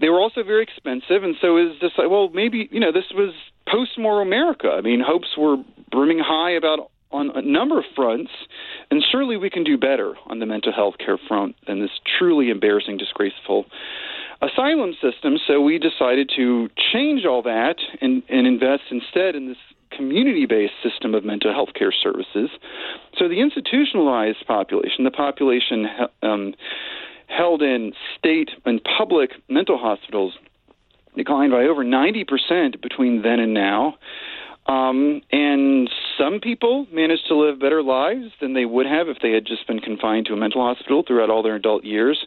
they 0.00 0.08
were 0.08 0.20
also 0.20 0.42
very 0.42 0.62
expensive. 0.62 1.22
And 1.22 1.36
so 1.40 1.56
is 1.56 1.80
this 1.80 1.92
like, 1.96 2.10
well, 2.10 2.28
maybe 2.30 2.68
you 2.70 2.80
know 2.80 2.92
this 2.92 3.12
was 3.14 3.34
post-war 3.68 4.20
America. 4.20 4.68
I 4.70 4.80
mean, 4.80 5.00
hopes 5.00 5.28
were 5.36 5.56
brimming 5.90 6.18
high 6.18 6.52
about 6.52 6.90
on 7.12 7.30
a 7.34 7.42
number 7.42 7.78
of 7.78 7.84
fronts, 7.94 8.30
and 8.90 9.04
surely 9.10 9.36
we 9.36 9.50
can 9.50 9.64
do 9.64 9.76
better 9.76 10.14
on 10.26 10.38
the 10.38 10.46
mental 10.46 10.72
health 10.72 10.94
care 10.98 11.18
front 11.28 11.54
than 11.66 11.80
this 11.80 11.90
truly 12.18 12.48
embarrassing, 12.48 12.96
disgraceful 12.96 13.66
asylum 14.40 14.94
system. 15.00 15.36
So 15.46 15.60
we 15.60 15.78
decided 15.78 16.30
to 16.36 16.68
change 16.92 17.24
all 17.24 17.42
that 17.42 17.76
and, 18.00 18.22
and 18.28 18.46
invest 18.46 18.84
instead 18.90 19.36
in 19.36 19.48
this 19.48 19.58
community 19.96 20.46
based 20.46 20.72
system 20.82 21.14
of 21.14 21.24
mental 21.24 21.52
health 21.52 21.74
care 21.74 21.92
services. 21.92 22.50
So 23.18 23.28
the 23.28 23.40
institutionalized 23.40 24.46
population, 24.46 25.04
the 25.04 25.10
population 25.10 25.86
um, 26.22 26.54
held 27.36 27.62
in 27.62 27.92
state 28.18 28.50
and 28.64 28.80
public 28.98 29.30
mental 29.48 29.78
hospitals, 29.78 30.34
declined 31.16 31.52
by 31.52 31.64
over 31.64 31.84
90% 31.84 32.80
between 32.80 33.22
then 33.22 33.40
and 33.40 33.54
now. 33.54 33.94
Um, 34.66 35.22
and 35.32 35.90
some 36.16 36.38
people 36.40 36.86
managed 36.92 37.26
to 37.28 37.34
live 37.36 37.58
better 37.58 37.82
lives 37.82 38.26
than 38.40 38.54
they 38.54 38.64
would 38.64 38.86
have 38.86 39.08
if 39.08 39.18
they 39.20 39.32
had 39.32 39.44
just 39.44 39.66
been 39.66 39.80
confined 39.80 40.26
to 40.26 40.34
a 40.34 40.36
mental 40.36 40.62
hospital 40.62 41.02
throughout 41.06 41.30
all 41.30 41.42
their 41.42 41.56
adult 41.56 41.84
years. 41.84 42.24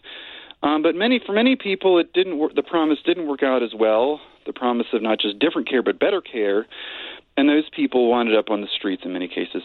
Um, 0.61 0.81
but 0.81 0.95
many, 0.95 1.21
for 1.25 1.31
many 1.31 1.55
people, 1.55 1.99
it 1.99 2.11
didn't. 2.13 2.37
Work, 2.37 2.55
the 2.55 2.63
promise 2.63 2.97
didn't 3.05 3.27
work 3.27 3.43
out 3.43 3.63
as 3.63 3.73
well. 3.77 4.19
The 4.45 4.53
promise 4.53 4.87
of 4.93 5.01
not 5.01 5.19
just 5.19 5.39
different 5.39 5.69
care 5.69 5.83
but 5.83 5.99
better 5.99 6.21
care, 6.21 6.65
and 7.37 7.47
those 7.47 7.69
people 7.75 8.09
wound 8.09 8.35
up 8.35 8.49
on 8.49 8.61
the 8.61 8.67
streets 8.75 9.03
in 9.05 9.13
many 9.13 9.27
cases. 9.27 9.63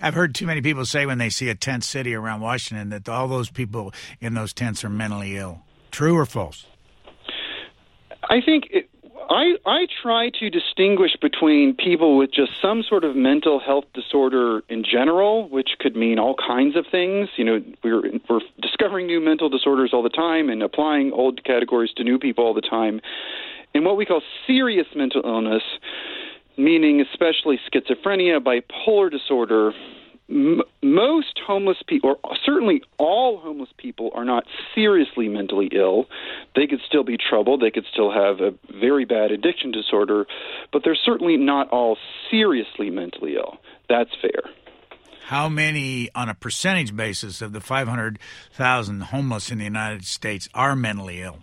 I've 0.00 0.14
heard 0.14 0.34
too 0.34 0.46
many 0.46 0.60
people 0.60 0.84
say 0.84 1.06
when 1.06 1.18
they 1.18 1.30
see 1.30 1.48
a 1.48 1.54
tent 1.54 1.84
city 1.84 2.14
around 2.14 2.40
Washington 2.40 2.90
that 2.90 3.08
all 3.08 3.28
those 3.28 3.50
people 3.50 3.92
in 4.20 4.34
those 4.34 4.52
tents 4.52 4.84
are 4.84 4.90
mentally 4.90 5.36
ill. 5.36 5.62
True 5.90 6.16
or 6.16 6.26
false? 6.26 6.66
I 8.30 8.40
think 8.40 8.64
it, 8.70 8.88
I 9.30 9.56
I 9.66 9.86
try 10.02 10.30
to 10.40 10.50
distinguish 10.50 11.12
between 11.20 11.74
people 11.74 12.16
with 12.16 12.32
just 12.32 12.52
some 12.62 12.82
sort 12.82 13.04
of 13.04 13.16
mental 13.16 13.60
health 13.60 13.84
disorder 13.94 14.62
in 14.68 14.84
general, 14.84 15.48
which 15.48 15.70
could 15.78 15.96
mean 15.96 16.18
all 16.18 16.34
kinds 16.34 16.76
of 16.76 16.86
things. 16.90 17.28
You 17.36 17.44
know, 17.44 17.62
we're 17.82 18.02
we're 18.28 18.40
discovering 18.60 19.06
new 19.06 19.20
mental 19.20 19.48
disorders 19.48 19.90
all 19.92 20.02
the 20.02 20.08
time 20.08 20.48
and 20.48 20.62
applying 20.62 21.12
old 21.12 21.44
categories 21.44 21.90
to 21.96 22.04
new 22.04 22.18
people 22.18 22.44
all 22.44 22.54
the 22.54 22.60
time. 22.62 23.00
And 23.74 23.84
what 23.84 23.96
we 23.96 24.06
call 24.06 24.22
serious 24.46 24.86
mental 24.94 25.20
illness, 25.24 25.62
meaning 26.58 27.00
especially 27.00 27.58
schizophrenia, 27.72 28.40
bipolar 28.40 29.10
disorder, 29.10 29.72
M- 30.30 30.60
most 30.82 31.40
homeless 31.46 31.78
people, 31.86 32.16
or 32.22 32.36
certainly 32.44 32.82
all 32.98 33.38
homeless 33.38 33.70
people, 33.78 34.10
are 34.14 34.26
not 34.26 34.44
seriously 34.74 35.28
mentally 35.28 35.70
ill. 35.72 36.06
They 36.54 36.66
could 36.66 36.80
still 36.86 37.04
be 37.04 37.16
troubled. 37.16 37.62
They 37.62 37.70
could 37.70 37.86
still 37.90 38.12
have 38.12 38.40
a 38.40 38.52
very 38.78 39.06
bad 39.06 39.30
addiction 39.30 39.70
disorder, 39.70 40.26
but 40.70 40.82
they're 40.84 40.98
certainly 41.02 41.38
not 41.38 41.70
all 41.70 41.96
seriously 42.30 42.90
mentally 42.90 43.36
ill. 43.36 43.56
That's 43.88 44.10
fair. 44.20 44.52
How 45.24 45.48
many, 45.48 46.10
on 46.14 46.28
a 46.28 46.34
percentage 46.34 46.94
basis, 46.94 47.40
of 47.40 47.52
the 47.52 47.60
500,000 47.60 49.00
homeless 49.02 49.50
in 49.50 49.58
the 49.58 49.64
United 49.64 50.04
States 50.04 50.48
are 50.54 50.76
mentally 50.76 51.22
ill? 51.22 51.38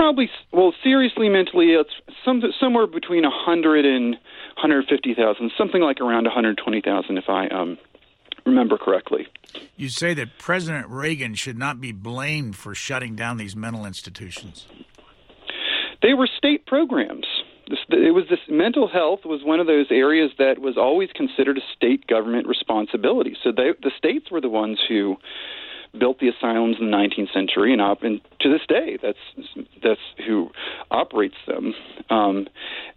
Probably 0.00 0.30
well, 0.50 0.72
seriously 0.82 1.28
mentally. 1.28 1.74
It's 1.74 1.90
some, 2.24 2.40
somewhere 2.58 2.86
between 2.86 3.22
100 3.22 3.84
and 3.84 4.14
150,000, 4.56 5.52
something 5.58 5.82
like 5.82 6.00
around 6.00 6.24
120,000, 6.24 7.18
if 7.18 7.24
I 7.28 7.48
um, 7.48 7.76
remember 8.46 8.78
correctly. 8.78 9.26
You 9.76 9.90
say 9.90 10.14
that 10.14 10.38
President 10.38 10.88
Reagan 10.88 11.34
should 11.34 11.58
not 11.58 11.82
be 11.82 11.92
blamed 11.92 12.56
for 12.56 12.74
shutting 12.74 13.14
down 13.14 13.36
these 13.36 13.54
mental 13.54 13.84
institutions. 13.84 14.66
They 16.00 16.14
were 16.14 16.30
state 16.34 16.64
programs. 16.64 17.26
This, 17.68 17.80
it 17.90 18.14
was 18.14 18.24
this 18.30 18.38
mental 18.48 18.88
health 18.88 19.26
was 19.26 19.42
one 19.44 19.60
of 19.60 19.66
those 19.66 19.88
areas 19.90 20.30
that 20.38 20.60
was 20.60 20.78
always 20.78 21.10
considered 21.14 21.58
a 21.58 21.76
state 21.76 22.06
government 22.06 22.46
responsibility. 22.46 23.36
So 23.44 23.52
they, 23.54 23.72
the 23.82 23.92
states 23.98 24.30
were 24.30 24.40
the 24.40 24.48
ones 24.48 24.78
who 24.88 25.18
built 25.98 26.20
the 26.20 26.28
asylums 26.28 26.76
in 26.80 26.90
the 26.90 26.96
19th 26.96 27.32
century, 27.32 27.72
and, 27.72 27.82
op- 27.82 28.02
and 28.02 28.20
to 28.40 28.50
this 28.50 28.62
day, 28.68 28.98
that's 29.02 29.18
that's 29.82 30.00
who 30.26 30.50
operates 30.90 31.36
them. 31.46 31.74
Um, 32.10 32.48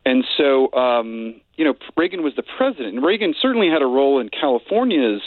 and 0.06 0.24
so, 0.38 0.72
um, 0.74 1.41
you 1.56 1.66
know, 1.66 1.74
Reagan 1.98 2.24
was 2.24 2.34
the 2.36 2.44
president, 2.44 2.96
and 2.96 3.04
Reagan 3.04 3.34
certainly 3.39 3.70
had 3.70 3.82
a 3.82 3.88
role 3.88 4.20
in 4.20 4.30
California's 4.30 5.22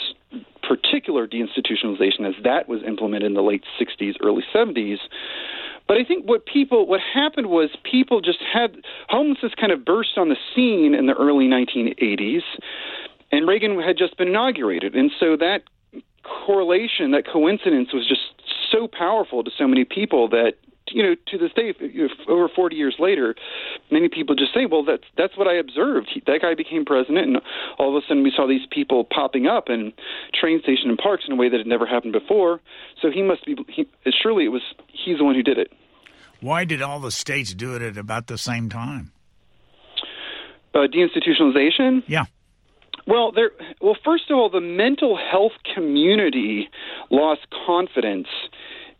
particular 0.62 1.26
deinstitutionalization 1.26 2.26
as 2.26 2.34
that 2.42 2.68
was 2.68 2.82
implemented 2.86 3.26
in 3.26 3.34
the 3.34 3.42
late 3.42 3.64
60s, 3.80 4.14
early 4.22 4.42
70s. 4.54 4.98
But 5.86 5.98
I 5.98 6.04
think 6.04 6.28
what 6.28 6.46
people, 6.46 6.86
what 6.86 7.00
happened 7.00 7.46
was 7.46 7.70
people 7.88 8.20
just 8.20 8.38
had 8.52 8.76
homelessness 9.08 9.52
kind 9.58 9.70
of 9.70 9.84
burst 9.84 10.18
on 10.18 10.28
the 10.28 10.36
scene 10.54 10.94
in 10.94 11.06
the 11.06 11.14
early 11.14 11.46
1980s, 11.46 12.42
and 13.30 13.46
Reagan 13.46 13.80
had 13.80 13.96
just 13.96 14.16
been 14.16 14.28
inaugurated, 14.28 14.94
and 14.96 15.10
so 15.18 15.36
that 15.36 15.62
correlation, 16.46 17.12
that 17.12 17.24
coincidence 17.30 17.92
was 17.92 18.06
just 18.06 18.22
so 18.70 18.88
powerful 18.88 19.44
to 19.44 19.50
so 19.56 19.66
many 19.66 19.84
people 19.84 20.28
that 20.28 20.54
you 20.88 21.02
know 21.02 21.14
to 21.28 21.38
this 21.38 21.52
day, 21.52 21.74
over 22.28 22.48
40 22.48 22.76
years 22.76 22.96
later, 22.98 23.34
many 23.90 24.08
people 24.08 24.34
just 24.34 24.54
say, 24.54 24.66
"Well, 24.66 24.84
that's 24.84 25.04
that's 25.16 25.36
what 25.36 25.48
I 25.48 25.54
observed. 25.54 26.08
He, 26.12 26.22
that 26.26 26.42
guy 26.42 26.54
became 26.54 26.84
president, 26.84 27.26
and 27.26 27.36
all 27.78 27.96
of 27.96 28.02
a 28.02 28.06
sudden 28.06 28.22
we 28.22 28.32
saw 28.34 28.46
these 28.46 28.66
people 28.70 29.04
popping 29.04 29.46
up 29.46 29.68
in 29.68 29.92
train 30.38 30.60
station 30.62 30.90
and 30.90 30.98
parks 30.98 31.24
in 31.26 31.32
a 31.32 31.36
way 31.36 31.48
that 31.48 31.58
had 31.58 31.66
never 31.66 31.86
happened 31.86 32.12
before. 32.12 32.60
So 33.00 33.10
he 33.10 33.22
must 33.22 33.44
be. 33.44 33.56
He, 33.68 33.88
surely 34.22 34.44
it 34.44 34.48
was 34.48 34.62
he's 34.88 35.18
the 35.18 35.24
one 35.24 35.34
who 35.34 35.42
did 35.42 35.58
it." 35.58 35.72
Why 36.40 36.64
did 36.64 36.82
all 36.82 37.00
the 37.00 37.10
states 37.10 37.54
do 37.54 37.74
it 37.74 37.82
at 37.82 37.96
about 37.96 38.26
the 38.26 38.38
same 38.38 38.68
time? 38.68 39.12
Uh, 40.74 40.86
deinstitutionalization. 40.86 42.02
Yeah. 42.06 42.26
Well, 43.06 43.30
there. 43.32 43.50
Well, 43.80 43.96
first 44.04 44.30
of 44.30 44.36
all, 44.36 44.50
the 44.50 44.60
mental 44.60 45.16
health 45.16 45.52
community 45.74 46.68
lost 47.10 47.42
confidence 47.66 48.28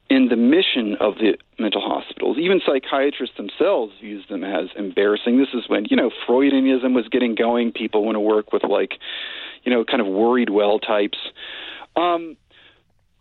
in 0.08 0.28
the 0.28 0.36
mission 0.36 0.96
of 1.00 1.14
the 1.16 1.36
mental 1.58 1.80
hospitals. 1.80 2.38
Even 2.38 2.60
psychiatrists 2.64 3.36
themselves 3.36 3.92
views 4.00 4.24
them 4.28 4.44
as 4.44 4.68
embarrassing. 4.76 5.38
This 5.38 5.48
is 5.52 5.68
when 5.68 5.86
you 5.90 5.96
know 5.96 6.10
Freudianism 6.28 6.94
was 6.94 7.08
getting 7.10 7.34
going. 7.34 7.72
People 7.72 8.04
want 8.04 8.14
to 8.14 8.20
work 8.20 8.52
with 8.52 8.62
like, 8.62 8.92
you 9.64 9.72
know, 9.72 9.84
kind 9.84 10.00
of 10.00 10.06
worried 10.06 10.50
well 10.50 10.78
types. 10.78 11.18
Um, 11.96 12.36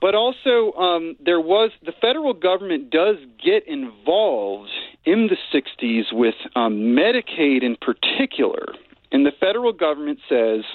but 0.02 0.14
also, 0.14 0.74
um, 0.74 1.16
there 1.24 1.40
was 1.40 1.72
the 1.84 1.94
federal 2.00 2.34
government 2.34 2.92
does 2.92 3.16
get 3.44 3.68
involved 3.68 4.70
in 5.04 5.30
the 5.30 5.38
60s 5.52 6.14
with 6.14 6.36
um, 6.56 6.96
Medicaid 6.96 7.64
in 7.64 7.76
particular 7.80 8.76
and 9.16 9.26
the 9.26 9.32
federal 9.40 9.72
government 9.72 10.20
says, 10.28 10.66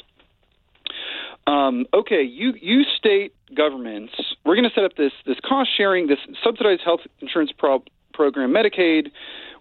um, 1.47 1.84
okay, 1.93 2.22
you 2.22 2.55
you 2.59 2.84
state 2.97 3.34
governments, 3.55 4.14
we're 4.47 4.57
going 4.57 4.68
to 4.68 4.74
set 4.74 4.84
up 4.84 4.97
this 4.97 5.12
this 5.26 5.36
cost 5.47 5.68
sharing, 5.76 6.07
this 6.07 6.18
subsidized 6.43 6.80
health 6.82 7.01
insurance 7.20 7.53
pro- 7.57 7.84
program, 8.14 8.51
Medicaid. 8.51 9.11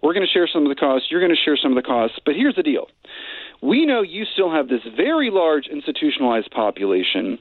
We're 0.02 0.14
going 0.14 0.26
to 0.26 0.32
share 0.32 0.48
some 0.48 0.64
of 0.64 0.70
the 0.70 0.80
costs. 0.80 1.10
You're 1.12 1.20
going 1.20 1.36
to 1.36 1.44
share 1.44 1.58
some 1.58 1.74
of 1.74 1.76
the 1.76 1.86
costs. 1.86 2.20
But 2.24 2.36
here's 2.36 2.56
the 2.56 2.64
deal: 2.64 2.88
we 3.62 3.86
know 3.86 4.02
you 4.02 4.24
still 4.24 4.50
have 4.50 4.70
this 4.70 4.80
very 4.96 5.30
large 5.30 5.68
institutionalized 5.68 6.52
population. 6.52 7.38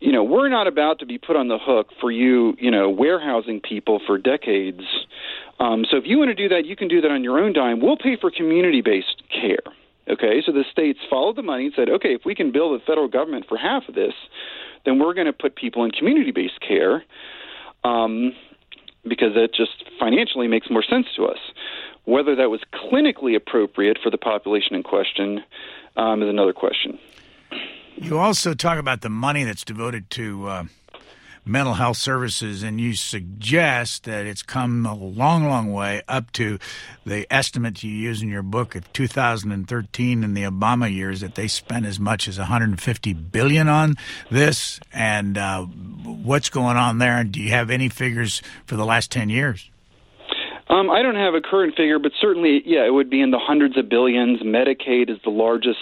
You 0.00 0.12
know, 0.12 0.22
we're 0.22 0.50
not 0.50 0.66
about 0.66 0.98
to 0.98 1.06
be 1.06 1.16
put 1.16 1.34
on 1.34 1.48
the 1.48 1.58
hook 1.58 1.88
for 1.98 2.10
you, 2.10 2.54
you 2.58 2.70
know, 2.70 2.90
warehousing 2.90 3.60
people 3.60 4.02
for 4.06 4.18
decades. 4.18 4.82
Um, 5.60 5.86
so 5.90 5.96
if 5.96 6.04
you 6.04 6.18
want 6.18 6.28
to 6.28 6.34
do 6.34 6.50
that, 6.50 6.66
you 6.66 6.76
can 6.76 6.88
do 6.88 7.00
that 7.00 7.10
on 7.10 7.24
your 7.24 7.38
own 7.38 7.54
dime. 7.54 7.80
We'll 7.80 7.96
pay 7.96 8.18
for 8.20 8.30
community-based 8.30 9.22
care. 9.30 9.64
Okay, 10.08 10.42
so 10.44 10.52
the 10.52 10.64
states 10.70 10.98
followed 11.08 11.36
the 11.36 11.42
money 11.42 11.66
and 11.66 11.74
said, 11.76 11.88
okay, 11.88 12.14
if 12.14 12.22
we 12.24 12.34
can 12.34 12.50
bill 12.50 12.72
the 12.72 12.80
federal 12.80 13.08
government 13.08 13.46
for 13.48 13.56
half 13.56 13.88
of 13.88 13.94
this, 13.94 14.14
then 14.84 14.98
we're 14.98 15.14
going 15.14 15.26
to 15.26 15.32
put 15.32 15.54
people 15.54 15.84
in 15.84 15.92
community 15.92 16.32
based 16.32 16.60
care 16.60 17.04
um, 17.84 18.32
because 19.04 19.34
that 19.34 19.54
just 19.54 19.84
financially 19.98 20.48
makes 20.48 20.68
more 20.70 20.82
sense 20.82 21.06
to 21.16 21.26
us. 21.26 21.38
Whether 22.04 22.34
that 22.34 22.50
was 22.50 22.60
clinically 22.74 23.36
appropriate 23.36 23.98
for 24.02 24.10
the 24.10 24.18
population 24.18 24.74
in 24.74 24.82
question 24.82 25.44
um, 25.96 26.22
is 26.22 26.28
another 26.28 26.52
question. 26.52 26.98
You 27.96 28.18
also 28.18 28.54
talk 28.54 28.78
about 28.78 29.02
the 29.02 29.08
money 29.08 29.44
that's 29.44 29.64
devoted 29.64 30.10
to. 30.10 30.48
Uh 30.48 30.64
mental 31.44 31.74
health 31.74 31.96
services, 31.96 32.62
and 32.62 32.80
you 32.80 32.94
suggest 32.94 34.04
that 34.04 34.26
it's 34.26 34.42
come 34.42 34.86
a 34.86 34.94
long, 34.94 35.46
long 35.46 35.72
way 35.72 36.02
up 36.08 36.30
to 36.32 36.58
the 37.04 37.26
estimate 37.32 37.82
you 37.82 37.90
use 37.90 38.22
in 38.22 38.28
your 38.28 38.42
book 38.42 38.74
of 38.74 38.92
2013 38.92 40.24
in 40.24 40.34
the 40.34 40.42
Obama 40.42 40.92
years 40.92 41.20
that 41.20 41.34
they 41.34 41.48
spent 41.48 41.86
as 41.86 41.98
much 41.98 42.28
as 42.28 42.38
150 42.38 43.12
billion 43.12 43.68
on 43.68 43.96
this. 44.30 44.78
And 44.92 45.36
uh, 45.36 45.64
what's 45.64 46.50
going 46.50 46.76
on 46.76 46.98
there? 46.98 47.18
And 47.18 47.32
do 47.32 47.40
you 47.40 47.50
have 47.50 47.70
any 47.70 47.88
figures 47.88 48.42
for 48.66 48.76
the 48.76 48.84
last 48.84 49.10
10 49.10 49.28
years? 49.28 49.68
Um, 50.68 50.88
I 50.88 51.02
don't 51.02 51.16
have 51.16 51.34
a 51.34 51.40
current 51.40 51.74
figure, 51.76 51.98
but 51.98 52.12
certainly, 52.18 52.62
yeah, 52.64 52.86
it 52.86 52.94
would 52.94 53.10
be 53.10 53.20
in 53.20 53.30
the 53.30 53.38
hundreds 53.38 53.76
of 53.76 53.90
billions. 53.90 54.40
Medicaid 54.42 55.10
is 55.10 55.18
the 55.22 55.30
largest 55.30 55.78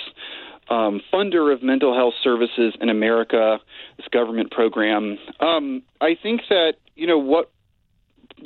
um, 0.71 1.01
funder 1.13 1.53
of 1.53 1.63
mental 1.63 1.95
health 1.95 2.15
services 2.23 2.75
in 2.81 2.89
America, 2.89 3.59
this 3.97 4.07
government 4.09 4.51
program. 4.51 5.19
Um, 5.41 5.83
I 6.01 6.17
think 6.21 6.43
that, 6.49 6.75
you 6.95 7.07
know, 7.07 7.19
what 7.19 7.51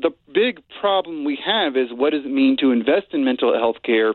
the 0.00 0.10
big 0.32 0.60
problem 0.80 1.24
we 1.24 1.38
have 1.44 1.76
is 1.76 1.88
what 1.92 2.10
does 2.10 2.24
it 2.24 2.30
mean 2.30 2.56
to 2.60 2.72
invest 2.72 3.08
in 3.12 3.24
mental 3.24 3.54
health 3.54 3.76
care? 3.84 4.14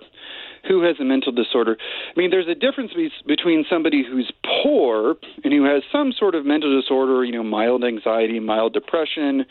Who 0.68 0.84
has 0.84 0.98
a 1.00 1.06
mental 1.06 1.32
disorder? 1.32 1.78
I 1.80 2.20
mean, 2.20 2.32
there's 2.32 2.50
a 2.50 2.56
difference 2.56 2.92
be- 2.94 3.12
between 3.26 3.64
somebody 3.70 4.04
who's 4.04 4.30
poor 4.62 5.16
and 5.44 5.54
who 5.54 5.64
has 5.64 5.84
some 5.90 6.12
sort 6.12 6.36
of 6.36 6.46
mental 6.46 6.82
disorder, 6.82 7.24
you 7.24 7.32
know, 7.32 7.44
mild 7.44 7.86
anxiety, 7.86 8.42
mild 8.42 8.74
depression, 8.74 9.46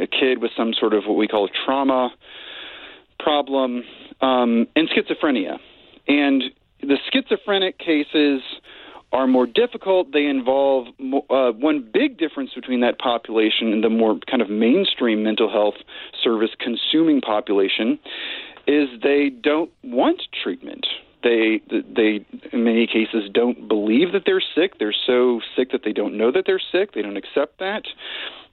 a 0.00 0.06
kid 0.06 0.40
with 0.40 0.52
some 0.56 0.72
sort 0.78 0.94
of 0.94 1.04
what 1.06 1.16
we 1.16 1.26
call 1.26 1.48
trauma 1.64 2.10
problem, 3.18 3.82
um, 4.20 4.66
and 4.76 4.88
schizophrenia. 4.88 5.58
And 6.06 6.44
the 6.80 6.98
schizophrenic 7.12 7.78
cases 7.78 8.42
are 9.12 9.26
more 9.28 9.46
difficult. 9.46 10.12
They 10.12 10.26
involve 10.26 10.88
uh, 11.30 11.52
one 11.52 11.88
big 11.92 12.18
difference 12.18 12.50
between 12.54 12.80
that 12.80 12.98
population 12.98 13.72
and 13.72 13.84
the 13.84 13.88
more 13.88 14.18
kind 14.28 14.42
of 14.42 14.50
mainstream 14.50 15.22
mental 15.22 15.50
health 15.50 15.76
service 16.22 16.50
consuming 16.58 17.20
population 17.20 17.98
is 18.66 18.88
they 19.02 19.30
don't 19.30 19.70
want 19.84 20.22
treatment. 20.42 20.86
They 21.22 21.62
they 21.70 22.26
in 22.52 22.64
many 22.64 22.86
cases 22.86 23.30
don't 23.32 23.68
believe 23.68 24.12
that 24.12 24.24
they're 24.26 24.42
sick. 24.54 24.78
They're 24.78 24.94
so 25.06 25.40
sick 25.56 25.70
that 25.72 25.82
they 25.84 25.92
don't 25.92 26.18
know 26.18 26.32
that 26.32 26.44
they're 26.46 26.60
sick. 26.72 26.92
They 26.92 27.02
don't 27.02 27.16
accept 27.16 27.60
that. 27.60 27.84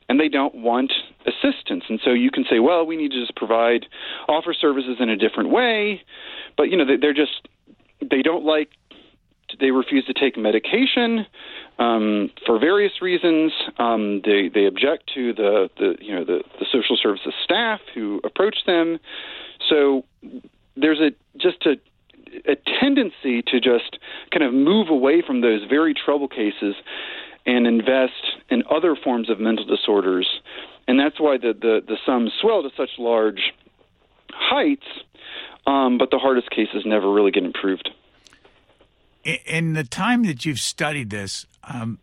And 0.07 0.19
they 0.19 0.27
don't 0.27 0.55
want 0.55 0.91
assistance. 1.25 1.85
And 1.87 1.99
so 2.03 2.11
you 2.11 2.31
can 2.31 2.43
say, 2.49 2.59
well, 2.59 2.85
we 2.85 2.97
need 2.97 3.11
to 3.11 3.19
just 3.21 3.35
provide, 3.35 3.85
offer 4.27 4.53
services 4.53 4.97
in 4.99 5.07
a 5.07 5.15
different 5.15 5.51
way. 5.51 6.01
But, 6.57 6.63
you 6.63 6.75
know, 6.75 6.83
they're 6.99 7.13
just, 7.13 7.47
they 8.09 8.21
don't 8.21 8.45
like 8.45 8.69
they 9.59 9.71
refuse 9.71 10.05
to 10.05 10.13
take 10.13 10.37
medication 10.37 11.25
um, 11.79 12.29
for 12.45 12.59
various 12.59 13.01
reasons. 13.01 13.51
Um, 13.77 14.21
they 14.23 14.49
they 14.53 14.65
object 14.65 15.11
to 15.15 15.33
the, 15.33 15.69
the 15.77 15.95
you 15.99 16.13
know 16.15 16.23
the, 16.23 16.43
the 16.59 16.65
social 16.71 16.97
services 17.01 17.33
staff 17.43 17.79
who 17.93 18.21
approach 18.23 18.57
them. 18.65 18.99
So 19.69 20.03
there's 20.75 20.99
a 20.99 21.11
just 21.37 21.65
a 21.65 21.75
a 22.49 22.55
tendency 22.79 23.41
to 23.41 23.59
just 23.59 23.97
kind 24.31 24.43
of 24.43 24.53
move 24.53 24.89
away 24.89 25.21
from 25.25 25.41
those 25.41 25.61
very 25.69 25.93
trouble 25.93 26.27
cases 26.29 26.75
and 27.45 27.67
invest 27.67 28.13
in 28.49 28.63
other 28.69 28.95
forms 28.95 29.29
of 29.29 29.39
mental 29.39 29.65
disorders, 29.65 30.27
and 30.87 30.99
that's 30.99 31.19
why 31.19 31.37
the 31.37 31.53
the, 31.53 31.81
the 31.85 31.97
sums 32.05 32.31
swell 32.39 32.63
to 32.63 32.69
such 32.77 32.91
large 32.97 33.53
heights. 34.33 34.85
Um, 35.71 35.97
but 35.97 36.11
the 36.11 36.17
hardest 36.17 36.49
cases 36.49 36.83
never 36.85 37.11
really 37.11 37.31
get 37.31 37.43
improved 37.43 37.89
in 39.23 39.73
the 39.73 39.83
time 39.83 40.23
that 40.23 40.45
you've 40.45 40.59
studied 40.59 41.09
this, 41.09 41.45
um, 41.63 41.99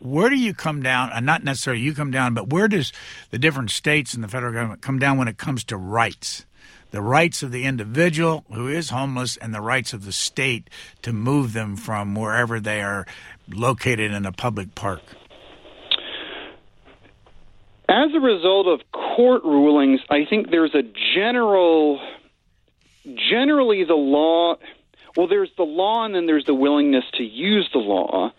where 0.00 0.30
do 0.30 0.36
you 0.36 0.54
come 0.54 0.82
down? 0.82 1.12
Uh, 1.12 1.20
not 1.20 1.44
necessarily 1.44 1.82
you 1.82 1.94
come 1.94 2.10
down, 2.10 2.34
but 2.34 2.48
where 2.48 2.68
does 2.68 2.92
the 3.30 3.38
different 3.38 3.70
states 3.70 4.14
and 4.14 4.24
the 4.24 4.28
federal 4.28 4.52
government 4.52 4.80
come 4.80 4.98
down 4.98 5.18
when 5.18 5.28
it 5.28 5.36
comes 5.36 5.62
to 5.64 5.76
rights? 5.76 6.46
The 6.90 7.02
rights 7.02 7.42
of 7.42 7.52
the 7.52 7.64
individual 7.64 8.44
who 8.52 8.68
is 8.68 8.90
homeless 8.90 9.36
and 9.36 9.54
the 9.54 9.60
rights 9.60 9.92
of 9.92 10.04
the 10.04 10.12
state 10.12 10.70
to 11.02 11.12
move 11.12 11.52
them 11.52 11.76
from 11.76 12.14
wherever 12.14 12.58
they 12.58 12.80
are 12.80 13.06
located 13.48 14.12
in 14.12 14.24
a 14.24 14.32
public 14.32 14.74
park. 14.74 15.02
As 17.88 18.08
a 18.14 18.20
result 18.20 18.66
of 18.66 18.80
court 18.92 19.44
rulings, 19.44 20.00
I 20.10 20.24
think 20.28 20.50
there's 20.50 20.74
a 20.74 20.82
general, 21.14 22.00
generally, 23.14 23.84
the 23.84 23.94
law 23.94 24.56
well, 25.16 25.26
there's 25.26 25.50
the 25.56 25.64
law, 25.64 26.04
and 26.04 26.14
then 26.14 26.26
there's 26.26 26.44
the 26.44 26.54
willingness 26.54 27.04
to 27.14 27.24
use 27.24 27.68
the 27.72 27.78
law, 27.78 28.32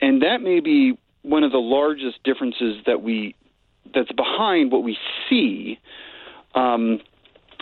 and 0.00 0.22
that 0.22 0.40
may 0.40 0.60
be 0.60 0.98
one 1.20 1.44
of 1.44 1.52
the 1.52 1.58
largest 1.58 2.22
differences 2.24 2.78
that 2.86 3.02
we 3.02 3.34
that's 3.94 4.10
behind 4.12 4.72
what 4.72 4.82
we 4.82 4.96
see. 5.28 5.78
Um, 6.54 7.00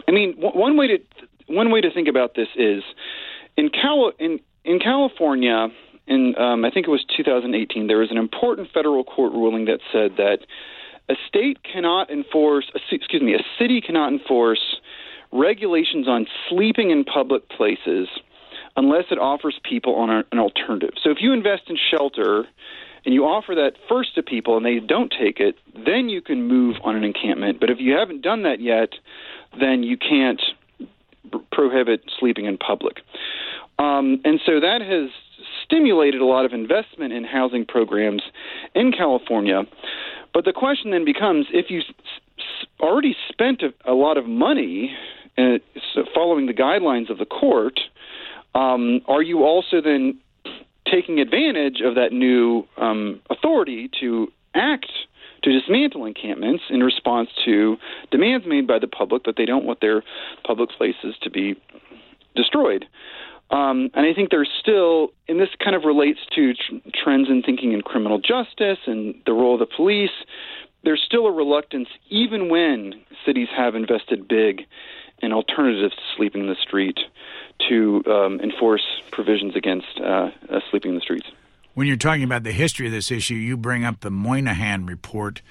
I 0.06 0.12
mean, 0.12 0.36
w- 0.36 0.58
one 0.58 0.76
way 0.76 0.86
to 0.86 0.98
one 1.46 1.72
way 1.72 1.80
to 1.80 1.90
think 1.92 2.08
about 2.08 2.34
this 2.34 2.48
is 2.56 2.84
in 3.56 3.68
Cal 3.70 4.12
in 4.18 4.40
in 4.64 4.78
California. 4.78 5.68
In 6.06 6.36
um, 6.38 6.64
I 6.64 6.70
think 6.70 6.86
it 6.86 6.90
was 6.90 7.04
2018, 7.16 7.86
there 7.86 7.98
was 7.98 8.10
an 8.10 8.16
important 8.16 8.68
federal 8.72 9.04
court 9.04 9.32
ruling 9.32 9.66
that 9.66 9.80
said 9.92 10.16
that 10.16 10.38
a 11.08 11.14
state 11.28 11.58
cannot 11.62 12.10
enforce, 12.10 12.70
excuse 12.90 13.22
me, 13.22 13.34
a 13.34 13.44
city 13.58 13.80
cannot 13.80 14.12
enforce 14.12 14.76
regulations 15.32 16.08
on 16.08 16.26
sleeping 16.48 16.90
in 16.90 17.04
public 17.04 17.48
places 17.48 18.08
unless 18.76 19.04
it 19.10 19.18
offers 19.18 19.58
people 19.68 19.94
on 19.96 20.10
an 20.10 20.38
alternative. 20.38 20.94
So 21.02 21.10
if 21.10 21.18
you 21.20 21.32
invest 21.32 21.62
in 21.68 21.76
shelter 21.90 22.46
and 23.04 23.14
you 23.14 23.24
offer 23.24 23.54
that 23.54 23.72
first 23.88 24.14
to 24.14 24.22
people 24.22 24.56
and 24.56 24.64
they 24.64 24.78
don't 24.78 25.12
take 25.12 25.40
it, 25.40 25.56
then 25.74 26.08
you 26.08 26.20
can 26.20 26.46
move 26.46 26.76
on 26.82 26.96
an 26.96 27.04
encampment. 27.04 27.60
But 27.60 27.70
if 27.70 27.78
you 27.80 27.94
haven't 27.94 28.22
done 28.22 28.42
that 28.44 28.60
yet, 28.60 28.90
then 29.58 29.82
you 29.82 29.96
can't 29.96 30.40
prohibit 31.52 32.02
sleeping 32.18 32.46
in 32.46 32.58
public. 32.58 32.98
Um, 33.78 34.20
and 34.24 34.40
so 34.44 34.60
that 34.60 34.82
has 34.82 35.10
stimulated 35.64 36.20
a 36.20 36.26
lot 36.26 36.44
of 36.44 36.52
investment 36.52 37.12
in 37.12 37.24
housing 37.24 37.64
programs 37.64 38.22
in 38.74 38.92
California. 38.92 39.62
But 40.34 40.44
the 40.44 40.52
question 40.52 40.90
then 40.90 41.04
becomes 41.04 41.46
if 41.52 41.70
you 41.70 41.82
already 42.80 43.16
spent 43.28 43.62
a, 43.62 43.72
a 43.90 43.94
lot 43.94 44.16
of 44.16 44.26
money 44.26 44.94
following 46.14 46.46
the 46.46 46.54
guidelines 46.54 47.10
of 47.10 47.18
the 47.18 47.26
court, 47.26 47.80
um, 48.54 49.00
are 49.06 49.22
you 49.22 49.44
also 49.44 49.80
then 49.80 50.18
taking 50.90 51.20
advantage 51.20 51.80
of 51.84 51.94
that 51.94 52.12
new 52.12 52.64
um, 52.76 53.20
authority 53.30 53.90
to 54.00 54.28
act 54.54 54.90
to 55.42 55.52
dismantle 55.52 56.04
encampments 56.04 56.64
in 56.68 56.82
response 56.82 57.30
to 57.44 57.76
demands 58.10 58.46
made 58.46 58.66
by 58.66 58.78
the 58.78 58.88
public 58.88 59.24
that 59.24 59.36
they 59.36 59.46
don't 59.46 59.64
want 59.64 59.80
their 59.80 60.02
public 60.44 60.70
places 60.70 61.14
to 61.22 61.30
be 61.30 61.54
destroyed? 62.34 62.86
Um, 63.50 63.90
and 63.94 64.06
I 64.06 64.14
think 64.14 64.30
there's 64.30 64.50
still, 64.60 65.08
and 65.28 65.40
this 65.40 65.48
kind 65.62 65.74
of 65.74 65.84
relates 65.84 66.20
to 66.36 66.54
tr- 66.54 66.88
trends 66.94 67.28
in 67.28 67.42
thinking 67.42 67.72
in 67.72 67.82
criminal 67.82 68.20
justice 68.20 68.78
and 68.86 69.14
the 69.26 69.32
role 69.32 69.54
of 69.54 69.60
the 69.60 69.74
police. 69.74 70.10
There's 70.84 71.02
still 71.04 71.26
a 71.26 71.32
reluctance, 71.32 71.88
even 72.08 72.48
when 72.48 72.94
cities 73.26 73.48
have 73.56 73.74
invested 73.74 74.28
big 74.28 74.62
in 75.22 75.32
alternative 75.32 75.90
to 75.90 76.02
sleeping 76.16 76.42
in 76.42 76.48
the 76.48 76.56
street, 76.56 76.98
to 77.68 78.02
um, 78.06 78.40
enforce 78.40 78.84
provisions 79.10 79.56
against 79.56 80.00
uh, 80.00 80.30
uh, 80.48 80.60
sleeping 80.70 80.90
in 80.90 80.94
the 80.94 81.00
streets. 81.00 81.26
When 81.74 81.86
you're 81.86 81.96
talking 81.96 82.24
about 82.24 82.42
the 82.42 82.52
history 82.52 82.86
of 82.86 82.92
this 82.92 83.10
issue, 83.10 83.34
you 83.34 83.56
bring 83.56 83.84
up 83.84 84.00
the 84.00 84.10
Moynihan 84.10 84.86
report. 84.86 85.42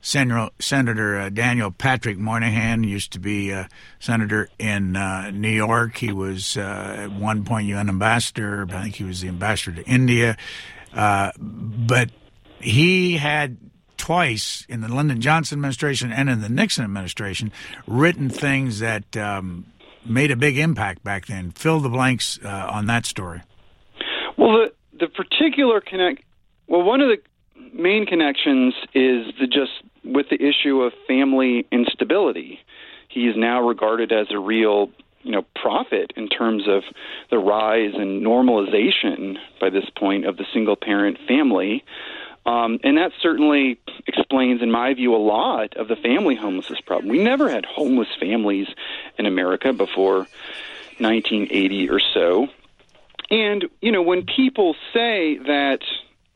Senator, 0.00 0.50
Senator 0.60 1.18
uh, 1.18 1.28
Daniel 1.28 1.70
Patrick 1.70 2.18
Moynihan 2.18 2.84
used 2.84 3.12
to 3.12 3.20
be 3.20 3.50
a 3.50 3.68
senator 3.98 4.48
in 4.58 4.96
uh, 4.96 5.30
New 5.30 5.50
York. 5.50 5.96
He 5.96 6.12
was 6.12 6.56
uh, 6.56 6.96
at 7.00 7.12
one 7.12 7.44
point 7.44 7.66
UN 7.66 7.88
ambassador. 7.88 8.66
I 8.70 8.82
think 8.82 8.94
he 8.94 9.04
was 9.04 9.20
the 9.20 9.28
ambassador 9.28 9.82
to 9.82 9.88
India. 9.88 10.36
Uh, 10.94 11.32
but 11.38 12.10
he 12.60 13.16
had 13.16 13.56
twice 13.98 14.64
in 14.68 14.80
the 14.80 14.88
Lyndon 14.88 15.20
Johnson 15.20 15.58
administration 15.58 16.10
and 16.10 16.30
in 16.30 16.40
the 16.40 16.48
Nixon 16.48 16.84
administration 16.84 17.52
written 17.86 18.30
things 18.30 18.78
that 18.78 19.16
um, 19.16 19.66
made 20.06 20.30
a 20.30 20.36
big 20.36 20.56
impact 20.56 21.04
back 21.04 21.26
then. 21.26 21.50
Fill 21.50 21.80
the 21.80 21.88
blanks 21.88 22.38
uh, 22.42 22.48
on 22.48 22.86
that 22.86 23.04
story. 23.04 23.42
Well, 24.36 24.52
the 24.52 24.72
the 25.00 25.08
particular 25.08 25.80
connect. 25.80 26.22
Well, 26.66 26.82
one 26.82 27.00
of 27.00 27.08
the 27.08 27.18
main 27.72 28.06
connections 28.06 28.74
is 28.94 29.26
the 29.38 29.46
just 29.46 29.72
with 30.04 30.26
the 30.30 30.36
issue 30.36 30.80
of 30.82 30.92
family 31.06 31.66
instability. 31.70 32.60
He 33.08 33.26
is 33.26 33.36
now 33.36 33.60
regarded 33.66 34.12
as 34.12 34.26
a 34.30 34.38
real 34.38 34.90
you 35.22 35.32
know 35.32 35.44
prophet 35.60 36.12
in 36.16 36.28
terms 36.28 36.64
of 36.68 36.82
the 37.30 37.38
rise 37.38 37.92
and 37.94 38.24
normalization 38.24 39.36
by 39.60 39.70
this 39.70 39.84
point 39.96 40.26
of 40.26 40.36
the 40.36 40.44
single 40.52 40.76
parent 40.76 41.18
family 41.26 41.84
um, 42.48 42.80
and 42.82 42.96
that 42.96 43.12
certainly 43.20 43.78
explains, 44.06 44.62
in 44.62 44.70
my 44.70 44.94
view, 44.94 45.14
a 45.14 45.18
lot 45.18 45.76
of 45.76 45.86
the 45.86 45.96
family 45.96 46.34
homelessness 46.34 46.80
problem. 46.80 47.10
We 47.10 47.22
never 47.22 47.50
had 47.50 47.66
homeless 47.66 48.08
families 48.18 48.68
in 49.18 49.26
America 49.26 49.74
before 49.74 50.26
1980 50.96 51.90
or 51.90 52.00
so. 52.00 52.48
And, 53.30 53.66
you 53.82 53.92
know, 53.92 54.00
when 54.00 54.24
people 54.24 54.76
say 54.94 55.36
that, 55.36 55.80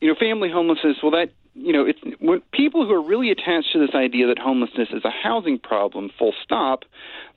you 0.01 0.09
know, 0.09 0.13
family 0.13 0.51
homelessness, 0.51 0.97
well, 1.01 1.13
that 1.13 1.31
you 1.55 1.71
know, 1.71 1.85
it's 1.85 1.99
when 2.19 2.41
people 2.51 2.85
who 2.85 2.93
are 2.93 3.07
really 3.07 3.29
attached 3.29 3.73
to 3.73 3.79
this 3.79 3.93
idea 3.93 4.25
that 4.27 4.39
homelessness 4.39 4.89
is 4.91 5.05
a 5.05 5.11
housing 5.11 5.59
problem, 5.59 6.09
full 6.17 6.33
stop, 6.43 6.81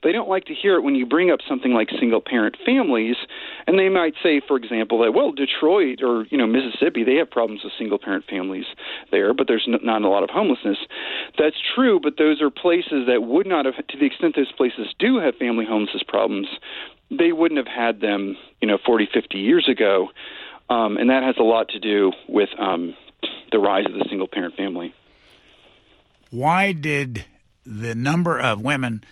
they 0.01 0.11
don't 0.11 0.27
like 0.27 0.45
to 0.45 0.55
hear 0.55 0.75
it 0.75 0.81
when 0.81 0.95
you 0.95 1.05
bring 1.05 1.29
up 1.29 1.39
something 1.47 1.71
like 1.71 1.89
single 1.99 2.21
parent 2.21 2.57
families, 2.65 3.15
and 3.67 3.77
they 3.77 3.89
might 3.89 4.13
say, 4.23 4.41
for 4.47 4.57
example, 4.57 4.99
that 4.99 5.11
well, 5.13 5.31
Detroit 5.31 6.01
or 6.01 6.25
you 6.31 6.37
know 6.37 6.47
Mississippi, 6.47 7.03
they 7.03 7.15
have 7.15 7.29
problems 7.29 7.61
with 7.63 7.73
single 7.77 7.99
parent 7.99 8.25
families 8.27 8.65
there, 9.11 9.35
but 9.35 9.47
there's 9.47 9.67
not 9.67 10.01
a 10.01 10.09
lot 10.09 10.23
of 10.23 10.31
homelessness. 10.31 10.77
That's 11.37 11.57
true, 11.75 11.99
but 12.01 12.17
those 12.17 12.41
are 12.41 12.49
places 12.49 13.05
that 13.07 13.21
would 13.21 13.45
not 13.45 13.65
have, 13.65 13.75
to 13.75 13.97
the 13.99 14.05
extent 14.05 14.35
those 14.35 14.51
places 14.51 14.87
do 14.97 15.19
have 15.19 15.35
family 15.35 15.65
homelessness 15.65 16.03
problems, 16.07 16.47
they 17.11 17.31
wouldn't 17.31 17.57
have 17.57 17.73
had 17.73 18.01
them, 18.01 18.35
you 18.61 18.67
know, 18.67 18.79
40, 18.83 19.09
50 19.13 19.37
years 19.37 19.69
ago. 19.69 20.09
Um, 20.69 20.97
and 20.97 21.09
that 21.09 21.23
has 21.23 21.35
a 21.39 21.43
lot 21.43 21.69
to 21.69 21.79
do 21.79 22.11
with 22.27 22.49
um, 22.59 22.93
the 23.51 23.59
rise 23.59 23.85
of 23.85 23.93
the 23.93 24.05
single 24.09 24.27
parent 24.27 24.55
family. 24.55 24.93
Why 26.29 26.73
did 26.73 27.25
the 27.65 27.95
number 27.95 28.39
of 28.39 28.61
women 28.61 29.03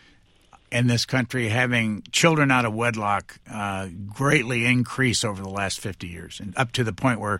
in 0.71 0.87
this 0.87 1.05
country 1.05 1.49
having 1.49 2.03
children 2.11 2.51
out 2.51 2.65
of 2.65 2.73
wedlock 2.73 3.37
uh, 3.49 3.87
greatly 4.07 4.65
increase 4.65 5.23
over 5.23 5.41
the 5.41 5.49
last 5.49 5.79
50 5.79 6.07
years, 6.07 6.39
and 6.39 6.53
up 6.57 6.71
to 6.73 6.83
the 6.83 6.93
point 6.93 7.19
where 7.19 7.39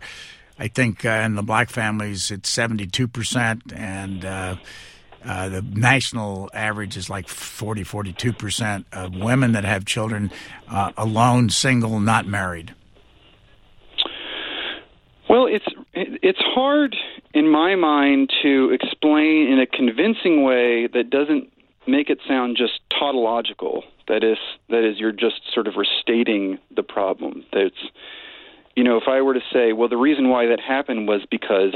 I 0.57 0.67
think 0.67 1.05
uh, 1.05 1.09
in 1.09 1.35
the 1.35 1.43
black 1.43 1.69
families 1.69 2.31
it's 2.31 2.49
72 2.49 3.07
percent, 3.07 3.73
and 3.75 4.23
uh, 4.23 4.55
uh 5.23 5.49
the 5.49 5.61
national 5.61 6.49
average 6.53 6.95
is 6.95 7.09
like 7.09 7.27
40, 7.27 7.83
42 7.83 8.31
percent 8.33 8.85
of 8.93 9.15
women 9.15 9.51
that 9.53 9.65
have 9.65 9.85
children 9.85 10.31
uh, 10.69 10.91
alone, 10.97 11.49
single, 11.49 11.99
not 11.99 12.25
married. 12.25 12.73
Well, 15.27 15.47
it's 15.47 15.65
it's 15.95 16.39
hard 16.41 16.95
in 17.33 17.49
my 17.49 17.75
mind 17.75 18.31
to 18.43 18.71
explain 18.71 19.47
in 19.47 19.59
a 19.59 19.65
convincing 19.65 20.43
way 20.43 20.87
that 20.87 21.09
doesn't 21.09 21.51
make 21.87 22.09
it 22.09 22.19
sound 22.27 22.57
just 22.57 22.81
tautological. 22.89 23.83
That 24.07 24.23
is, 24.23 24.37
that 24.69 24.83
is, 24.83 24.99
you're 24.99 25.11
just 25.11 25.41
sort 25.53 25.67
of 25.67 25.75
restating 25.77 26.59
the 26.75 26.83
problem. 26.83 27.45
That's, 27.53 27.75
you 28.75 28.83
know, 28.83 28.97
if 28.97 29.07
I 29.07 29.21
were 29.21 29.33
to 29.33 29.41
say, 29.53 29.71
well, 29.73 29.87
the 29.87 29.97
reason 29.97 30.29
why 30.29 30.47
that 30.47 30.59
happened 30.59 31.07
was 31.07 31.21
because 31.29 31.75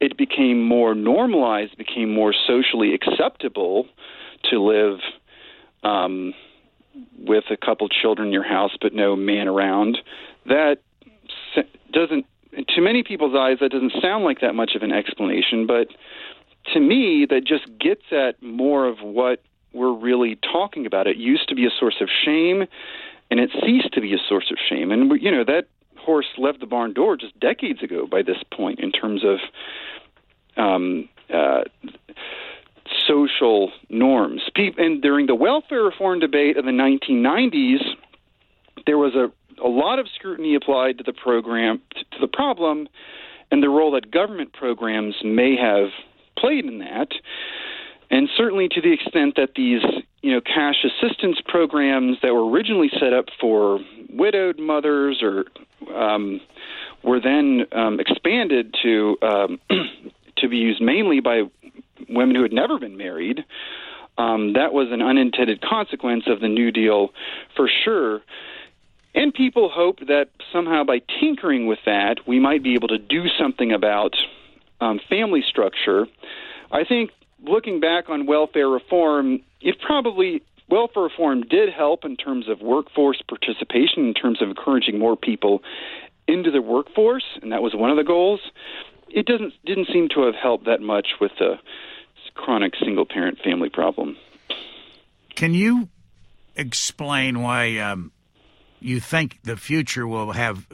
it 0.00 0.16
became 0.16 0.62
more 0.62 0.94
normalized, 0.94 1.76
became 1.76 2.12
more 2.12 2.32
socially 2.46 2.94
acceptable 2.94 3.86
to 4.50 4.58
live 4.58 5.00
um, 5.82 6.32
with 7.18 7.44
a 7.50 7.56
couple 7.56 7.88
children 7.88 8.28
in 8.28 8.32
your 8.32 8.48
house 8.48 8.72
but 8.80 8.94
no 8.94 9.16
man 9.16 9.48
around. 9.48 9.98
That 10.46 10.78
doesn't 11.92 12.26
to 12.52 12.80
many 12.80 13.02
people's 13.02 13.34
eyes, 13.36 13.58
that 13.60 13.70
doesn't 13.70 13.92
sound 14.00 14.24
like 14.24 14.40
that 14.40 14.54
much 14.54 14.72
of 14.74 14.82
an 14.82 14.92
explanation, 14.92 15.66
but 15.66 15.88
to 16.72 16.80
me, 16.80 17.26
that 17.28 17.44
just 17.44 17.66
gets 17.78 18.02
at 18.12 18.42
more 18.42 18.86
of 18.86 18.98
what 19.00 19.42
we're 19.72 19.92
really 19.92 20.36
talking 20.36 20.86
about. 20.86 21.06
It 21.06 21.16
used 21.16 21.48
to 21.48 21.54
be 21.54 21.64
a 21.66 21.70
source 21.70 21.96
of 22.00 22.08
shame, 22.24 22.66
and 23.30 23.40
it 23.40 23.50
ceased 23.64 23.92
to 23.94 24.00
be 24.00 24.12
a 24.14 24.18
source 24.28 24.50
of 24.50 24.58
shame. 24.68 24.90
And, 24.90 25.20
you 25.22 25.30
know, 25.30 25.44
that 25.44 25.68
horse 25.96 26.26
left 26.38 26.60
the 26.60 26.66
barn 26.66 26.92
door 26.92 27.16
just 27.16 27.38
decades 27.38 27.82
ago 27.82 28.06
by 28.06 28.22
this 28.22 28.38
point 28.52 28.80
in 28.80 28.90
terms 28.90 29.22
of 29.24 29.38
um, 30.56 31.08
uh, 31.32 31.62
social 33.06 33.72
norms. 33.88 34.42
And 34.56 35.00
during 35.00 35.26
the 35.26 35.34
welfare 35.34 35.82
reform 35.82 36.20
debate 36.20 36.56
of 36.56 36.64
the 36.64 36.70
1990s, 36.70 37.82
there 38.86 38.98
was 38.98 39.14
a 39.14 39.30
a 39.62 39.68
lot 39.68 39.98
of 39.98 40.06
scrutiny 40.14 40.54
applied 40.54 40.98
to 40.98 41.04
the 41.04 41.12
program 41.12 41.80
to 41.92 42.18
the 42.20 42.28
problem 42.28 42.88
and 43.50 43.62
the 43.62 43.68
role 43.68 43.92
that 43.92 44.10
government 44.10 44.52
programs 44.52 45.16
may 45.24 45.56
have 45.56 45.88
played 46.36 46.64
in 46.64 46.78
that 46.78 47.08
and 48.10 48.28
certainly 48.36 48.68
to 48.68 48.80
the 48.80 48.92
extent 48.92 49.36
that 49.36 49.50
these 49.54 49.82
you 50.22 50.32
know 50.32 50.40
cash 50.40 50.84
assistance 50.84 51.38
programs 51.46 52.18
that 52.22 52.32
were 52.32 52.48
originally 52.48 52.90
set 52.98 53.12
up 53.12 53.26
for 53.40 53.78
widowed 54.10 54.58
mothers 54.58 55.22
or 55.22 55.44
um, 55.94 56.40
were 57.02 57.20
then 57.20 57.66
um, 57.72 58.00
expanded 58.00 58.74
to 58.82 59.16
um, 59.22 59.60
to 60.36 60.48
be 60.48 60.56
used 60.56 60.82
mainly 60.82 61.20
by 61.20 61.42
women 62.08 62.34
who 62.34 62.42
had 62.42 62.52
never 62.52 62.78
been 62.78 62.96
married. 62.96 63.44
Um, 64.18 64.52
that 64.54 64.72
was 64.72 64.88
an 64.90 65.00
unintended 65.00 65.62
consequence 65.62 66.24
of 66.26 66.40
the 66.40 66.48
New 66.48 66.70
Deal, 66.70 67.10
for 67.56 67.70
sure. 67.84 68.20
And 69.14 69.34
people 69.34 69.68
hope 69.68 69.98
that 70.00 70.28
somehow 70.52 70.84
by 70.84 71.00
tinkering 71.20 71.66
with 71.66 71.80
that, 71.84 72.26
we 72.26 72.38
might 72.38 72.62
be 72.62 72.74
able 72.74 72.88
to 72.88 72.98
do 72.98 73.24
something 73.38 73.72
about 73.72 74.14
um, 74.80 75.00
family 75.08 75.42
structure. 75.46 76.06
I 76.70 76.84
think 76.84 77.10
looking 77.42 77.80
back 77.80 78.08
on 78.08 78.26
welfare 78.26 78.68
reform, 78.68 79.40
it 79.60 79.80
probably 79.80 80.42
welfare 80.68 81.02
reform 81.02 81.42
did 81.42 81.72
help 81.72 82.04
in 82.04 82.16
terms 82.16 82.48
of 82.48 82.60
workforce 82.60 83.20
participation, 83.28 84.06
in 84.06 84.14
terms 84.14 84.40
of 84.40 84.48
encouraging 84.48 84.98
more 84.98 85.16
people 85.16 85.62
into 86.28 86.50
the 86.50 86.62
workforce, 86.62 87.24
and 87.42 87.50
that 87.52 87.62
was 87.62 87.74
one 87.74 87.90
of 87.90 87.96
the 87.96 88.04
goals. 88.04 88.40
It 89.08 89.26
doesn't 89.26 89.52
didn't 89.64 89.88
seem 89.92 90.08
to 90.14 90.22
have 90.22 90.36
helped 90.36 90.66
that 90.66 90.80
much 90.80 91.08
with 91.20 91.32
the 91.38 91.58
chronic 92.34 92.74
single 92.82 93.04
parent 93.04 93.38
family 93.42 93.68
problem. 93.68 94.16
Can 95.34 95.52
you 95.52 95.88
explain 96.54 97.40
why 97.40 97.78
um, 97.78 98.12
you 98.80 99.00
think 99.00 99.38
the 99.44 99.56
future 99.56 100.06
will 100.06 100.32
have 100.32 100.66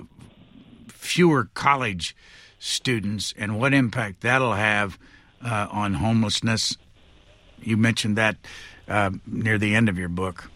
fewer 0.88 1.48
college 1.54 2.16
students 2.58 3.34
and 3.36 3.58
what 3.58 3.74
impact 3.74 4.22
that'll 4.22 4.54
have 4.54 4.98
uh, 5.44 5.68
on 5.70 5.94
homelessness. 5.94 6.76
You 7.60 7.76
mentioned 7.76 8.16
that 8.16 8.36
uh, 8.88 9.10
near 9.26 9.58
the 9.58 9.74
end 9.74 9.88
of 9.88 9.98
your 9.98 10.08
book. 10.08 10.50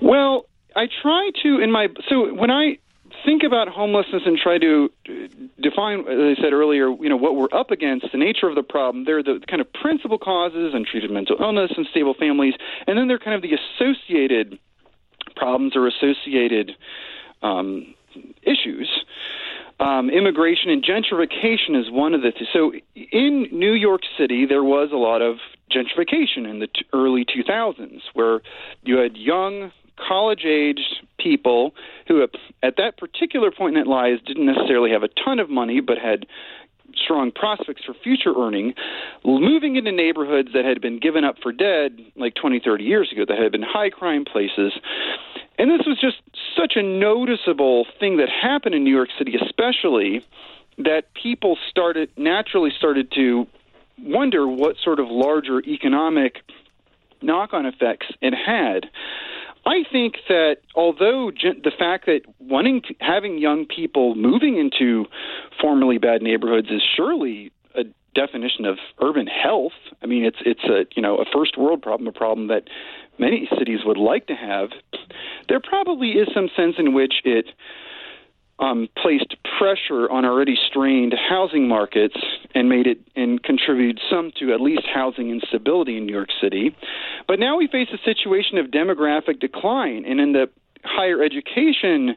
Well, 0.00 0.46
I 0.76 0.86
try 1.02 1.30
to 1.42 1.60
in 1.60 1.72
my 1.72 1.88
so 2.08 2.32
when 2.34 2.50
I 2.50 2.78
think 3.24 3.42
about 3.42 3.68
homelessness 3.68 4.22
and 4.26 4.38
try 4.38 4.58
to 4.58 4.88
define, 5.60 6.00
as 6.00 6.38
I 6.38 6.42
said 6.42 6.52
earlier, 6.52 6.88
you 6.88 7.08
know 7.08 7.16
what 7.16 7.36
we're 7.36 7.52
up 7.52 7.70
against, 7.70 8.06
the 8.12 8.18
nature 8.18 8.48
of 8.48 8.54
the 8.54 8.62
problem. 8.62 9.04
They're 9.04 9.22
the 9.22 9.40
kind 9.48 9.60
of 9.60 9.72
principal 9.72 10.18
causes: 10.18 10.72
untreated 10.74 11.10
mental 11.10 11.36
illness, 11.40 11.72
unstable 11.76 12.14
families, 12.14 12.54
and 12.86 12.96
then 12.96 13.08
they're 13.08 13.18
kind 13.18 13.34
of 13.34 13.42
the 13.42 13.56
associated 13.56 14.58
problems 15.38 15.76
or 15.76 15.86
associated 15.86 16.72
um, 17.42 17.94
issues. 18.42 18.88
Um, 19.80 20.10
immigration 20.10 20.70
and 20.70 20.84
gentrification 20.84 21.80
is 21.80 21.88
one 21.90 22.12
of 22.12 22.22
the. 22.22 22.32
Th- 22.32 22.50
so 22.52 22.72
in 22.94 23.46
New 23.52 23.74
York 23.74 24.00
City, 24.18 24.44
there 24.44 24.64
was 24.64 24.90
a 24.92 24.96
lot 24.96 25.22
of 25.22 25.36
gentrification 25.70 26.50
in 26.50 26.58
the 26.58 26.66
t- 26.66 26.84
early 26.92 27.24
2000s, 27.24 28.00
where 28.14 28.40
you 28.82 28.96
had 28.96 29.16
young 29.16 29.70
college-aged 29.96 31.06
people 31.18 31.74
who, 32.06 32.22
at 32.62 32.76
that 32.76 32.96
particular 32.96 33.50
point 33.50 33.76
in 33.76 33.84
their 33.84 33.92
lives, 33.92 34.20
didn't 34.26 34.46
necessarily 34.46 34.90
have 34.90 35.02
a 35.02 35.08
ton 35.08 35.38
of 35.38 35.50
money, 35.50 35.80
but 35.80 35.98
had 35.98 36.26
strong 36.96 37.30
prospects 37.30 37.82
for 37.84 37.94
future 37.94 38.32
earning, 38.36 38.74
moving 39.24 39.76
into 39.76 39.92
neighborhoods 39.92 40.50
that 40.54 40.64
had 40.64 40.80
been 40.80 40.98
given 40.98 41.24
up 41.24 41.36
for 41.42 41.52
dead 41.52 41.98
like 42.16 42.34
20, 42.34 42.60
30 42.64 42.84
years 42.84 43.12
ago, 43.12 43.24
that 43.26 43.38
had 43.38 43.52
been 43.52 43.62
high 43.62 43.90
crime 43.90 44.24
places. 44.24 44.72
And 45.58 45.70
this 45.70 45.86
was 45.86 45.98
just 46.00 46.16
such 46.56 46.74
a 46.76 46.82
noticeable 46.82 47.86
thing 47.98 48.18
that 48.18 48.28
happened 48.28 48.74
in 48.74 48.84
New 48.84 48.94
York 48.94 49.08
City, 49.18 49.34
especially 49.40 50.24
that 50.78 51.12
people 51.14 51.58
started 51.68 52.10
naturally 52.16 52.70
started 52.76 53.10
to 53.12 53.46
wonder 54.00 54.46
what 54.46 54.76
sort 54.82 55.00
of 55.00 55.08
larger 55.08 55.60
economic 55.60 56.42
knock 57.22 57.52
on 57.52 57.66
effects 57.66 58.06
it 58.20 58.34
had. 58.34 58.86
I 59.66 59.84
think 59.90 60.14
that 60.28 60.58
although 60.74 61.30
the 61.30 61.72
fact 61.78 62.06
that 62.06 62.20
wanting 62.38 62.82
to, 62.82 62.94
having 63.00 63.38
young 63.38 63.66
people 63.66 64.14
moving 64.14 64.56
into 64.56 65.06
formerly 65.60 65.98
bad 65.98 66.22
neighborhoods 66.22 66.68
is 66.70 66.82
surely 66.96 67.52
a 67.74 67.84
definition 68.14 68.64
of 68.64 68.78
urban 69.00 69.26
health. 69.26 69.72
I 70.02 70.06
mean, 70.06 70.24
it's 70.24 70.38
it's 70.44 70.64
a 70.64 70.86
you 70.96 71.02
know 71.02 71.18
a 71.18 71.24
first 71.32 71.58
world 71.58 71.82
problem, 71.82 72.06
a 72.08 72.12
problem 72.12 72.48
that 72.48 72.64
many 73.18 73.48
cities 73.58 73.80
would 73.84 73.98
like 73.98 74.26
to 74.28 74.34
have. 74.34 74.70
There 75.48 75.60
probably 75.60 76.12
is 76.12 76.28
some 76.34 76.48
sense 76.56 76.76
in 76.78 76.94
which 76.94 77.14
it 77.24 77.46
um, 78.58 78.88
placed 79.00 79.36
pressure 79.58 80.10
on 80.10 80.24
already 80.24 80.56
strained 80.68 81.14
housing 81.28 81.68
markets 81.68 82.16
and 82.54 82.68
made 82.68 82.86
it 82.86 82.98
and 83.16 83.42
contributed 83.42 84.00
some 84.10 84.32
to 84.38 84.52
at 84.52 84.60
least 84.60 84.82
housing 84.92 85.30
instability 85.30 85.96
in 85.96 86.06
New 86.06 86.12
York 86.12 86.30
City. 86.40 86.74
But 87.26 87.38
now 87.38 87.56
we 87.56 87.68
face 87.68 87.88
a 87.92 87.98
situation 88.04 88.58
of 88.58 88.66
demographic 88.66 89.40
decline, 89.40 90.04
and 90.04 90.20
in 90.20 90.32
the 90.32 90.48
higher 90.84 91.22
education 91.22 92.16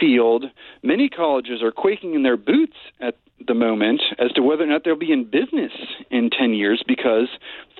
field, 0.00 0.44
many 0.82 1.08
colleges 1.08 1.62
are 1.62 1.72
quaking 1.72 2.14
in 2.14 2.22
their 2.22 2.36
boots 2.36 2.76
at 3.00 3.16
the 3.46 3.54
moment 3.54 4.00
as 4.18 4.30
to 4.32 4.42
whether 4.42 4.62
or 4.62 4.66
not 4.66 4.82
they'll 4.84 4.96
be 4.96 5.12
in 5.12 5.24
business 5.24 5.72
in 6.10 6.30
10 6.30 6.54
years 6.54 6.82
because 6.86 7.28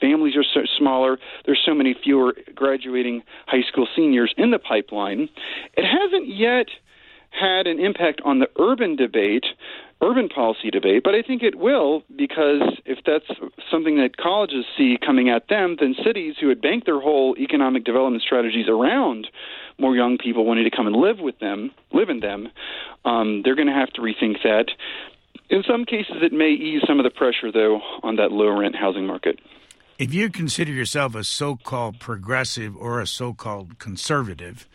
families 0.01 0.37
are 0.37 0.45
so 0.45 0.61
smaller. 0.77 1.19
There's 1.47 1.63
so 1.65 1.75
many 1.75 1.95
fewer 2.03 2.35
graduating 2.55 3.23
high 3.47 3.63
school 3.69 3.87
seniors 3.95 4.35
in 4.37 4.51
the 4.51 4.59
pipeline. 4.59 5.29
It 5.77 5.85
hasn't 5.85 6.29
yet 6.29 6.67
had 7.39 7.66
an 7.66 7.80
impact 7.80 8.20
on 8.24 8.39
the 8.39 8.49
urban 8.59 8.97
debate, 8.97 9.45
urban 10.01 10.28
policy 10.28 10.70
debate, 10.70 11.03
but 11.03 11.14
I 11.14 11.22
think 11.22 11.43
it 11.43 11.57
will 11.57 12.03
because 12.14 12.62
if 12.85 12.99
that's 13.05 13.26
something 13.70 13.97
that 13.97 14.16
colleges 14.16 14.64
see 14.76 14.97
coming 15.05 15.30
at 15.30 15.49
them, 15.49 15.76
then 15.80 15.95
cities 16.05 16.37
who 16.41 16.49
had 16.49 16.61
banked 16.61 16.87
their 16.87 17.01
whole 17.01 17.37
economic 17.39 17.85
development 17.85 18.22
strategies 18.22 18.68
around 18.68 19.26
more 19.78 19.97
young 19.97 20.18
people 20.18 20.45
wanting 20.45 20.64
to 20.64 20.70
come 20.70 20.87
and 20.87 20.97
live 20.97 21.18
with 21.18 21.39
them, 21.41 21.72
live 21.93 22.09
in 22.09 22.20
them, 22.20 22.49
um, 23.05 23.43
they're 23.45 23.57
going 23.57 23.68
to 23.68 23.74
have 23.74 23.91
to 23.91 24.01
rethink 24.01 24.43
that. 24.45 24.66
In 25.51 25.62
some 25.68 25.85
cases, 25.85 26.16
it 26.22 26.32
may 26.32 26.51
ease 26.51 26.82
some 26.87 26.99
of 27.01 27.05
the 27.05 27.11
pressure, 27.11 27.51
though, 27.53 27.80
on 28.03 28.16
that 28.16 28.32
low 28.32 28.49
rent 28.59 28.76
housing 28.76 29.07
market. 29.07 29.41
If 29.99 30.12
you 30.12 30.30
consider 30.30 30.72
yourself 30.72 31.14
a 31.14 31.22
so-called 31.22 32.01
progressive 32.01 32.76
or 32.76 33.01
a 33.01 33.07
so-called 33.07 33.78
conservative, 33.78 34.68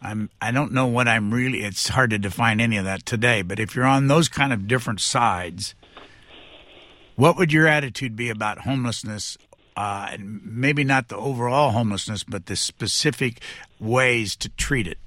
I'm 0.00 0.30
I 0.40 0.50
don't 0.50 0.72
know 0.72 0.86
what 0.86 1.08
I'm 1.08 1.32
really 1.32 1.64
it's 1.64 1.88
hard 1.88 2.10
to 2.10 2.18
define 2.18 2.60
any 2.60 2.76
of 2.76 2.84
that 2.84 3.04
today, 3.04 3.42
but 3.42 3.58
if 3.58 3.74
you're 3.74 3.84
on 3.84 4.06
those 4.06 4.28
kind 4.28 4.52
of 4.52 4.68
different 4.68 5.00
sides, 5.00 5.74
what 7.16 7.36
would 7.36 7.52
your 7.52 7.66
attitude 7.66 8.14
be 8.14 8.30
about 8.30 8.60
homelessness 8.60 9.36
uh, 9.76 10.08
and 10.12 10.40
maybe 10.44 10.84
not 10.84 11.08
the 11.08 11.16
overall 11.16 11.70
homelessness, 11.70 12.24
but 12.24 12.46
the 12.46 12.56
specific 12.56 13.40
ways 13.80 14.36
to 14.36 14.48
treat 14.50 14.86
it? 14.86 14.98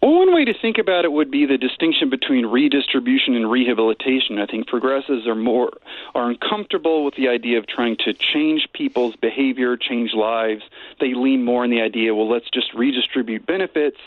Well, 0.00 0.14
one 0.14 0.32
way 0.32 0.44
to 0.44 0.54
think 0.54 0.78
about 0.78 1.04
it 1.04 1.10
would 1.10 1.30
be 1.30 1.44
the 1.44 1.58
distinction 1.58 2.08
between 2.08 2.46
redistribution 2.46 3.34
and 3.34 3.50
rehabilitation. 3.50 4.38
I 4.38 4.46
think 4.46 4.68
progressives 4.68 5.26
are 5.26 5.34
more 5.34 5.70
are 6.14 6.30
uncomfortable 6.30 7.04
with 7.04 7.14
the 7.16 7.28
idea 7.28 7.58
of 7.58 7.66
trying 7.66 7.96
to 8.04 8.12
change 8.14 8.68
people's 8.72 9.16
behavior, 9.16 9.76
change 9.76 10.14
lives. 10.14 10.62
They 11.00 11.14
lean 11.14 11.44
more 11.44 11.64
on 11.64 11.70
the 11.70 11.80
idea, 11.80 12.14
well, 12.14 12.28
let's 12.28 12.48
just 12.50 12.72
redistribute 12.74 13.44
benefits. 13.44 13.98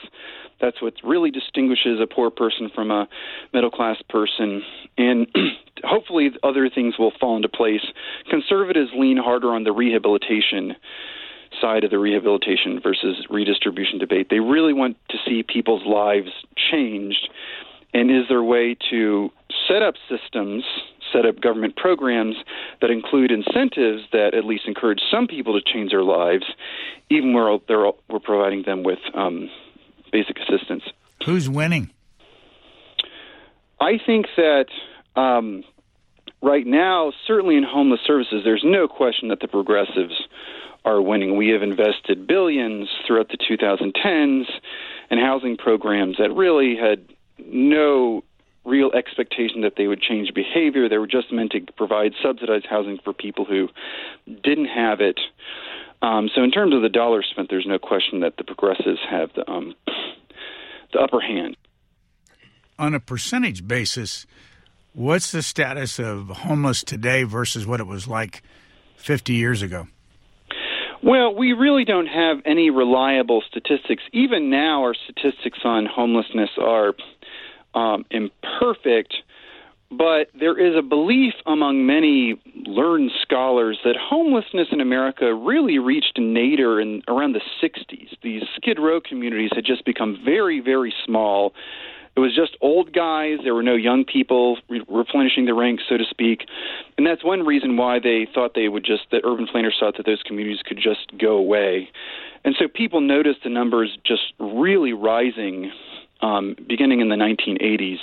That's 0.61 0.81
what 0.81 0.93
really 1.03 1.31
distinguishes 1.31 1.99
a 1.99 2.07
poor 2.07 2.29
person 2.29 2.69
from 2.73 2.91
a 2.91 3.09
middle 3.51 3.71
class 3.71 3.97
person. 4.07 4.63
And 4.97 5.27
hopefully 5.83 6.31
other 6.41 6.69
things 6.69 6.97
will 6.97 7.11
fall 7.19 7.35
into 7.35 7.49
place. 7.49 7.85
Conservatives 8.29 8.91
lean 8.95 9.17
harder 9.17 9.49
on 9.49 9.65
the 9.65 9.73
rehabilitation 9.73 10.75
side 11.59 11.83
of 11.83 11.91
the 11.91 11.99
rehabilitation 11.99 12.79
versus 12.81 13.25
redistribution 13.29 13.99
debate. 13.99 14.27
They 14.29 14.39
really 14.39 14.73
want 14.73 14.97
to 15.09 15.17
see 15.25 15.43
people's 15.43 15.85
lives 15.85 16.29
changed. 16.71 17.29
And 17.93 18.09
is 18.09 18.23
there 18.29 18.37
a 18.37 18.43
way 18.43 18.77
to 18.89 19.29
set 19.67 19.81
up 19.81 19.95
systems, 20.09 20.63
set 21.11 21.25
up 21.25 21.41
government 21.41 21.75
programs 21.75 22.35
that 22.79 22.89
include 22.89 23.31
incentives 23.31 24.03
that 24.13 24.33
at 24.33 24.45
least 24.45 24.63
encourage 24.65 25.01
some 25.11 25.27
people 25.27 25.59
to 25.59 25.73
change 25.73 25.91
their 25.91 26.03
lives, 26.03 26.45
even 27.09 27.33
where 27.33 27.57
they're, 27.67 27.91
we're 28.09 28.19
providing 28.19 28.63
them 28.63 28.83
with 28.83 28.99
um, 29.13 29.49
basic 30.11 30.37
assistance? 30.37 30.83
Who's 31.25 31.49
winning? 31.49 31.91
I 33.79 33.97
think 34.05 34.27
that 34.37 34.67
um, 35.15 35.63
right 36.41 36.65
now, 36.65 37.11
certainly 37.27 37.55
in 37.55 37.63
homeless 37.63 38.01
services, 38.05 38.41
there's 38.43 38.63
no 38.65 38.87
question 38.87 39.29
that 39.29 39.39
the 39.39 39.47
progressives 39.47 40.23
are 40.83 41.01
winning. 41.01 41.37
We 41.37 41.49
have 41.49 41.61
invested 41.61 42.27
billions 42.27 42.89
throughout 43.05 43.29
the 43.29 43.37
2010s 43.37 44.45
in 45.11 45.19
housing 45.19 45.57
programs 45.57 46.17
that 46.17 46.31
really 46.33 46.75
had 46.75 47.05
no 47.45 48.23
real 48.63 48.91
expectation 48.91 49.61
that 49.61 49.73
they 49.77 49.87
would 49.87 50.01
change 50.01 50.33
behavior. 50.33 50.87
They 50.87 50.97
were 50.97 51.07
just 51.07 51.31
meant 51.31 51.51
to 51.51 51.61
provide 51.75 52.13
subsidized 52.21 52.67
housing 52.69 52.99
for 53.03 53.13
people 53.13 53.45
who 53.45 53.69
didn't 54.25 54.67
have 54.67 55.01
it. 55.01 55.19
Um, 56.01 56.29
so, 56.33 56.43
in 56.43 56.51
terms 56.51 56.73
of 56.73 56.81
the 56.81 56.89
dollars 56.89 57.27
spent, 57.29 57.49
there's 57.49 57.67
no 57.67 57.77
question 57.77 58.21
that 58.21 58.37
the 58.37 58.43
progressives 58.43 58.99
have 59.07 59.29
the 59.35 59.49
um, 59.49 59.75
the 60.93 60.99
upper 60.99 61.19
hand. 61.19 61.55
On 62.79 62.95
a 62.95 62.99
percentage 62.99 63.67
basis, 63.67 64.25
what's 64.93 65.31
the 65.31 65.41
status 65.41 65.99
of 65.99 66.29
homeless 66.29 66.83
today 66.83 67.23
versus 67.23 67.65
what 67.65 67.79
it 67.79 67.87
was 67.87 68.07
like 68.07 68.43
50 68.97 69.33
years 69.33 69.61
ago? 69.61 69.87
Well, 71.03 71.33
we 71.35 71.53
really 71.53 71.83
don't 71.83 72.07
have 72.07 72.37
any 72.45 72.69
reliable 72.69 73.41
statistics. 73.49 74.03
Even 74.13 74.51
now, 74.51 74.83
our 74.83 74.93
statistics 74.93 75.59
on 75.63 75.87
homelessness 75.87 76.51
are 76.59 76.93
um, 77.73 78.05
imperfect, 78.11 79.15
but 79.89 80.29
there 80.39 80.59
is 80.59 80.75
a 80.77 80.83
belief 80.83 81.33
among 81.47 81.87
many 81.87 82.39
learned 82.55 83.11
scholars 83.23 83.79
that 83.83 83.95
homelessness 83.99 84.67
in 84.71 84.79
America 84.79 85.33
really 85.33 85.79
reached 85.79 86.19
nadir 86.19 86.79
in 86.79 87.01
around 87.07 87.33
the 87.33 87.41
60s. 87.63 88.09
These 88.21 88.43
Skid 88.55 88.77
Row 88.77 89.01
communities 89.01 89.49
had 89.55 89.65
just 89.65 89.83
become 89.85 90.19
very, 90.23 90.59
very 90.59 90.93
small 91.03 91.53
it 92.15 92.19
was 92.19 92.35
just 92.35 92.57
old 92.61 92.93
guys. 92.93 93.39
There 93.43 93.55
were 93.55 93.63
no 93.63 93.75
young 93.75 94.03
people 94.03 94.57
re- 94.69 94.83
replenishing 94.89 95.45
the 95.45 95.53
ranks, 95.53 95.83
so 95.87 95.97
to 95.97 96.03
speak. 96.09 96.45
And 96.97 97.07
that's 97.07 97.23
one 97.23 97.45
reason 97.45 97.77
why 97.77 97.99
they 97.99 98.27
thought 98.33 98.53
they 98.53 98.67
would 98.67 98.83
just, 98.83 99.03
that 99.11 99.21
urban 99.23 99.47
planners 99.47 99.77
thought 99.79 99.97
that 99.97 100.05
those 100.05 100.21
communities 100.23 100.61
could 100.65 100.77
just 100.77 101.17
go 101.17 101.37
away. 101.37 101.89
And 102.43 102.55
so 102.59 102.67
people 102.67 103.01
noticed 103.01 103.43
the 103.43 103.49
numbers 103.49 103.97
just 104.05 104.33
really 104.39 104.93
rising 104.93 105.71
um, 106.21 106.55
beginning 106.67 107.01
in 107.01 107.09
the 107.09 107.15
1980s. 107.15 107.99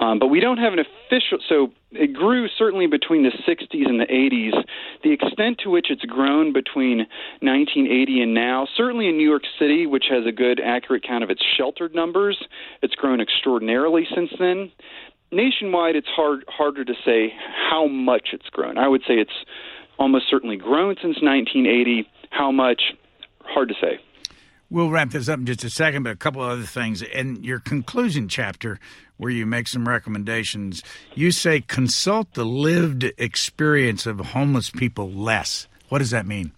Um, 0.00 0.18
but 0.18 0.28
we 0.28 0.38
don't 0.38 0.58
have 0.58 0.72
an 0.72 0.78
official, 0.78 1.38
so 1.48 1.72
it 1.90 2.12
grew 2.12 2.46
certainly 2.56 2.86
between 2.86 3.24
the 3.24 3.30
60s 3.30 3.88
and 3.88 3.98
the 3.98 4.06
80s. 4.06 4.64
The 5.02 5.12
extent 5.12 5.58
to 5.64 5.70
which 5.70 5.90
it's 5.90 6.04
grown 6.04 6.52
between 6.52 6.98
1980 7.40 8.22
and 8.22 8.34
now, 8.34 8.68
certainly 8.76 9.08
in 9.08 9.16
New 9.16 9.28
York 9.28 9.42
City, 9.58 9.86
which 9.86 10.04
has 10.10 10.24
a 10.24 10.32
good, 10.32 10.60
accurate 10.60 11.02
count 11.02 11.24
of 11.24 11.30
its 11.30 11.42
sheltered 11.56 11.94
numbers, 11.94 12.38
it's 12.82 12.94
grown 12.94 13.20
extraordinarily 13.20 14.06
since 14.14 14.30
then. 14.38 14.70
Nationwide, 15.32 15.96
it's 15.96 16.08
hard 16.08 16.44
harder 16.48 16.84
to 16.84 16.94
say 17.04 17.32
how 17.70 17.86
much 17.86 18.28
it's 18.32 18.48
grown. 18.50 18.78
I 18.78 18.88
would 18.88 19.02
say 19.02 19.14
it's 19.14 19.30
almost 19.98 20.24
certainly 20.30 20.56
grown 20.56 20.94
since 21.02 21.16
1980. 21.20 22.08
How 22.30 22.50
much? 22.50 22.94
Hard 23.42 23.68
to 23.68 23.74
say. 23.80 24.00
We'll 24.70 24.90
wrap 24.90 25.10
this 25.10 25.30
up 25.30 25.38
in 25.38 25.46
just 25.46 25.64
a 25.64 25.70
second, 25.70 26.02
but 26.02 26.12
a 26.12 26.16
couple 26.16 26.42
other 26.42 26.62
things. 26.62 27.00
In 27.00 27.42
your 27.42 27.58
conclusion 27.58 28.28
chapter, 28.28 28.78
where 29.16 29.30
you 29.30 29.46
make 29.46 29.66
some 29.66 29.88
recommendations, 29.88 30.82
you 31.14 31.30
say 31.30 31.62
consult 31.62 32.34
the 32.34 32.44
lived 32.44 33.10
experience 33.16 34.04
of 34.04 34.20
homeless 34.20 34.68
people 34.68 35.10
less. 35.10 35.68
What 35.88 36.00
does 36.00 36.10
that 36.10 36.26
mean? 36.26 36.52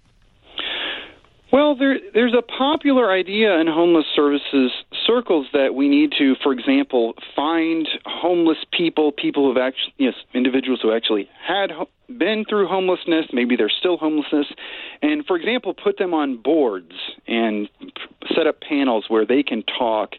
Well, 1.52 1.76
there, 1.76 1.98
there's 2.12 2.34
a 2.34 2.42
popular 2.42 3.12
idea 3.12 3.60
in 3.60 3.68
homeless 3.68 4.06
services 4.14 4.72
circles 5.06 5.46
that 5.52 5.74
we 5.74 5.88
need 5.88 6.12
to, 6.18 6.34
for 6.42 6.52
example, 6.52 7.14
find 7.34 7.88
homeless 8.04 8.58
people, 8.72 9.12
people 9.12 9.48
who've 9.48 9.56
actually, 9.56 9.94
yes, 9.98 10.14
individuals 10.34 10.80
who 10.82 10.92
actually 10.92 11.28
had 11.46 11.70
been 12.18 12.44
through 12.48 12.68
homelessness, 12.68 13.26
maybe 13.32 13.56
they're 13.56 13.70
still 13.70 13.96
homelessness, 13.96 14.46
and 15.02 15.24
for 15.26 15.36
example, 15.36 15.74
put 15.74 15.98
them 15.98 16.14
on 16.14 16.36
boards 16.36 16.92
and 17.26 17.68
set 18.34 18.46
up 18.46 18.60
panels 18.60 19.06
where 19.08 19.26
they 19.26 19.42
can 19.42 19.62
talk. 19.62 20.14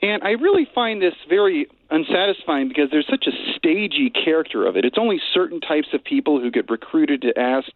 And 0.00 0.22
I 0.22 0.30
really 0.30 0.66
find 0.74 1.02
this 1.02 1.14
very 1.28 1.66
unsatisfying 1.90 2.68
because 2.68 2.88
there's 2.90 3.06
such 3.08 3.26
a 3.26 3.32
stagey 3.56 4.10
character 4.10 4.66
of 4.66 4.76
it. 4.76 4.84
It's 4.84 4.98
only 4.98 5.20
certain 5.32 5.60
types 5.60 5.88
of 5.92 6.04
people 6.04 6.38
who 6.40 6.50
get 6.50 6.70
recruited 6.70 7.22
to 7.22 7.36
ask 7.38 7.70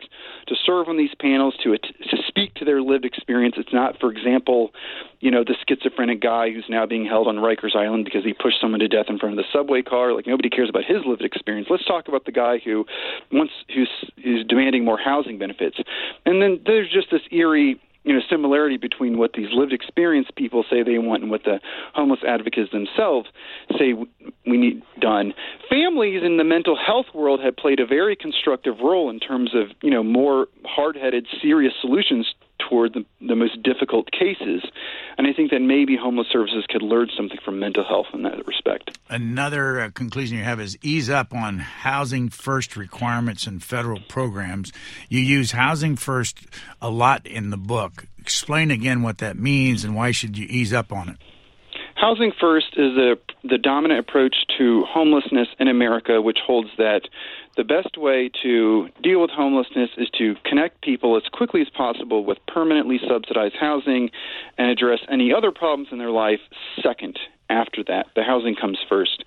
to 0.47 0.55
serve 0.67 0.89
on 0.89 0.99
these 0.99 1.15
panels 1.19 1.55
to 1.65 1.77
to 1.77 2.17
speak 2.29 2.55
to 2.55 2.65
their 2.65 2.83
lived 2.83 3.05
experience. 3.05 3.55
It's 3.59 3.73
not, 3.73 3.99
for 3.99 4.13
example, 4.13 4.71
you 5.21 5.31
know, 5.31 5.43
the 5.43 5.57
schizophrenic 5.67 6.21
guy 6.21 6.51
who's 6.51 6.67
now 6.69 6.87
being 6.87 7.07
held 7.07 7.27
on 7.27 7.37
Rikers 7.37 7.75
Island 7.75 8.05
because 8.05 8.25
he 8.25 8.35
pushed 8.35 8.61
someone 8.61 8.81
to 8.81 8.89
death 8.89 9.07
in 9.09 9.19
front 9.19 9.39
of 9.39 9.45
the 9.45 9.51
subway 9.53 9.83
car. 9.83 10.13
Like 10.13 10.27
nobody 10.27 10.51
cares 10.51 10.69
about 10.69 10.85
his 10.85 10.99
lived 11.07 11.23
experience. 11.23 11.69
Let's 11.71 11.87
talk 11.87 12.07
about 12.07 12.25
the 12.25 12.33
guy 12.33 12.59
who 12.65 12.85
wants 13.33 13.53
who's 13.75 13.91
who's 14.23 14.45
demanding 14.47 14.85
more 14.85 14.99
housing 14.99 15.39
benefits. 15.39 15.79
And 16.27 16.41
then 16.43 16.61
there's 16.67 16.91
just 16.93 17.11
this 17.11 17.23
eerie 17.33 17.81
you 18.05 18.13
know 18.13 18.21
similarity 18.29 18.77
between 18.77 19.19
what 19.19 19.33
these 19.35 19.49
lived 19.53 19.73
experience 19.73 20.29
people 20.37 20.65
say 20.69 20.83
they 20.83 20.99
want 20.99 21.23
and 21.23 21.31
what 21.31 21.45
the 21.45 21.61
homeless 21.95 22.21
advocates 22.27 22.71
themselves 22.73 23.29
say 23.79 23.95
we 24.47 24.57
need 24.59 24.83
done. 25.01 25.33
Families 25.69 26.23
in 26.25 26.37
the 26.37 26.45
mental 26.45 26.77
health 26.77 27.07
world 27.15 27.41
have 27.41 27.57
played 27.57 27.81
a 27.81 27.87
very 27.87 28.17
constructive 28.17 28.79
role 28.83 29.11
in 29.11 29.21
terms 29.21 29.55
of 29.55 29.69
you 29.83 29.91
know 29.91 30.03
more 30.03 30.47
hard-headed, 30.65 31.27
serious 31.41 31.73
solutions 31.81 32.35
toward 32.69 32.95
the, 32.95 33.05
the 33.27 33.37
most 33.37 33.63
difficult 33.63 34.11
cases. 34.11 34.63
And 35.19 35.27
I 35.27 35.33
think 35.33 35.51
that 35.51 35.61
maybe 35.61 35.97
homeless 35.97 36.29
services 36.33 36.65
could 36.69 36.83
learn 36.83 37.09
something 37.17 37.39
from 37.45 37.59
mental 37.59 37.85
health 37.85 38.07
in 38.15 38.23
that 38.23 38.47
respect. 38.47 38.99
Another 39.09 39.81
uh, 39.81 39.91
conclusion 39.91 40.39
you 40.39 40.45
have 40.45 40.61
is 40.61 40.79
ease 40.83 41.11
up 41.11 41.35
on 41.35 41.59
housing 41.59 42.29
first 42.29 42.77
requirements 42.77 43.47
and 43.47 43.63
federal 43.63 44.01
programs. 44.09 44.73
You 45.09 45.21
use 45.21 45.53
housing 45.53 45.97
first 45.97 46.39
a 46.81 46.91
lot 46.91 47.27
in 47.27 47.51
the 47.51 47.57
book. 47.57 48.07
Explain 48.19 48.71
again 48.71 49.03
what 49.03 49.19
that 49.19 49.37
means 49.37 49.85
and 49.85 49.95
why 49.95 50.13
should 50.13 50.39
you 50.39 50.47
ease 50.49 50.73
up 50.73 50.93
on 50.93 51.09
it? 51.09 51.17
Housing 52.03 52.33
First 52.41 52.75
is 52.77 52.97
a, 52.97 53.15
the 53.45 53.59
dominant 53.59 54.01
approach 54.01 54.35
to 54.59 54.85
homelessness 54.89 55.47
in 55.61 55.69
America, 55.69 56.21
which 56.21 56.39
holds 56.45 56.69
that 56.77 57.03
the 57.57 57.65
best 57.65 57.97
way 57.97 58.31
to 58.43 58.89
deal 59.03 59.21
with 59.21 59.31
homelessness 59.31 59.91
is 59.99 60.09
to 60.19 60.35
connect 60.45 60.83
people 60.83 61.17
as 61.17 61.23
quickly 61.33 61.61
as 61.61 61.69
possible 61.71 62.25
with 62.25 62.39
permanently 62.47 62.99
subsidized 63.07 63.57
housing 63.61 64.11
and 64.59 64.69
address 64.69 65.01
any 65.11 65.33
other 65.33 65.51
problems 65.51 65.89
in 65.93 65.99
their 65.99 66.11
life 66.11 66.41
second 66.83 67.19
after 67.51 67.85
that. 67.85 68.07
The 68.17 68.23
housing 68.23 68.55
comes 68.55 68.79
first. 68.89 69.25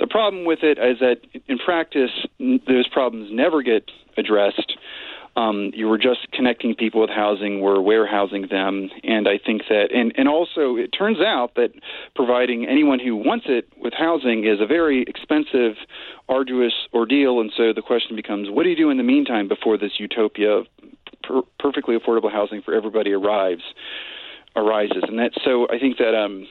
The 0.00 0.06
problem 0.06 0.44
with 0.44 0.60
it 0.62 0.78
is 0.78 0.98
that 1.00 1.18
in 1.46 1.58
practice, 1.58 2.10
those 2.38 2.88
problems 2.88 3.28
never 3.32 3.62
get 3.62 3.90
addressed. 4.16 4.76
Um, 5.36 5.70
you 5.74 5.86
were 5.86 5.98
just 5.98 6.30
connecting 6.32 6.74
people 6.74 7.00
with 7.00 7.10
housing, 7.10 7.60
we're 7.60 7.80
warehousing 7.80 8.48
them, 8.50 8.90
and 9.04 9.28
I 9.28 9.38
think 9.38 9.62
that, 9.68 9.92
and 9.94 10.12
and 10.16 10.28
also 10.28 10.76
it 10.76 10.88
turns 10.88 11.18
out 11.20 11.54
that 11.54 11.70
providing 12.16 12.66
anyone 12.66 12.98
who 12.98 13.14
wants 13.14 13.46
it 13.48 13.68
with 13.76 13.92
housing 13.92 14.44
is 14.44 14.60
a 14.60 14.66
very 14.66 15.02
expensive, 15.02 15.76
arduous 16.28 16.72
ordeal, 16.92 17.40
and 17.40 17.52
so 17.56 17.72
the 17.72 17.82
question 17.82 18.16
becomes, 18.16 18.50
what 18.50 18.64
do 18.64 18.70
you 18.70 18.76
do 18.76 18.90
in 18.90 18.96
the 18.96 19.04
meantime 19.04 19.46
before 19.46 19.78
this 19.78 19.92
utopia 19.98 20.50
of 20.50 20.66
per- 21.22 21.42
perfectly 21.58 21.96
affordable 21.96 22.30
housing 22.30 22.60
for 22.60 22.74
everybody 22.74 23.12
arrives? 23.12 23.62
Arises, 24.56 25.02
and 25.06 25.18
that 25.18 25.32
so 25.44 25.66
I 25.68 25.78
think 25.78 25.98
that 25.98 26.14
um, 26.14 26.46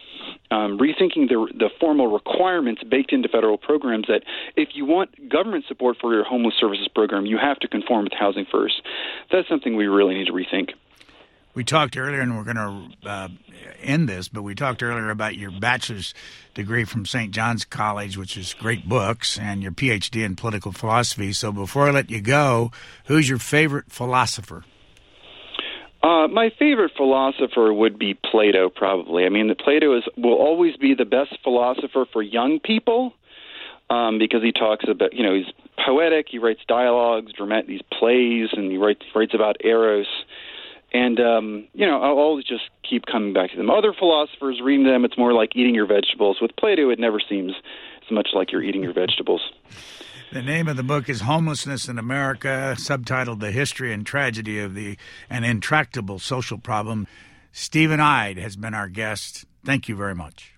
um, 0.52 0.78
rethinking 0.78 1.28
the 1.28 1.48
the 1.58 1.70
formal 1.80 2.08
requirements 2.08 2.82
baked 2.84 3.14
into 3.14 3.30
federal 3.30 3.58
programs 3.58 4.08
that 4.08 4.24
if 4.56 4.70
you 4.74 4.86
want 4.86 5.30
government 5.30 5.66
support 5.68 5.98
for 6.00 6.14
your 6.14 6.24
homeless 6.24 6.56
services 6.60 6.88
program, 6.94 7.26
you 7.26 7.38
have 7.38 7.60
to 7.60 7.68
conform 7.68 8.06
with 8.06 8.14
housing 8.14 8.46
first. 8.52 8.82
That's 9.32 9.48
something 9.48 9.76
we 9.76 9.88
really 9.88 10.16
need 10.16 10.28
to 10.28 10.34
rethink. 10.34 10.72
We 11.56 11.64
talked 11.64 11.98
earlier, 11.98 12.22
and 12.22 12.38
we're 12.38 12.44
going 12.44 12.56
to 13.02 13.10
uh, 13.10 13.28
end 13.82 14.08
this, 14.08 14.28
but 14.28 14.44
we 14.44 14.54
talked 14.54 14.84
earlier 14.84 15.10
about 15.10 15.36
your 15.36 15.52
bachelor's 15.52 16.14
degree 16.54 16.86
from 16.86 17.06
St. 17.06 17.32
John's 17.32 17.66
College, 17.66 18.18
which 18.18 18.38
is 18.38 18.54
great 18.54 18.88
books, 18.88 19.38
and 19.38 19.64
your 19.64 19.72
PhD 19.72 20.24
in 20.24 20.36
political 20.36 20.72
philosophy. 20.72 21.34
So 21.34 21.52
before 21.52 21.88
I 21.88 21.92
let 21.92 22.12
you 22.12 22.22
go, 22.22 22.72
who's 23.06 23.28
your 23.28 23.40
favorite 23.40 23.92
philosopher? 23.92 24.64
Uh, 26.02 26.28
my 26.28 26.50
favorite 26.58 26.92
philosopher 26.96 27.74
would 27.74 28.00
be 28.00 28.14
Plato, 28.14 28.70
probably. 28.70 29.26
I 29.26 29.30
mean, 29.30 29.54
Plato 29.56 29.98
is 29.98 30.04
will 30.16 30.36
always 30.36 30.78
be 30.78 30.94
the 30.94 31.06
best 31.06 31.38
philosopher 31.44 32.06
for 32.12 32.22
young 32.22 32.60
people 32.60 33.14
um, 33.90 34.18
because 34.18 34.42
he 34.42 34.54
talks 34.54 34.86
about, 34.88 35.14
you 35.14 35.24
know, 35.24 35.34
he's 35.34 35.52
poetic. 35.86 36.28
He 36.30 36.38
writes 36.38 36.62
dialogues, 36.68 37.34
dramatic, 37.34 37.68
these 37.68 37.82
plays, 37.92 38.50
and 38.54 38.72
he 38.72 38.78
writes 38.78 39.04
writes 39.14 39.34
about 39.34 39.58
eros. 39.60 40.08
And 40.94 41.20
um, 41.20 41.68
you 41.74 41.86
know, 41.86 42.02
I'll 42.02 42.18
always 42.18 42.46
just 42.46 42.70
keep 42.90 43.06
coming 43.06 43.34
back 43.34 43.52
to 43.52 43.58
them. 43.58 43.70
Other 43.70 43.94
philosophers, 43.94 44.62
reading 44.62 44.86
them, 44.86 45.04
it's 45.04 45.18
more 45.18 45.34
like 45.34 45.56
eating 45.56 45.76
your 45.76 45.86
vegetables. 45.86 46.38
With 46.42 46.56
Plato, 46.56 46.90
it 46.90 47.00
never 47.00 47.20
seems 47.20 47.54
as 48.06 48.12
much 48.12 48.30
like 48.34 48.52
you're 48.52 48.64
eating 48.64 48.84
your 48.84 48.94
vegetables. 48.94 49.42
The 50.32 50.44
name 50.44 50.68
of 50.68 50.78
the 50.78 50.84
book 50.84 51.10
is 51.10 51.22
Homelessness 51.22 51.88
in 51.88 51.98
America, 51.98 52.76
subtitled 52.78 53.40
The 53.40 53.52
History 53.52 53.92
and 53.92 54.06
Tragedy 54.06 54.60
of 54.60 54.76
the 54.76 54.96
An 55.28 55.44
Intractable 55.44 56.20
Social 56.20 56.60
Problem. 56.60 57.08
Stephen 57.52 58.00
Eide 58.00 58.38
has 58.38 58.56
been 58.56 58.76
our 58.76 58.88
guest. 58.88 59.46
Thank 59.66 59.90
you 59.90 59.96
very 59.96 60.14
much. 60.14 60.54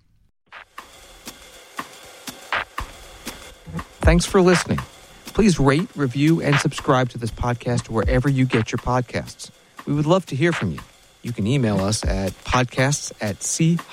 Thanks 4.02 4.26
for 4.26 4.42
listening. 4.42 4.80
Please 5.28 5.58
rate, 5.58 5.88
review, 5.96 6.42
and 6.42 6.58
subscribe 6.58 7.08
to 7.12 7.18
this 7.18 7.32
podcast 7.32 7.88
wherever 7.88 8.28
you 8.28 8.46
get 8.46 8.74
your 8.74 8.80
podcasts. 8.80 9.52
We 9.86 9.94
would 9.94 10.06
love 10.06 10.26
to 10.28 10.36
hear 10.36 10.52
from 10.52 10.72
you. 10.72 10.80
You 11.22 11.32
can 11.32 11.48
email 11.48 11.80
us 11.80 12.04
at 12.04 12.34
podcasts 12.44 13.14
at 13.22 13.42
c-span.org. 13.42 13.86